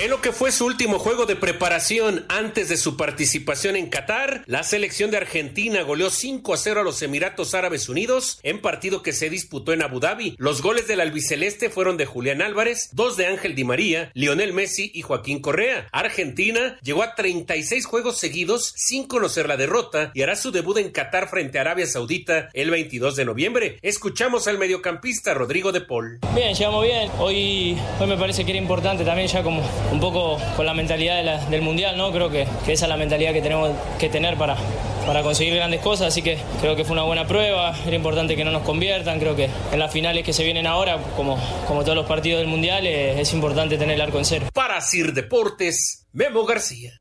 En 0.00 0.10
lo 0.10 0.20
que 0.20 0.30
fue 0.30 0.52
su 0.52 0.64
último 0.64 1.00
juego 1.00 1.26
de 1.26 1.34
preparación 1.34 2.24
antes 2.28 2.68
de 2.68 2.76
su 2.76 2.96
participación 2.96 3.74
en 3.74 3.88
Qatar, 3.88 4.44
la 4.46 4.62
selección 4.62 5.10
de 5.10 5.16
Argentina 5.16 5.82
goleó 5.82 6.08
5 6.08 6.54
a 6.54 6.56
0 6.56 6.80
a 6.80 6.84
los 6.84 7.02
Emiratos 7.02 7.52
Árabes 7.52 7.88
Unidos 7.88 8.38
en 8.44 8.60
partido 8.60 9.02
que 9.02 9.12
se 9.12 9.28
disputó 9.28 9.72
en 9.72 9.82
Abu 9.82 9.98
Dhabi. 9.98 10.36
Los 10.38 10.62
goles 10.62 10.86
del 10.86 11.00
albiceleste 11.00 11.68
fueron 11.68 11.96
de 11.96 12.06
Julián 12.06 12.42
Álvarez, 12.42 12.90
dos 12.92 13.16
de 13.16 13.26
Ángel 13.26 13.56
Di 13.56 13.64
María, 13.64 14.12
Lionel 14.14 14.52
Messi 14.52 14.88
y 14.94 15.02
Joaquín 15.02 15.40
Correa. 15.40 15.88
Argentina 15.90 16.78
llegó 16.80 17.02
a 17.02 17.16
36 17.16 17.84
juegos 17.84 18.20
seguidos 18.20 18.72
sin 18.76 19.08
conocer 19.08 19.48
la 19.48 19.56
derrota 19.56 20.12
y 20.14 20.22
hará 20.22 20.36
su 20.36 20.52
debut 20.52 20.78
en 20.78 20.92
Qatar 20.92 21.28
frente 21.28 21.58
a 21.58 21.62
Arabia 21.62 21.88
Saudita 21.88 22.50
el 22.52 22.70
22 22.70 23.16
de 23.16 23.24
noviembre. 23.24 23.78
Escuchamos 23.82 24.46
al 24.46 24.58
mediocampista 24.58 25.34
Rodrigo 25.34 25.72
de 25.72 25.80
Paul. 25.80 26.20
Bien, 26.36 26.54
llegamos 26.54 26.84
bien. 26.84 27.10
Hoy, 27.18 27.76
hoy 27.98 28.06
me 28.06 28.16
parece 28.16 28.44
que 28.44 28.52
era 28.52 28.60
importante 28.60 29.04
también 29.04 29.26
ya 29.26 29.42
como 29.42 29.60
un 29.92 30.00
poco 30.00 30.38
con 30.56 30.66
la 30.66 30.74
mentalidad 30.74 31.48
del 31.48 31.62
Mundial, 31.62 31.96
¿no? 31.96 32.12
Creo 32.12 32.30
que, 32.30 32.42
esa 32.42 32.84
es 32.84 32.88
la 32.88 32.96
mentalidad 32.96 33.32
que 33.32 33.42
tenemos 33.42 33.70
que 33.98 34.08
tener 34.08 34.36
para, 34.36 34.56
para 35.06 35.22
conseguir 35.22 35.54
grandes 35.54 35.80
cosas, 35.80 36.08
así 36.08 36.22
que 36.22 36.38
creo 36.60 36.76
que 36.76 36.84
fue 36.84 36.94
una 36.94 37.04
buena 37.04 37.26
prueba, 37.26 37.74
era 37.86 37.96
importante 37.96 38.36
que 38.36 38.44
no 38.44 38.50
nos 38.50 38.62
conviertan, 38.62 39.18
creo 39.18 39.34
que 39.36 39.48
en 39.72 39.78
las 39.78 39.92
finales 39.92 40.24
que 40.24 40.32
se 40.32 40.44
vienen 40.44 40.66
ahora, 40.66 40.98
como, 41.16 41.38
como 41.66 41.82
todos 41.82 41.96
los 41.96 42.06
partidos 42.06 42.40
del 42.40 42.48
Mundial, 42.48 42.86
eh, 42.86 43.20
es 43.20 43.32
importante 43.32 43.78
tener 43.78 43.94
el 43.94 44.00
arco 44.00 44.18
en 44.18 44.24
cero. 44.24 44.46
Para 44.52 44.80
Sir 44.80 45.12
Deportes, 45.12 46.06
Memo 46.12 46.44
García. 46.44 46.92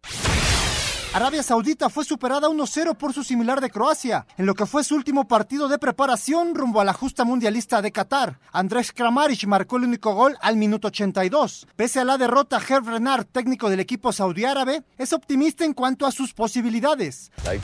Arabia 1.18 1.42
Saudita 1.42 1.90
fue 1.90 2.06
superada 2.06 2.48
1-0 2.48 2.96
por 2.96 3.12
su 3.12 3.24
similar 3.24 3.60
de 3.60 3.72
Croacia, 3.72 4.28
en 4.38 4.46
lo 4.46 4.54
que 4.54 4.68
fue 4.68 4.84
su 4.84 4.94
último 4.94 5.28
partido 5.28 5.68
de 5.68 5.80
preparación 5.80 6.54
rumbo 6.54 6.80
a 6.80 6.86
la 6.86 6.94
justa 6.94 7.26
mundialista 7.26 7.82
de 7.82 7.92
Qatar. 7.92 8.38
Andrés 8.52 8.92
Kramaric 8.92 9.48
marcó 9.48 9.78
el 9.78 9.86
único 9.86 10.14
gol 10.14 10.38
al 10.42 10.58
minuto 10.58 10.90
82. 10.90 11.66
Pese 11.76 12.02
a 12.02 12.06
la 12.06 12.20
derrota, 12.20 12.62
Herb 12.62 12.88
Renard, 12.88 13.26
técnico 13.26 13.68
del 13.72 13.80
equipo 13.80 14.14
saudí 14.14 14.46
árabe, 14.46 14.84
es 15.00 15.12
optimista 15.12 15.66
en 15.66 15.74
cuanto 15.74 16.06
a 16.06 16.12
sus 16.12 16.36
posibilidades. 16.36 17.32
Uh, 17.44 17.58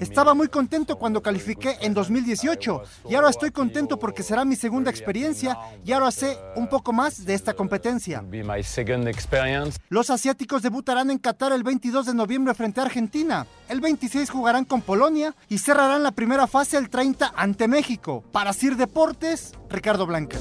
Estaba 0.00 0.34
muy 0.34 0.48
contento 0.48 0.96
cuando 0.96 1.22
califiqué 1.22 1.76
en 1.80 1.94
2018 1.94 2.82
y 3.08 3.14
ahora 3.14 3.30
estoy 3.30 3.50
contento 3.50 3.98
porque 3.98 4.22
será 4.22 4.44
mi 4.44 4.56
segunda 4.56 4.90
experiencia 4.90 5.58
y 5.84 5.92
ahora 5.92 6.10
sé 6.10 6.38
un 6.56 6.68
poco 6.68 6.92
más 6.92 7.24
de 7.24 7.34
esta 7.34 7.54
competencia. 7.54 8.24
Los 9.88 10.10
asiáticos 10.10 10.62
debutarán 10.62 11.10
en 11.10 11.18
Qatar 11.18 11.52
el 11.52 11.62
22 11.62 12.06
de 12.06 12.14
noviembre 12.14 12.54
frente 12.54 12.80
a 12.80 12.84
Argentina. 12.84 13.46
El 13.68 13.80
26 13.80 14.30
jugarán 14.30 14.64
con 14.64 14.82
Polonia 14.82 15.34
y 15.48 15.58
cerrarán 15.58 16.02
la 16.02 16.12
primera 16.12 16.46
fase 16.46 16.76
el 16.76 16.88
30 16.88 17.32
ante 17.36 17.68
México. 17.68 18.24
Para 18.32 18.52
Sir 18.52 18.76
Deportes, 18.76 19.52
Ricardo 19.68 20.06
Blanca. 20.06 20.38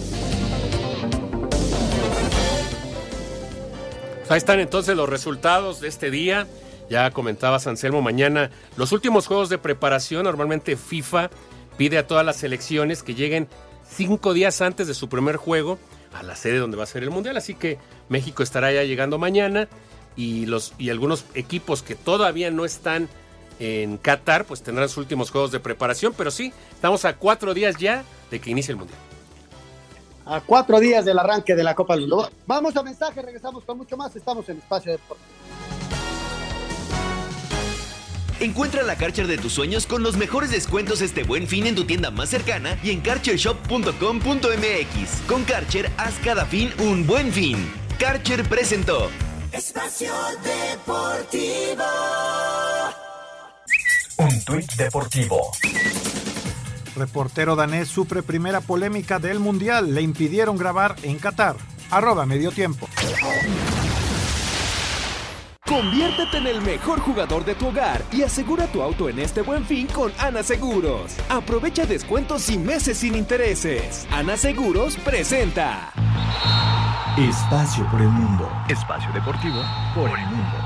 Ahí 4.30 4.38
están 4.38 4.60
entonces 4.60 4.96
los 4.96 5.10
resultados 5.10 5.82
de 5.82 5.90
este 5.90 6.10
día. 6.10 6.48
Ya 6.94 7.10
comentaba 7.10 7.58
Anselmo 7.66 8.04
mañana 8.04 8.52
los 8.78 8.92
últimos 8.92 9.26
juegos 9.26 9.50
de 9.50 9.58
preparación. 9.58 10.26
Normalmente 10.26 10.78
FIFA 10.78 11.32
pide 11.76 11.98
a 11.98 12.06
todas 12.06 12.24
las 12.24 12.36
selecciones 12.36 13.02
que 13.02 13.16
lleguen 13.16 13.48
cinco 13.90 14.32
días 14.32 14.62
antes 14.62 14.86
de 14.86 14.94
su 14.94 15.10
primer 15.10 15.38
juego 15.38 15.80
a 16.14 16.22
la 16.22 16.36
sede 16.36 16.60
donde 16.60 16.78
va 16.78 16.84
a 16.84 16.86
ser 16.86 17.02
el 17.02 17.10
mundial. 17.10 17.36
Así 17.36 17.56
que 17.56 17.80
México 18.10 18.44
estará 18.44 18.72
ya 18.72 18.84
llegando 18.84 19.18
mañana 19.18 19.68
y 20.16 20.46
los 20.46 20.76
y 20.78 20.92
algunos 20.92 21.26
equipos 21.34 21.82
que 21.82 21.96
todavía 21.96 22.52
no 22.52 22.64
están 22.64 23.10
en 23.58 23.98
Qatar, 23.98 24.46
pues 24.46 24.62
tendrán 24.62 24.88
sus 24.88 25.00
últimos 25.00 25.32
juegos 25.32 25.52
de 25.52 25.60
preparación. 25.60 26.14
Pero 26.16 26.30
sí, 26.30 26.54
estamos 26.76 27.06
a 27.06 27.16
cuatro 27.18 27.56
días 27.56 27.78
ya 27.78 28.04
de 28.30 28.40
que 28.40 28.52
inicie 28.52 28.72
el 28.72 28.78
mundial. 28.78 29.00
A 30.28 30.42
cuatro 30.42 30.80
días 30.80 31.06
del 31.06 31.18
arranque 31.18 31.56
de 31.56 31.64
la 31.64 31.74
Copa 31.74 31.96
del 31.96 32.02
Mundo. 32.02 32.30
Vamos 32.46 32.78
a 32.78 32.84
mensaje, 32.84 33.20
regresamos 33.20 33.64
con 33.64 33.80
mucho 33.80 33.98
más. 33.98 34.16
Estamos 34.16 34.48
en 34.48 34.60
Espacio 34.60 34.92
Deportivo. 34.92 35.34
Encuentra 38.44 38.84
la 38.84 38.98
Karcher 38.98 39.26
de 39.26 39.38
tus 39.38 39.54
sueños 39.54 39.88
con 39.88 40.04
los 40.04 40.18
mejores 40.18 40.52
descuentos 40.52 41.00
este 41.00 41.24
buen 41.24 41.48
fin 41.48 41.66
en 41.66 41.76
tu 41.76 41.86
tienda 41.86 42.12
más 42.12 42.30
cercana 42.30 42.78
y 42.84 42.92
en 42.92 43.00
karchershop.com.mx. 43.00 45.22
Con 45.30 45.46
Karcher, 45.46 45.90
haz 45.96 46.16
cada 46.22 46.46
fin 46.46 46.70
un 46.80 47.08
buen 47.08 47.32
fin. 47.32 47.56
Karcher 47.98 48.44
presentó 48.44 49.10
Espacio 49.54 50.12
Deportivo. 50.44 51.86
Un 54.18 54.44
tuit 54.44 54.70
deportivo. 54.74 55.52
Reportero 56.98 57.56
danés 57.56 57.88
sufre 57.88 58.24
primera 58.24 58.60
polémica 58.60 59.20
del 59.20 59.40
Mundial. 59.40 59.96
Le 59.96 60.02
impidieron 60.02 60.58
grabar 60.58 60.98
en 61.04 61.18
Qatar. 61.18 61.56
Arroba 61.90 62.26
medio 62.26 62.52
tiempo. 62.52 62.90
Conviértete 65.68 66.38
en 66.38 66.48
el 66.48 66.62
mejor 66.62 67.00
jugador 67.00 67.46
de 67.46 67.56
tu 67.56 67.68
hogar 67.68 68.04
y 68.12 68.24
asegura 68.24 68.68
tu 68.68 68.82
auto 68.82 69.08
en 69.08 69.20
este 69.20 69.42
buen 69.42 69.64
fin 69.64 69.88
con 69.88 70.12
Ana 70.20 70.44
Seguros. 70.44 71.16
Aprovecha 71.30 71.86
descuentos 71.86 72.50
y 72.50 72.58
meses 72.58 72.98
sin 72.98 73.16
intereses. 73.16 74.06
Ana 74.12 74.36
Seguros 74.36 74.98
presenta. 74.98 75.94
Espacio 77.18 77.90
por 77.90 78.02
el 78.02 78.10
mundo. 78.10 78.52
Espacio 78.68 79.10
deportivo 79.14 79.62
por 79.96 80.10
el 80.20 80.26
mundo. 80.26 80.58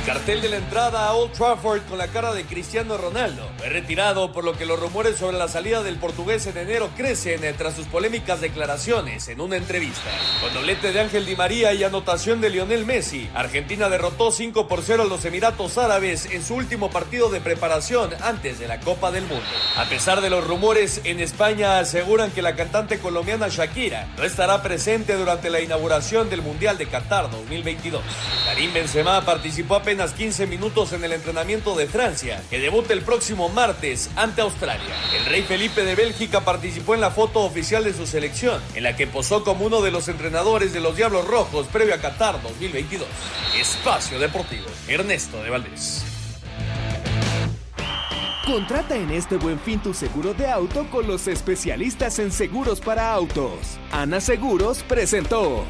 El 0.00 0.06
cartel 0.06 0.40
de 0.40 0.48
la 0.48 0.56
entrada 0.56 1.06
a 1.06 1.12
Old 1.12 1.32
Trafford 1.32 1.82
con 1.82 1.98
la 1.98 2.08
cara 2.08 2.32
de 2.32 2.44
Cristiano 2.44 2.96
Ronaldo 2.96 3.46
fue 3.58 3.68
retirado 3.68 4.32
por 4.32 4.44
lo 4.44 4.54
que 4.54 4.64
los 4.64 4.80
rumores 4.80 5.18
sobre 5.18 5.36
la 5.36 5.46
salida 5.46 5.82
del 5.82 5.96
portugués 5.96 6.46
en 6.46 6.56
enero 6.56 6.88
crecen 6.96 7.42
tras 7.58 7.74
sus 7.74 7.86
polémicas 7.86 8.40
declaraciones 8.40 9.28
en 9.28 9.42
una 9.42 9.56
entrevista. 9.56 10.10
Con 10.40 10.54
doblete 10.54 10.92
de 10.92 11.00
Ángel 11.00 11.26
Di 11.26 11.36
María 11.36 11.74
y 11.74 11.84
anotación 11.84 12.40
de 12.40 12.48
Lionel 12.48 12.86
Messi, 12.86 13.28
Argentina 13.34 13.90
derrotó 13.90 14.32
5 14.32 14.66
por 14.68 14.80
0 14.82 15.02
a 15.02 15.06
los 15.06 15.22
Emiratos 15.26 15.76
Árabes 15.76 16.24
en 16.32 16.42
su 16.42 16.54
último 16.54 16.90
partido 16.90 17.28
de 17.28 17.42
preparación 17.42 18.10
antes 18.22 18.58
de 18.58 18.68
la 18.68 18.80
Copa 18.80 19.10
del 19.10 19.26
Mundo. 19.26 19.44
A 19.76 19.84
pesar 19.84 20.22
de 20.22 20.30
los 20.30 20.46
rumores, 20.46 21.02
en 21.04 21.20
España 21.20 21.78
aseguran 21.78 22.30
que 22.30 22.40
la 22.40 22.56
cantante 22.56 23.00
colombiana 23.00 23.48
Shakira 23.48 24.08
no 24.16 24.24
estará 24.24 24.62
presente 24.62 25.14
durante 25.16 25.50
la 25.50 25.60
inauguración 25.60 26.30
del 26.30 26.40
Mundial 26.40 26.78
de 26.78 26.86
Qatar 26.86 27.30
2022. 27.30 28.02
Karim 28.46 28.72
Benzema 28.72 29.20
participó 29.26 29.76
apenas 29.90 30.12
15 30.12 30.46
minutos 30.46 30.92
en 30.92 31.02
el 31.02 31.12
entrenamiento 31.12 31.74
de 31.74 31.88
Francia, 31.88 32.40
que 32.48 32.60
debuta 32.60 32.92
el 32.92 33.02
próximo 33.02 33.48
martes 33.48 34.08
ante 34.14 34.40
Australia. 34.40 34.94
El 35.16 35.24
rey 35.24 35.42
Felipe 35.42 35.82
de 35.82 35.96
Bélgica 35.96 36.44
participó 36.44 36.94
en 36.94 37.00
la 37.00 37.10
foto 37.10 37.40
oficial 37.40 37.82
de 37.82 37.92
su 37.92 38.06
selección, 38.06 38.62
en 38.76 38.84
la 38.84 38.94
que 38.94 39.08
posó 39.08 39.42
como 39.42 39.66
uno 39.66 39.80
de 39.80 39.90
los 39.90 40.06
entrenadores 40.06 40.72
de 40.72 40.78
los 40.78 40.94
Diablos 40.94 41.26
Rojos 41.26 41.66
previo 41.72 41.92
a 41.92 41.98
Qatar 41.98 42.40
2022. 42.40 43.08
Espacio 43.60 44.20
Deportivo, 44.20 44.66
Ernesto 44.86 45.42
de 45.42 45.50
Valdés. 45.50 46.04
Contrata 48.46 48.94
en 48.94 49.10
este 49.10 49.38
buen 49.38 49.58
fin 49.58 49.80
tu 49.80 49.92
seguro 49.92 50.34
de 50.34 50.48
auto 50.48 50.88
con 50.88 51.08
los 51.08 51.26
especialistas 51.26 52.20
en 52.20 52.30
seguros 52.30 52.80
para 52.80 53.12
autos. 53.12 53.80
Ana 53.90 54.20
Seguros 54.20 54.84
presentó. 54.84 55.64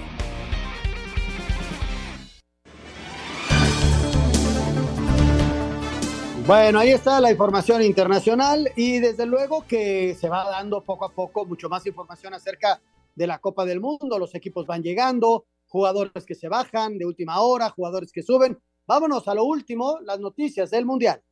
Bueno, 6.50 6.80
ahí 6.80 6.90
está 6.90 7.20
la 7.20 7.30
información 7.30 7.80
internacional 7.80 8.72
y 8.74 8.98
desde 8.98 9.24
luego 9.24 9.64
que 9.68 10.16
se 10.16 10.28
va 10.28 10.50
dando 10.50 10.82
poco 10.82 11.04
a 11.04 11.12
poco 11.12 11.46
mucho 11.46 11.68
más 11.68 11.86
información 11.86 12.34
acerca 12.34 12.82
de 13.14 13.28
la 13.28 13.38
Copa 13.38 13.64
del 13.64 13.78
Mundo. 13.78 14.18
Los 14.18 14.34
equipos 14.34 14.66
van 14.66 14.82
llegando, 14.82 15.46
jugadores 15.68 16.26
que 16.26 16.34
se 16.34 16.48
bajan 16.48 16.98
de 16.98 17.06
última 17.06 17.38
hora, 17.40 17.70
jugadores 17.70 18.10
que 18.10 18.24
suben. 18.24 18.58
Vámonos 18.84 19.28
a 19.28 19.34
lo 19.36 19.44
último, 19.44 20.00
las 20.00 20.18
noticias 20.18 20.72
del 20.72 20.86
Mundial. 20.86 21.22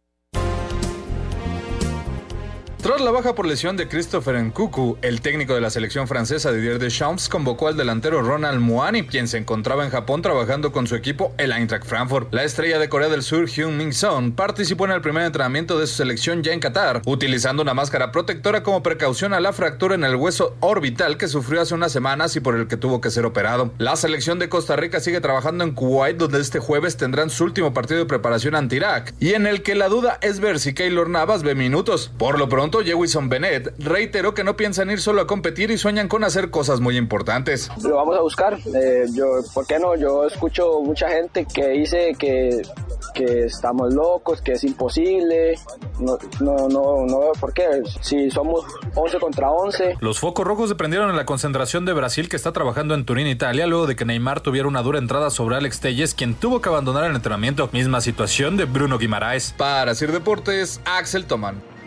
Tras 2.88 3.02
la 3.02 3.10
baja 3.10 3.34
por 3.34 3.44
lesión 3.44 3.76
de 3.76 3.86
Christopher 3.86 4.42
Nkuku, 4.42 4.96
el 5.02 5.20
técnico 5.20 5.54
de 5.54 5.60
la 5.60 5.68
selección 5.68 6.08
francesa 6.08 6.52
Didier 6.52 6.78
Deschamps 6.78 7.28
convocó 7.28 7.68
al 7.68 7.76
delantero 7.76 8.22
Ronald 8.22 8.60
Muani, 8.60 9.06
quien 9.06 9.28
se 9.28 9.36
encontraba 9.36 9.84
en 9.84 9.90
Japón 9.90 10.22
trabajando 10.22 10.72
con 10.72 10.86
su 10.86 10.94
equipo 10.94 11.34
el 11.36 11.52
Eintracht 11.52 11.84
Frankfurt. 11.84 12.32
La 12.32 12.44
estrella 12.44 12.78
de 12.78 12.88
Corea 12.88 13.10
del 13.10 13.22
Sur, 13.22 13.46
Hyun 13.46 13.76
Min 13.76 13.92
Son, 13.92 14.32
participó 14.32 14.86
en 14.86 14.92
el 14.92 15.02
primer 15.02 15.24
entrenamiento 15.24 15.78
de 15.78 15.86
su 15.86 15.96
selección 15.96 16.42
ya 16.42 16.54
en 16.54 16.60
Qatar, 16.60 17.02
utilizando 17.04 17.62
una 17.62 17.74
máscara 17.74 18.10
protectora 18.10 18.62
como 18.62 18.82
precaución 18.82 19.34
a 19.34 19.40
la 19.40 19.52
fractura 19.52 19.94
en 19.94 20.04
el 20.04 20.16
hueso 20.16 20.56
orbital 20.60 21.18
que 21.18 21.28
sufrió 21.28 21.60
hace 21.60 21.74
unas 21.74 21.92
semanas 21.92 22.36
y 22.36 22.40
por 22.40 22.56
el 22.56 22.68
que 22.68 22.78
tuvo 22.78 23.02
que 23.02 23.10
ser 23.10 23.26
operado. 23.26 23.70
La 23.76 23.96
selección 23.96 24.38
de 24.38 24.48
Costa 24.48 24.76
Rica 24.76 25.00
sigue 25.00 25.20
trabajando 25.20 25.62
en 25.62 25.72
Kuwait, 25.72 26.16
donde 26.16 26.40
este 26.40 26.58
jueves 26.58 26.96
tendrán 26.96 27.28
su 27.28 27.44
último 27.44 27.74
partido 27.74 28.00
de 28.00 28.06
preparación 28.06 28.54
ante 28.54 28.76
Irak, 28.76 29.12
y 29.20 29.34
en 29.34 29.46
el 29.46 29.62
que 29.62 29.74
la 29.74 29.90
duda 29.90 30.18
es 30.22 30.40
ver 30.40 30.58
si 30.58 30.72
Keylor 30.72 31.10
Navas 31.10 31.42
ve 31.42 31.54
minutos. 31.54 32.10
Por 32.16 32.38
lo 32.38 32.48
pronto, 32.48 32.77
Jewison 32.80 33.28
Bennett 33.28 33.72
reiteró 33.78 34.34
que 34.34 34.44
no 34.44 34.56
piensan 34.56 34.90
ir 34.90 35.00
solo 35.00 35.20
a 35.22 35.26
competir 35.26 35.70
y 35.70 35.78
sueñan 35.78 36.08
con 36.08 36.24
hacer 36.24 36.50
cosas 36.50 36.80
muy 36.80 36.96
importantes. 36.96 37.70
Lo 37.82 37.96
vamos 37.96 38.16
a 38.16 38.20
buscar. 38.20 38.58
Eh, 38.74 39.06
yo, 39.12 39.26
¿Por 39.54 39.66
qué 39.66 39.78
no? 39.78 39.96
Yo 39.96 40.26
escucho 40.26 40.80
mucha 40.82 41.08
gente 41.08 41.46
que 41.46 41.68
dice 41.68 42.14
que, 42.18 42.62
que 43.14 43.44
estamos 43.44 43.92
locos, 43.94 44.40
que 44.42 44.52
es 44.52 44.64
imposible. 44.64 45.56
No, 46.00 46.18
no, 46.40 46.68
no, 46.68 47.06
no 47.06 47.20
veo 47.20 47.32
por 47.40 47.52
qué. 47.52 47.64
Si 48.00 48.30
somos 48.30 48.64
11 48.94 49.18
contra 49.18 49.50
11. 49.50 49.96
Los 50.00 50.20
focos 50.20 50.46
rojos 50.46 50.68
dependieron 50.68 51.10
en 51.10 51.16
la 51.16 51.26
concentración 51.26 51.84
de 51.84 51.92
Brasil 51.92 52.28
que 52.28 52.36
está 52.36 52.52
trabajando 52.52 52.94
en 52.94 53.04
Turín, 53.04 53.26
Italia, 53.26 53.66
luego 53.66 53.86
de 53.86 53.96
que 53.96 54.04
Neymar 54.04 54.40
tuviera 54.40 54.68
una 54.68 54.82
dura 54.82 54.98
entrada 54.98 55.30
sobre 55.30 55.56
Alex 55.56 55.80
Telles, 55.80 56.14
quien 56.14 56.34
tuvo 56.34 56.60
que 56.60 56.68
abandonar 56.68 57.04
el 57.04 57.16
entrenamiento. 57.16 57.68
Misma 57.72 58.00
situación 58.00 58.56
de 58.56 58.64
Bruno 58.64 58.98
Guimaraes. 58.98 59.54
Para 59.56 59.94
Sir 59.94 60.12
Deportes, 60.12 60.80
Axel 60.84 61.26
Toman. 61.26 61.77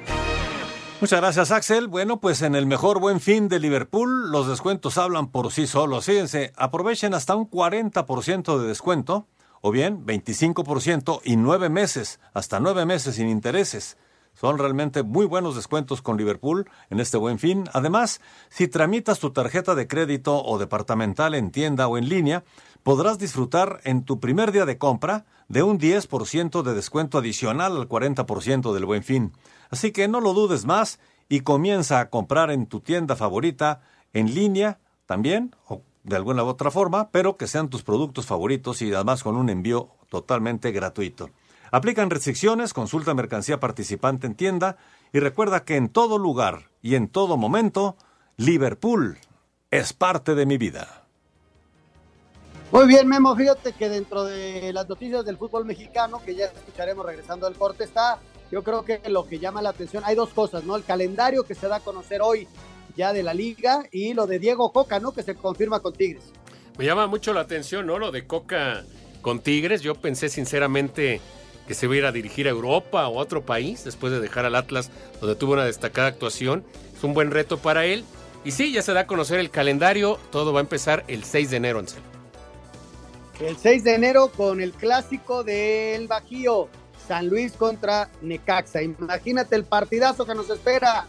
Muchas 1.01 1.19
gracias, 1.19 1.49
Axel. 1.49 1.87
Bueno, 1.87 2.19
pues 2.19 2.43
en 2.43 2.53
el 2.53 2.67
mejor 2.67 2.99
buen 2.99 3.19
fin 3.19 3.47
de 3.47 3.59
Liverpool, 3.59 4.29
los 4.29 4.47
descuentos 4.47 4.99
hablan 4.99 5.31
por 5.31 5.51
sí 5.51 5.65
solos. 5.65 6.05
Fíjense, 6.05 6.53
aprovechen 6.55 7.15
hasta 7.15 7.35
un 7.35 7.49
40% 7.49 8.59
de 8.59 8.67
descuento, 8.67 9.25
o 9.61 9.71
bien 9.71 10.05
25% 10.05 11.21
y 11.23 11.37
nueve 11.37 11.69
meses, 11.69 12.19
hasta 12.35 12.59
nueve 12.59 12.85
meses 12.85 13.15
sin 13.15 13.29
intereses. 13.29 13.97
Son 14.35 14.59
realmente 14.59 15.01
muy 15.01 15.25
buenos 15.25 15.55
descuentos 15.55 16.03
con 16.03 16.17
Liverpool 16.17 16.69
en 16.91 16.99
este 16.99 17.17
buen 17.17 17.39
fin. 17.39 17.67
Además, 17.73 18.21
si 18.49 18.67
tramitas 18.67 19.17
tu 19.17 19.31
tarjeta 19.31 19.73
de 19.73 19.87
crédito 19.87 20.43
o 20.43 20.59
departamental 20.59 21.33
en 21.33 21.49
tienda 21.49 21.87
o 21.87 21.97
en 21.97 22.09
línea, 22.09 22.43
podrás 22.83 23.17
disfrutar 23.17 23.81
en 23.85 24.03
tu 24.05 24.19
primer 24.19 24.51
día 24.51 24.65
de 24.65 24.77
compra 24.77 25.25
de 25.47 25.63
un 25.63 25.79
10% 25.79 26.61
de 26.61 26.73
descuento 26.75 27.17
adicional 27.17 27.75
al 27.75 27.89
40% 27.89 28.71
del 28.71 28.85
buen 28.85 29.03
fin. 29.03 29.33
Así 29.71 29.91
que 29.91 30.07
no 30.07 30.21
lo 30.21 30.33
dudes 30.33 30.65
más 30.65 30.99
y 31.29 31.39
comienza 31.39 31.99
a 31.99 32.09
comprar 32.09 32.51
en 32.51 32.67
tu 32.67 32.81
tienda 32.81 33.15
favorita, 33.15 33.81
en 34.13 34.35
línea 34.35 34.79
también, 35.05 35.55
o 35.67 35.81
de 36.03 36.15
alguna 36.15 36.43
u 36.43 36.47
otra 36.47 36.71
forma, 36.71 37.09
pero 37.09 37.37
que 37.37 37.47
sean 37.47 37.69
tus 37.69 37.83
productos 37.83 38.25
favoritos 38.25 38.81
y 38.81 38.93
además 38.93 39.23
con 39.23 39.37
un 39.37 39.49
envío 39.49 39.89
totalmente 40.09 40.71
gratuito. 40.71 41.29
Aplican 41.71 42.09
restricciones, 42.09 42.73
consulta 42.73 43.13
mercancía 43.13 43.61
participante 43.61 44.27
en 44.27 44.35
tienda 44.35 44.77
y 45.13 45.19
recuerda 45.19 45.63
que 45.63 45.77
en 45.77 45.87
todo 45.87 46.17
lugar 46.17 46.69
y 46.81 46.95
en 46.95 47.07
todo 47.07 47.37
momento, 47.37 47.95
Liverpool 48.35 49.17
es 49.69 49.93
parte 49.93 50.35
de 50.35 50.45
mi 50.45 50.57
vida. 50.57 51.05
Muy 52.73 52.87
bien, 52.87 53.07
Memo, 53.07 53.35
fíjate 53.35 53.71
que 53.73 53.89
dentro 53.89 54.23
de 54.25 54.73
las 54.73 54.87
noticias 54.87 55.23
del 55.23 55.37
fútbol 55.37 55.65
mexicano, 55.65 56.21
que 56.25 56.35
ya 56.35 56.45
escucharemos 56.45 57.05
regresando 57.05 57.47
al 57.47 57.55
corte, 57.55 57.85
está 57.85 58.19
yo 58.51 58.63
creo 58.63 58.83
que 58.83 59.01
lo 59.07 59.27
que 59.27 59.39
llama 59.39 59.61
la 59.61 59.69
atención, 59.69 60.03
hay 60.05 60.15
dos 60.15 60.29
cosas, 60.29 60.63
¿no? 60.63 60.75
El 60.75 60.83
calendario 60.83 61.43
que 61.43 61.55
se 61.55 61.67
da 61.67 61.77
a 61.77 61.79
conocer 61.79 62.21
hoy 62.21 62.47
ya 62.95 63.13
de 63.13 63.23
la 63.23 63.33
liga 63.33 63.85
y 63.91 64.13
lo 64.13 64.27
de 64.27 64.39
Diego 64.39 64.71
Coca, 64.71 64.99
¿no? 64.99 65.13
Que 65.13 65.23
se 65.23 65.35
confirma 65.35 65.79
con 65.79 65.93
Tigres. 65.93 66.23
Me 66.77 66.85
llama 66.85 67.07
mucho 67.07 67.33
la 67.33 67.41
atención, 67.41 67.85
¿no? 67.85 67.97
Lo 67.97 68.11
de 68.11 68.27
Coca 68.27 68.83
con 69.21 69.39
Tigres. 69.39 69.81
Yo 69.81 69.95
pensé 69.95 70.29
sinceramente 70.29 71.21
que 71.67 71.73
se 71.73 71.85
iba 71.85 72.09
a 72.09 72.11
dirigir 72.11 72.47
a 72.47 72.51
Europa 72.51 73.07
o 73.07 73.19
a 73.19 73.21
otro 73.21 73.45
país 73.45 73.83
después 73.85 74.11
de 74.11 74.19
dejar 74.19 74.45
al 74.45 74.55
Atlas, 74.55 74.91
donde 75.21 75.35
tuvo 75.35 75.53
una 75.53 75.65
destacada 75.65 76.07
actuación. 76.07 76.65
Es 76.95 77.03
un 77.03 77.13
buen 77.13 77.31
reto 77.31 77.57
para 77.57 77.85
él. 77.85 78.03
Y 78.43 78.51
sí, 78.51 78.73
ya 78.73 78.81
se 78.81 78.93
da 78.93 79.01
a 79.01 79.07
conocer 79.07 79.39
el 79.39 79.51
calendario. 79.51 80.19
Todo 80.31 80.51
va 80.51 80.59
a 80.59 80.63
empezar 80.63 81.05
el 81.07 81.23
6 81.23 81.51
de 81.51 81.57
enero, 81.57 81.79
Ansel. 81.79 82.01
El 83.39 83.57
6 83.57 83.83
de 83.83 83.95
enero 83.95 84.31
con 84.35 84.61
el 84.61 84.71
clásico 84.71 85.43
del 85.43 86.07
Bajío, 86.07 86.69
San 87.11 87.27
Luis 87.27 87.51
contra 87.57 88.07
Necaxa. 88.21 88.81
Imagínate 88.81 89.57
el 89.57 89.65
partidazo 89.65 90.25
que 90.25 90.33
nos 90.33 90.49
espera. 90.49 91.05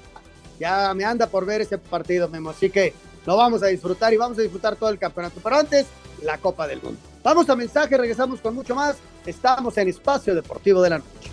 Ya 0.58 0.92
me 0.94 1.04
anda 1.04 1.28
por 1.28 1.46
ver 1.46 1.60
ese 1.60 1.78
partido, 1.78 2.28
Memo. 2.28 2.50
Así 2.50 2.70
que 2.70 2.92
lo 3.24 3.36
vamos 3.36 3.62
a 3.62 3.66
disfrutar 3.66 4.12
y 4.12 4.16
vamos 4.16 4.36
a 4.36 4.42
disfrutar 4.42 4.74
todo 4.74 4.90
el 4.90 4.98
campeonato. 4.98 5.38
Pero 5.40 5.54
antes, 5.54 5.86
la 6.24 6.38
Copa 6.38 6.66
del 6.66 6.82
Mundo. 6.82 6.98
Vamos 7.22 7.48
a 7.48 7.54
mensaje, 7.54 7.96
regresamos 7.96 8.40
con 8.40 8.52
mucho 8.52 8.74
más. 8.74 8.96
Estamos 9.24 9.78
en 9.78 9.90
Espacio 9.90 10.34
Deportivo 10.34 10.82
de 10.82 10.90
la 10.90 10.98
Noche. 10.98 11.30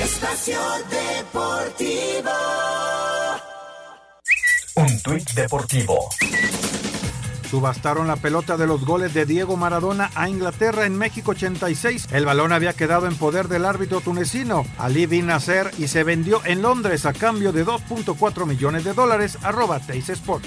Espacio 0.00 0.60
Deportivo. 1.18 2.30
Un 4.76 5.02
tuit 5.02 5.28
deportivo. 5.32 6.08
Subastaron 7.52 8.06
la 8.06 8.16
pelota 8.16 8.56
de 8.56 8.66
los 8.66 8.86
goles 8.86 9.12
de 9.12 9.26
Diego 9.26 9.58
Maradona 9.58 10.10
a 10.14 10.26
Inglaterra 10.26 10.86
en 10.86 10.96
México 10.96 11.32
86. 11.32 12.08
El 12.10 12.24
balón 12.24 12.50
había 12.50 12.72
quedado 12.72 13.06
en 13.06 13.14
poder 13.14 13.46
del 13.48 13.66
árbitro 13.66 14.00
tunecino 14.00 14.64
Ali 14.78 15.04
Bin 15.04 15.26
Nasser 15.26 15.70
y 15.76 15.88
se 15.88 16.02
vendió 16.02 16.40
en 16.46 16.62
Londres 16.62 17.04
a 17.04 17.12
cambio 17.12 17.52
de 17.52 17.66
2.4 17.66 18.46
millones 18.46 18.84
de 18.84 18.94
dólares. 18.94 19.36
Arroba 19.42 19.80
Teis 19.80 20.08
Sport. 20.08 20.46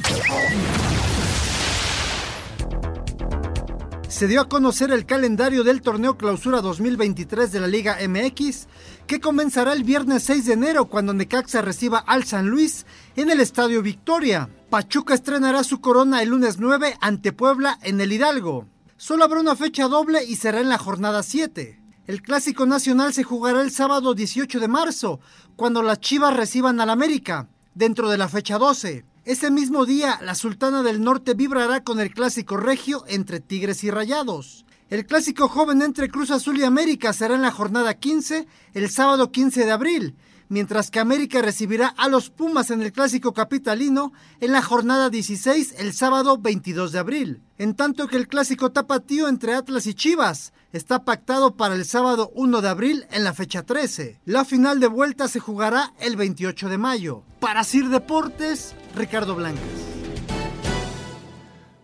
se 4.16 4.28
dio 4.28 4.40
a 4.40 4.48
conocer 4.48 4.92
el 4.92 5.06
calendario 5.06 5.66
del 5.66 5.82
torneo 5.82 6.18
Clausura 6.18 6.62
2023 6.62 7.52
de 7.52 7.60
la 7.60 7.68
Liga 7.68 7.98
MX, 8.08 8.68
que 9.08 9.20
comenzará 9.20 9.74
el 9.74 9.84
viernes 9.84 10.24
6 10.24 10.46
de 10.46 10.54
enero 10.54 10.86
cuando 10.86 11.14
Necaxa 11.14 11.62
reciba 11.62 12.00
al 12.00 12.24
San 12.24 12.48
Luis 12.48 12.86
en 13.18 13.30
el 13.30 13.42
Estadio 13.42 13.82
Victoria. 13.82 14.48
Pachuca 14.76 15.14
estrenará 15.14 15.64
su 15.64 15.80
corona 15.80 16.22
el 16.22 16.32
lunes 16.32 16.60
9 16.60 16.98
ante 17.00 17.32
Puebla 17.32 17.80
en 17.82 18.02
el 18.02 18.12
Hidalgo. 18.12 18.68
Solo 18.98 19.24
habrá 19.24 19.40
una 19.40 19.56
fecha 19.56 19.88
doble 19.88 20.26
y 20.26 20.36
será 20.36 20.60
en 20.60 20.68
la 20.68 20.78
jornada 20.78 21.24
7. 21.24 21.80
El 22.08 22.22
Clásico 22.22 22.66
Nacional 22.66 23.14
se 23.14 23.24
jugará 23.24 23.62
el 23.62 23.72
sábado 23.72 24.14
18 24.14 24.60
de 24.60 24.68
marzo, 24.68 25.22
cuando 25.56 25.82
las 25.82 26.02
Chivas 26.02 26.36
reciban 26.36 26.82
al 26.82 26.90
América, 26.90 27.48
dentro 27.74 28.10
de 28.10 28.18
la 28.18 28.28
fecha 28.28 28.58
12. 28.58 29.06
Ese 29.24 29.50
mismo 29.50 29.86
día, 29.86 30.20
la 30.22 30.36
Sultana 30.36 30.84
del 30.84 31.02
Norte 31.02 31.36
vibrará 31.36 31.82
con 31.82 32.02
el 32.02 32.14
clásico 32.14 32.58
regio 32.58 33.06
entre 33.08 33.40
Tigres 33.40 33.82
y 33.86 33.92
Rayados. 33.92 34.66
El 34.90 35.06
clásico 35.06 35.48
joven 35.48 35.84
entre 35.84 36.10
Cruz 36.10 36.32
Azul 36.32 36.60
y 36.60 36.64
América 36.64 37.14
será 37.14 37.36
en 37.36 37.44
la 37.44 37.52
jornada 37.52 37.94
15, 37.94 38.46
el 38.74 38.90
sábado 38.90 39.32
15 39.32 39.64
de 39.64 39.72
abril, 39.72 40.18
mientras 40.50 40.92
que 40.92 41.00
América 41.00 41.42
recibirá 41.42 41.88
a 41.98 42.08
los 42.08 42.30
Pumas 42.30 42.72
en 42.72 42.82
el 42.82 42.92
clásico 42.92 43.34
capitalino 43.34 44.14
en 44.40 44.52
la 44.52 44.62
jornada 44.62 45.10
16, 45.10 45.76
el 45.80 45.94
sábado 45.94 46.38
22 46.38 46.92
de 46.92 47.00
abril. 47.00 47.44
En 47.58 47.76
tanto 47.76 48.08
que 48.08 48.18
el 48.18 48.28
clásico 48.28 48.72
tapatío 48.72 49.28
entre 49.28 49.54
Atlas 49.56 49.88
y 49.88 49.94
Chivas 49.94 50.54
está 50.72 51.06
pactado 51.06 51.56
para 51.56 51.76
el 51.76 51.86
sábado 51.86 52.32
1 52.36 52.62
de 52.62 52.70
abril 52.70 53.08
en 53.12 53.24
la 53.24 53.34
fecha 53.34 53.64
13. 53.64 54.20
La 54.26 54.46
final 54.46 54.80
de 54.80 54.88
vuelta 54.88 55.28
se 55.28 55.40
jugará 55.40 55.94
el 56.00 56.16
28 56.16 56.70
de 56.70 56.78
mayo. 56.78 57.24
Para 57.40 57.64
Sir 57.64 57.90
Deportes, 57.90 58.76
Ricardo 58.96 59.36
Blancas. 59.36 59.64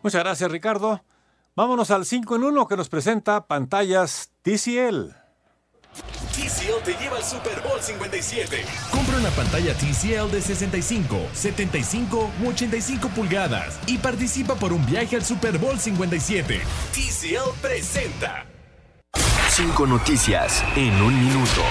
Muchas 0.03 0.23
gracias, 0.23 0.51
Ricardo. 0.51 1.03
Vámonos 1.55 1.91
al 1.91 2.05
5 2.05 2.35
en 2.37 2.43
1 2.43 2.67
que 2.67 2.77
nos 2.77 2.89
presenta 2.89 3.45
pantallas 3.45 4.31
TCL. 4.41 5.11
TCL 6.51 6.83
te 6.83 6.93
lleva 7.01 7.15
al 7.15 7.23
Super 7.23 7.61
Bowl 7.61 7.81
57. 7.81 8.65
Compra 8.91 9.17
una 9.17 9.29
pantalla 9.29 9.73
TCL 9.73 10.29
de 10.31 10.41
65, 10.41 11.17
75 11.33 12.29
u 12.43 12.49
85 12.49 13.07
pulgadas 13.09 13.79
y 13.87 13.97
participa 13.97 14.55
por 14.55 14.73
un 14.73 14.85
viaje 14.85 15.15
al 15.15 15.23
Super 15.23 15.57
Bowl 15.57 15.79
57. 15.79 16.59
TCL 16.91 17.57
presenta. 17.61 18.45
Cinco 19.49 19.87
noticias 19.87 20.63
en 20.75 20.93
un 21.01 21.23
minuto. 21.23 21.61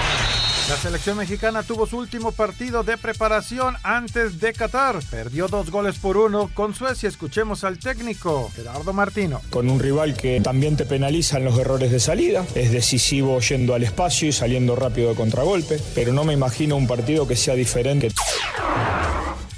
La 0.71 0.77
selección 0.77 1.17
mexicana 1.17 1.63
tuvo 1.63 1.85
su 1.85 1.97
último 1.97 2.31
partido 2.31 2.83
de 2.83 2.97
preparación 2.97 3.75
antes 3.83 4.39
de 4.39 4.53
Qatar. 4.53 4.99
Perdió 5.11 5.49
dos 5.49 5.69
goles 5.69 5.99
por 5.99 6.15
uno 6.15 6.49
con 6.53 6.73
Suecia. 6.73 7.09
Escuchemos 7.09 7.65
al 7.65 7.77
técnico 7.77 8.49
Gerardo 8.55 8.93
Martino. 8.93 9.41
Con 9.49 9.69
un 9.69 9.81
rival 9.81 10.15
que 10.15 10.39
también 10.39 10.77
te 10.77 10.85
penaliza 10.85 11.39
en 11.39 11.43
los 11.43 11.59
errores 11.59 11.91
de 11.91 11.99
salida, 11.99 12.45
es 12.55 12.71
decisivo 12.71 13.37
yendo 13.41 13.75
al 13.75 13.83
espacio 13.83 14.29
y 14.29 14.31
saliendo 14.31 14.77
rápido 14.77 15.09
de 15.09 15.15
contragolpe, 15.15 15.77
pero 15.93 16.13
no 16.13 16.23
me 16.23 16.31
imagino 16.31 16.77
un 16.77 16.87
partido 16.87 17.27
que 17.27 17.35
sea 17.35 17.55
diferente. 17.55 18.07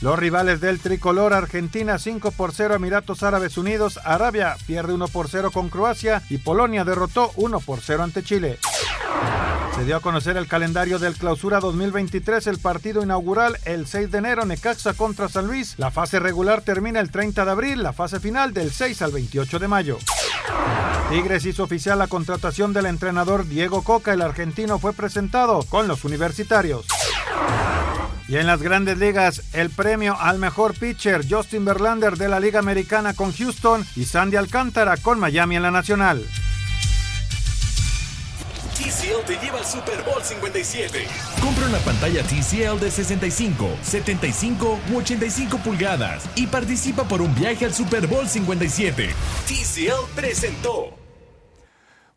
Los 0.02 0.18
rivales 0.18 0.62
del 0.62 0.80
tricolor 0.80 1.36
Argentina 1.36 2.00
5 2.00 2.32
por 2.32 2.56
0 2.56 2.74
Emiratos 2.74 3.22
Árabes 3.22 3.60
Unidos, 3.60 4.00
Arabia 4.04 4.58
pierde 4.66 4.94
1 4.94 5.08
por 5.10 5.30
0 5.30 5.52
con 5.52 5.70
Croacia 5.70 6.24
y 6.32 6.40
Polonia 6.40 6.84
derrotó 6.84 7.32
1 7.36 7.60
por 7.60 7.82
0 7.82 8.02
ante 8.02 8.24
Chile. 8.24 8.58
Se 9.76 9.86
dio 9.86 9.98
a 9.98 10.02
conocer 10.02 10.38
el 10.38 10.48
calendario 10.48 11.00
del 11.00 11.16
Clausura 11.16 11.60
2023, 11.60 12.46
el 12.46 12.60
partido 12.60 13.02
inaugural 13.02 13.58
el 13.66 13.88
6 13.88 14.12
de 14.12 14.18
enero 14.20 14.46
Necaxa 14.46 14.94
contra 14.94 15.30
San 15.30 15.48
Luis. 15.48 15.74
La 15.78 15.90
fase 15.90 16.20
regular 16.20 16.62
termina 16.62 17.00
el 17.00 17.10
30 17.10 17.44
de 17.44 17.52
abril, 17.52 17.84
la 17.84 17.92
fase 17.92 18.20
final 18.20 18.54
del 18.54 18.72
6 18.72 19.02
al 19.02 19.12
28 19.12 19.60
de 19.60 19.68
mayo. 19.68 19.98
Tigres 21.10 21.46
hizo 21.46 21.64
oficial 21.64 21.98
la 21.98 22.08
contratación 22.08 22.72
del 22.72 22.86
entrenador 22.86 23.48
Diego 23.48 23.84
Coca, 23.84 24.14
el 24.14 24.22
argentino 24.22 24.78
fue 24.78 24.94
presentado 24.94 25.64
con 25.64 25.88
los 25.88 26.06
universitarios. 26.06 26.86
Y 28.28 28.38
en 28.38 28.48
las 28.48 28.62
grandes 28.62 29.00
ligas, 29.00 29.42
el 29.54 29.70
premio 29.70 30.16
al 30.20 30.38
mejor 30.38 30.76
pitcher 30.76 31.26
Justin 31.28 31.66
Verlander 31.66 32.18
de 32.18 32.30
la 32.30 32.40
Liga 32.40 32.60
Americana 32.60 33.14
con 33.14 33.34
Houston 33.34 33.86
y 33.96 34.06
Sandy 34.06 34.38
Alcántara 34.38 34.98
con 34.98 35.20
Miami 35.20 35.56
en 35.56 35.64
la 35.64 35.72
Nacional. 35.72 36.26
TCL 38.84 39.24
te 39.26 39.38
lleva 39.38 39.60
al 39.60 39.66
Super 39.66 40.04
Bowl 40.04 40.22
57. 40.22 41.08
Compra 41.42 41.68
una 41.68 41.78
pantalla 41.80 42.22
TCL 42.22 42.82
de 42.82 42.92
65, 42.92 43.66
75 43.82 44.80
u 44.92 44.98
85 44.98 45.58
pulgadas 45.60 46.30
y 46.36 46.48
participa 46.48 47.06
por 47.06 47.22
un 47.22 47.34
viaje 47.34 47.64
al 47.64 47.74
Super 47.74 48.08
Bowl 48.08 48.28
57. 48.28 49.08
TCL 49.48 50.14
presentó. 50.14 50.90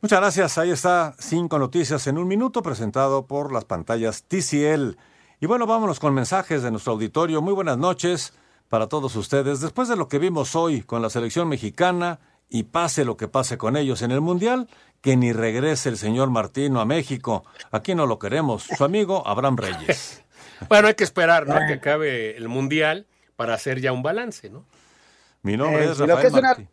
Muchas 0.01 0.19
gracias. 0.19 0.59
Ahí 0.59 0.73
está 0.73 1.15
cinco 1.21 1.61
noticias 1.61 2.05
en 2.09 2.19
un 2.19 2.27
minuto 2.27 2.65
presentado 2.65 3.27
por 3.27 3.53
las 3.53 3.65
pantallas 3.65 4.25
TCL. 4.25 4.97
Y 5.41 5.47
bueno, 5.47 5.69
vámonos 5.69 6.01
con 6.01 6.15
mensajes 6.15 6.65
de 6.65 6.73
nuestro 6.73 6.95
auditorio. 6.95 7.43
Muy 7.43 7.55
buenas 7.55 7.79
noches 7.79 8.33
para 8.69 8.89
todos 8.89 9.15
ustedes. 9.15 9.61
Después 9.61 9.87
de 9.87 9.95
lo 9.95 10.09
que 10.09 10.19
vimos 10.19 10.57
hoy 10.57 10.83
con 10.83 11.01
la 11.01 11.11
selección 11.11 11.49
mexicana 11.49 12.19
y 12.49 12.65
pase 12.65 13.05
lo 13.05 13.17
que 13.17 13.29
pase 13.29 13.59
con 13.59 13.77
ellos 13.77 14.03
en 14.03 14.11
el 14.11 14.21
Mundial, 14.21 14.69
que 15.01 15.17
ni 15.17 15.33
regrese 15.33 15.89
el 15.89 15.97
señor 15.99 16.31
Martino 16.31 16.81
a 16.81 16.85
México. 16.85 17.45
Aquí 17.71 17.95
no 17.95 18.07
lo 18.07 18.19
queremos. 18.19 18.65
Su 18.65 18.85
amigo 18.85 19.27
Abraham 19.27 19.57
Reyes. 19.57 20.23
Bueno, 20.71 20.89
hay 20.89 20.95
que 20.95 21.05
esperar, 21.05 21.47
¿no? 21.47 21.55
Que 21.67 21.75
acabe 21.75 22.35
el 22.35 22.49
Mundial 22.49 23.07
para 23.37 23.53
hacer 23.53 23.79
ya 23.79 23.93
un 23.93 24.03
balance, 24.03 24.49
¿no? 24.49 24.65
Mi 25.43 25.55
nombre 25.55 25.85
Eh, 25.85 25.91
es 25.93 25.99
lo 25.99 26.07
Rafael 26.07 26.23
que 26.23 26.27
es 26.29 26.33
una- 26.33 26.49
Martí. 26.49 26.69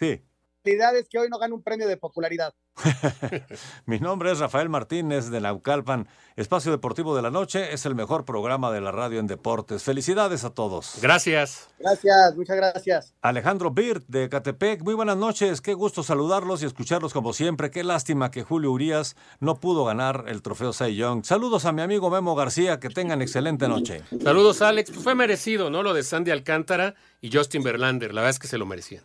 Sí. 0.00 0.22
Realidad 0.64 0.96
es 0.96 1.08
que 1.08 1.18
hoy 1.18 1.28
no 1.28 1.38
gana 1.38 1.54
un 1.54 1.62
premio 1.62 1.88
de 1.88 1.96
popularidad. 1.96 2.54
Mi 3.86 3.98
nombre 3.98 4.32
es 4.32 4.38
Rafael 4.38 4.68
Martínez 4.68 5.30
de 5.30 5.40
Naucalpan. 5.40 6.08
Espacio 6.36 6.70
Deportivo 6.70 7.14
de 7.14 7.22
la 7.22 7.30
Noche 7.30 7.72
es 7.72 7.84
el 7.84 7.94
mejor 7.94 8.24
programa 8.24 8.70
de 8.72 8.80
la 8.80 8.92
radio 8.92 9.20
en 9.20 9.26
deportes. 9.26 9.82
Felicidades 9.82 10.44
a 10.44 10.50
todos. 10.50 10.98
Gracias. 11.02 11.68
Gracias, 11.78 12.36
muchas 12.36 12.56
gracias. 12.56 13.14
Alejandro 13.20 13.70
Birt 13.70 14.04
de 14.08 14.28
Catepec, 14.28 14.82
muy 14.82 14.94
buenas 14.94 15.16
noches. 15.16 15.60
Qué 15.60 15.74
gusto 15.74 16.02
saludarlos 16.02 16.62
y 16.62 16.66
escucharlos 16.66 17.12
como 17.12 17.32
siempre. 17.32 17.70
Qué 17.70 17.84
lástima 17.84 18.30
que 18.30 18.42
Julio 18.42 18.72
Urias 18.72 19.16
no 19.40 19.60
pudo 19.60 19.84
ganar 19.84 20.24
el 20.28 20.42
trofeo 20.42 20.72
Cy 20.72 20.94
Young. 20.96 21.24
Saludos 21.24 21.64
a 21.66 21.72
mi 21.72 21.82
amigo 21.82 22.08
Memo 22.08 22.34
García. 22.34 22.80
Que 22.80 22.88
tengan 22.88 23.20
excelente 23.20 23.68
noche. 23.68 24.02
Saludos, 24.22 24.62
Alex. 24.62 24.90
Pues 24.90 25.02
fue 25.02 25.14
merecido, 25.14 25.70
¿no? 25.70 25.82
Lo 25.82 25.92
de 25.92 26.02
Sandy 26.02 26.30
Alcántara 26.30 26.94
y 27.20 27.30
Justin 27.32 27.62
Verlander. 27.62 28.14
La 28.14 28.22
verdad 28.22 28.30
es 28.30 28.38
que 28.38 28.48
se 28.48 28.58
lo 28.58 28.66
merecían. 28.66 29.02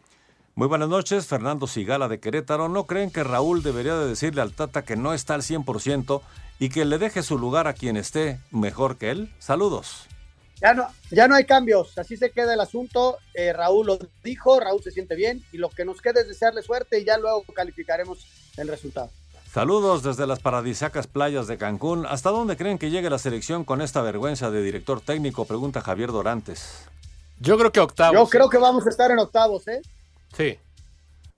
Muy 0.58 0.68
buenas 0.68 0.90
noches, 0.90 1.28
Fernando 1.28 1.68
Sigala 1.68 2.08
de 2.08 2.20
Querétaro. 2.20 2.68
¿No 2.68 2.86
creen 2.86 3.12
que 3.12 3.24
Raúl 3.24 3.62
debería 3.62 3.96
de 3.96 4.08
decirle 4.08 4.42
al 4.42 4.54
Tata 4.54 4.82
que 4.82 4.96
no 4.96 5.14
está 5.14 5.36
al 5.36 5.44
100% 5.44 6.20
y 6.58 6.70
que 6.70 6.84
le 6.84 6.98
deje 6.98 7.22
su 7.22 7.38
lugar 7.38 7.68
a 7.68 7.74
quien 7.74 7.96
esté 7.96 8.40
mejor 8.50 8.98
que 8.98 9.12
él? 9.12 9.32
Saludos. 9.38 10.08
Ya 10.60 10.74
no, 10.74 10.88
ya 11.12 11.28
no 11.28 11.36
hay 11.36 11.46
cambios, 11.46 11.96
así 12.00 12.18
se 12.18 12.32
queda 12.32 12.56
el 12.56 12.60
asunto. 12.60 13.20
Eh, 13.36 13.54
Raúl 13.54 13.86
lo 13.86 14.00
dijo, 14.24 14.60
Raúl 14.60 14.82
se 14.82 14.90
siente 14.90 15.14
bien 15.14 15.44
y 15.52 15.60
lo 15.60 15.70
que 15.70 15.86
nos 15.86 16.02
queda 16.02 16.22
es 16.22 16.28
desearle 16.28 16.64
suerte 16.64 17.00
y 17.02 17.06
ya 17.06 17.20
luego 17.20 17.44
calificaremos 17.54 18.26
el 18.58 18.68
resultado. 18.68 19.12
Saludos 19.54 20.02
desde 20.02 20.26
las 20.26 20.40
paradisacas 20.40 21.06
playas 21.06 21.46
de 21.46 21.60
Cancún. 21.60 22.08
¿Hasta 22.08 22.32
dónde 22.32 22.58
creen 22.58 22.80
que 22.80 22.90
llegue 22.90 23.12
la 23.12 23.20
selección 23.20 23.64
con 23.64 23.80
esta 23.84 24.02
vergüenza 24.02 24.50
de 24.50 24.64
director 24.64 25.02
técnico? 25.02 25.46
Pregunta 25.46 25.82
Javier 25.82 26.12
Dorantes. 26.12 26.88
Yo 27.40 27.60
creo 27.60 27.72
que 27.72 27.80
octavos. 27.80 28.16
Yo 28.16 28.28
creo 28.28 28.50
que 28.50 28.58
vamos 28.58 28.88
a 28.88 28.90
estar 28.90 29.12
en 29.12 29.20
octavos, 29.20 29.68
¿eh? 29.68 29.84
Sí. 30.38 30.60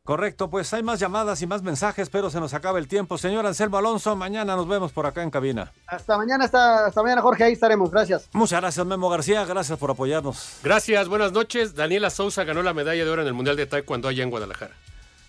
Correcto, 0.04 0.50
pues 0.50 0.74
hay 0.74 0.82
más 0.82 1.00
llamadas 1.00 1.39
y 1.43 1.47
más 1.47 1.62
mensajes, 1.62 2.10
pero 2.10 2.32
se 2.32 2.39
nos 2.39 2.56
acaba 2.56 2.80
el 2.80 2.88
tiempo. 2.88 3.20
Señor 3.20 3.45
Anselmo 3.45 3.78
Alonso, 3.78 4.16
mañana 4.16 4.56
nos 4.56 4.68
vemos 4.68 4.91
por 4.91 5.06
acá 5.06 5.22
en 5.22 5.30
cabina. 5.30 5.72
Hasta 5.86 6.18
mañana, 6.18 6.45
hasta, 6.45 6.88
hasta 6.88 7.04
mañana, 7.04 7.22
Jorge, 7.22 7.43
ahí 7.43 7.54
estaremos. 7.54 7.91
Gracias. 7.91 8.28
Muchas 8.34 8.60
gracias, 8.60 8.84
Memo 8.88 9.08
García. 9.08 9.45
Gracias 9.45 9.78
por 9.78 9.91
apoyarnos. 9.91 10.58
Gracias, 10.64 11.08
buenas 11.08 11.32
noches. 11.32 11.76
Daniela 11.76 12.10
Sousa 12.10 12.43
ganó 12.43 12.64
la 12.64 12.74
medalla 12.74 13.06
de 13.06 13.10
oro 13.10 13.22
en 13.22 13.28
el 13.28 13.36
Mundial 13.36 13.56
de 13.56 13.68
Taekwondo 13.68 14.08
allá 14.08 14.24
en 14.24 14.32
Guadalajara. 14.32 14.74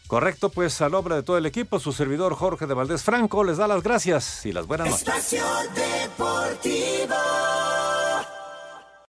Correcto, 0.07 0.49
pues 0.49 0.81
al 0.81 0.93
nombre 0.93 1.15
de 1.15 1.23
todo 1.23 1.37
el 1.37 1.47
equipo, 1.47 1.79
su 1.79 1.93
servidor 1.93 2.35
Jorge 2.35 2.67
de 2.67 2.75
Valdés 2.75 3.03
Franco 3.03 3.45
les 3.45 3.59
da 3.59 3.69
las 3.69 3.83
gracias 3.83 4.45
y 4.47 4.53
las 4.53 4.67
buenas 4.67 4.89
noches. 4.89 5.07
Espacio 5.07 5.45
Deportivo. 5.75 7.15